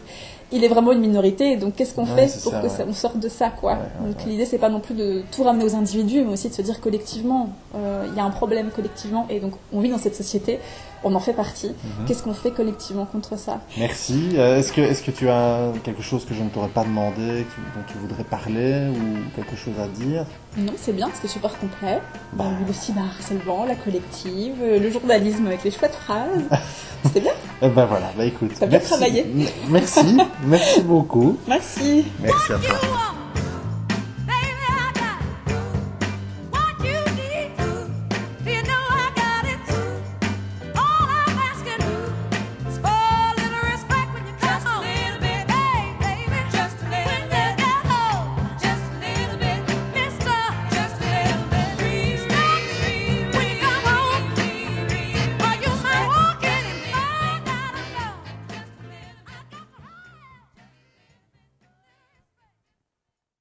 il 0.51 0.63
est 0.63 0.67
vraiment 0.67 0.91
une 0.91 0.99
minorité. 0.99 1.55
Donc 1.57 1.75
qu'est-ce 1.75 1.93
qu'on 1.93 2.05
Ouais, 2.05 2.27
fait 2.27 2.41
pour 2.41 2.51
ça, 2.51 2.59
que 2.59 2.63
ouais. 2.63 2.69
ça, 2.69 2.83
on 2.87 2.93
sorte 2.93 3.19
de 3.19 3.29
ça 3.29 3.49
quoi 3.49 3.73
Ouais, 3.73 4.07
Donc 4.11 4.23
l'idée 4.25 4.45
c'est 4.45 4.57
pas 4.57 4.69
non 4.69 4.79
plus 4.79 4.95
de 4.95 5.21
tout 5.31 5.43
ramener 5.43 5.63
aux 5.65 5.75
individus, 5.75 6.23
mais 6.23 6.33
aussi 6.33 6.49
de 6.49 6.53
se 6.53 6.61
dire 6.61 6.79
collectivement 6.81 7.49
euh, 7.75 8.05
il 8.09 8.17
y 8.17 8.19
a 8.19 8.23
un 8.23 8.29
problème 8.31 8.69
collectivement 8.75 9.25
et 9.29 9.39
donc 9.39 9.53
on 9.73 9.79
vit 9.79 9.89
dans 9.89 9.97
cette 9.97 10.15
société, 10.15 10.59
on 11.03 11.15
en 11.15 11.19
fait 11.19 11.33
partie. 11.33 11.67
Mhm. 11.69 12.05
Qu'est-ce 12.07 12.23
qu'on 12.23 12.33
fait 12.33 12.51
collectivement 12.51 13.05
contre 13.05 13.37
ça? 13.37 13.59
Merci. 13.77 14.29
Euh, 14.35 14.57
Est-ce 14.59 14.71
que, 14.73 14.81
est-ce 14.81 15.03
que 15.03 15.11
tu 15.11 15.29
as 15.29 15.71
quelque 15.83 16.01
chose 16.01 16.25
que 16.25 16.33
je 16.33 16.41
ne 16.43 16.49
t'aurais 16.49 16.69
pas 16.69 16.83
demandé, 16.83 17.45
dont 17.75 17.83
tu 17.87 17.97
voudrais 17.97 18.23
parler, 18.23 18.87
ou 18.89 19.35
quelque 19.35 19.55
chose 19.55 19.73
à 19.81 19.87
dire? 19.87 20.25
Non, 20.57 20.73
c'est 20.77 20.93
bien, 20.93 21.09
c'était 21.13 21.27
super 21.27 21.57
complet. 21.57 21.99
Bah. 22.33 22.45
Le 22.67 22.73
cyberharcèlement, 22.73 23.65
la 23.65 23.75
collective, 23.75 24.55
euh, 24.61 24.79
le 24.79 24.89
journalisme 24.91 25.45
avec 25.47 25.63
les 25.63 25.71
chouettes 25.71 25.95
phrases. 25.95 26.43
C'était 27.05 27.21
bien. 27.21 27.31
Eh 27.61 27.69
ben 27.69 27.85
voilà, 27.85 28.11
bah 28.17 28.25
écoute. 28.25 28.51
T'as 28.59 28.65
bien 28.65 28.79
travaillé. 28.79 29.25
Merci, 29.69 30.17
merci 30.45 30.81
beaucoup. 30.81 31.37
Merci. 31.47 32.03
Merci 32.21 32.51
à 32.53 32.57
toi. 32.57 32.77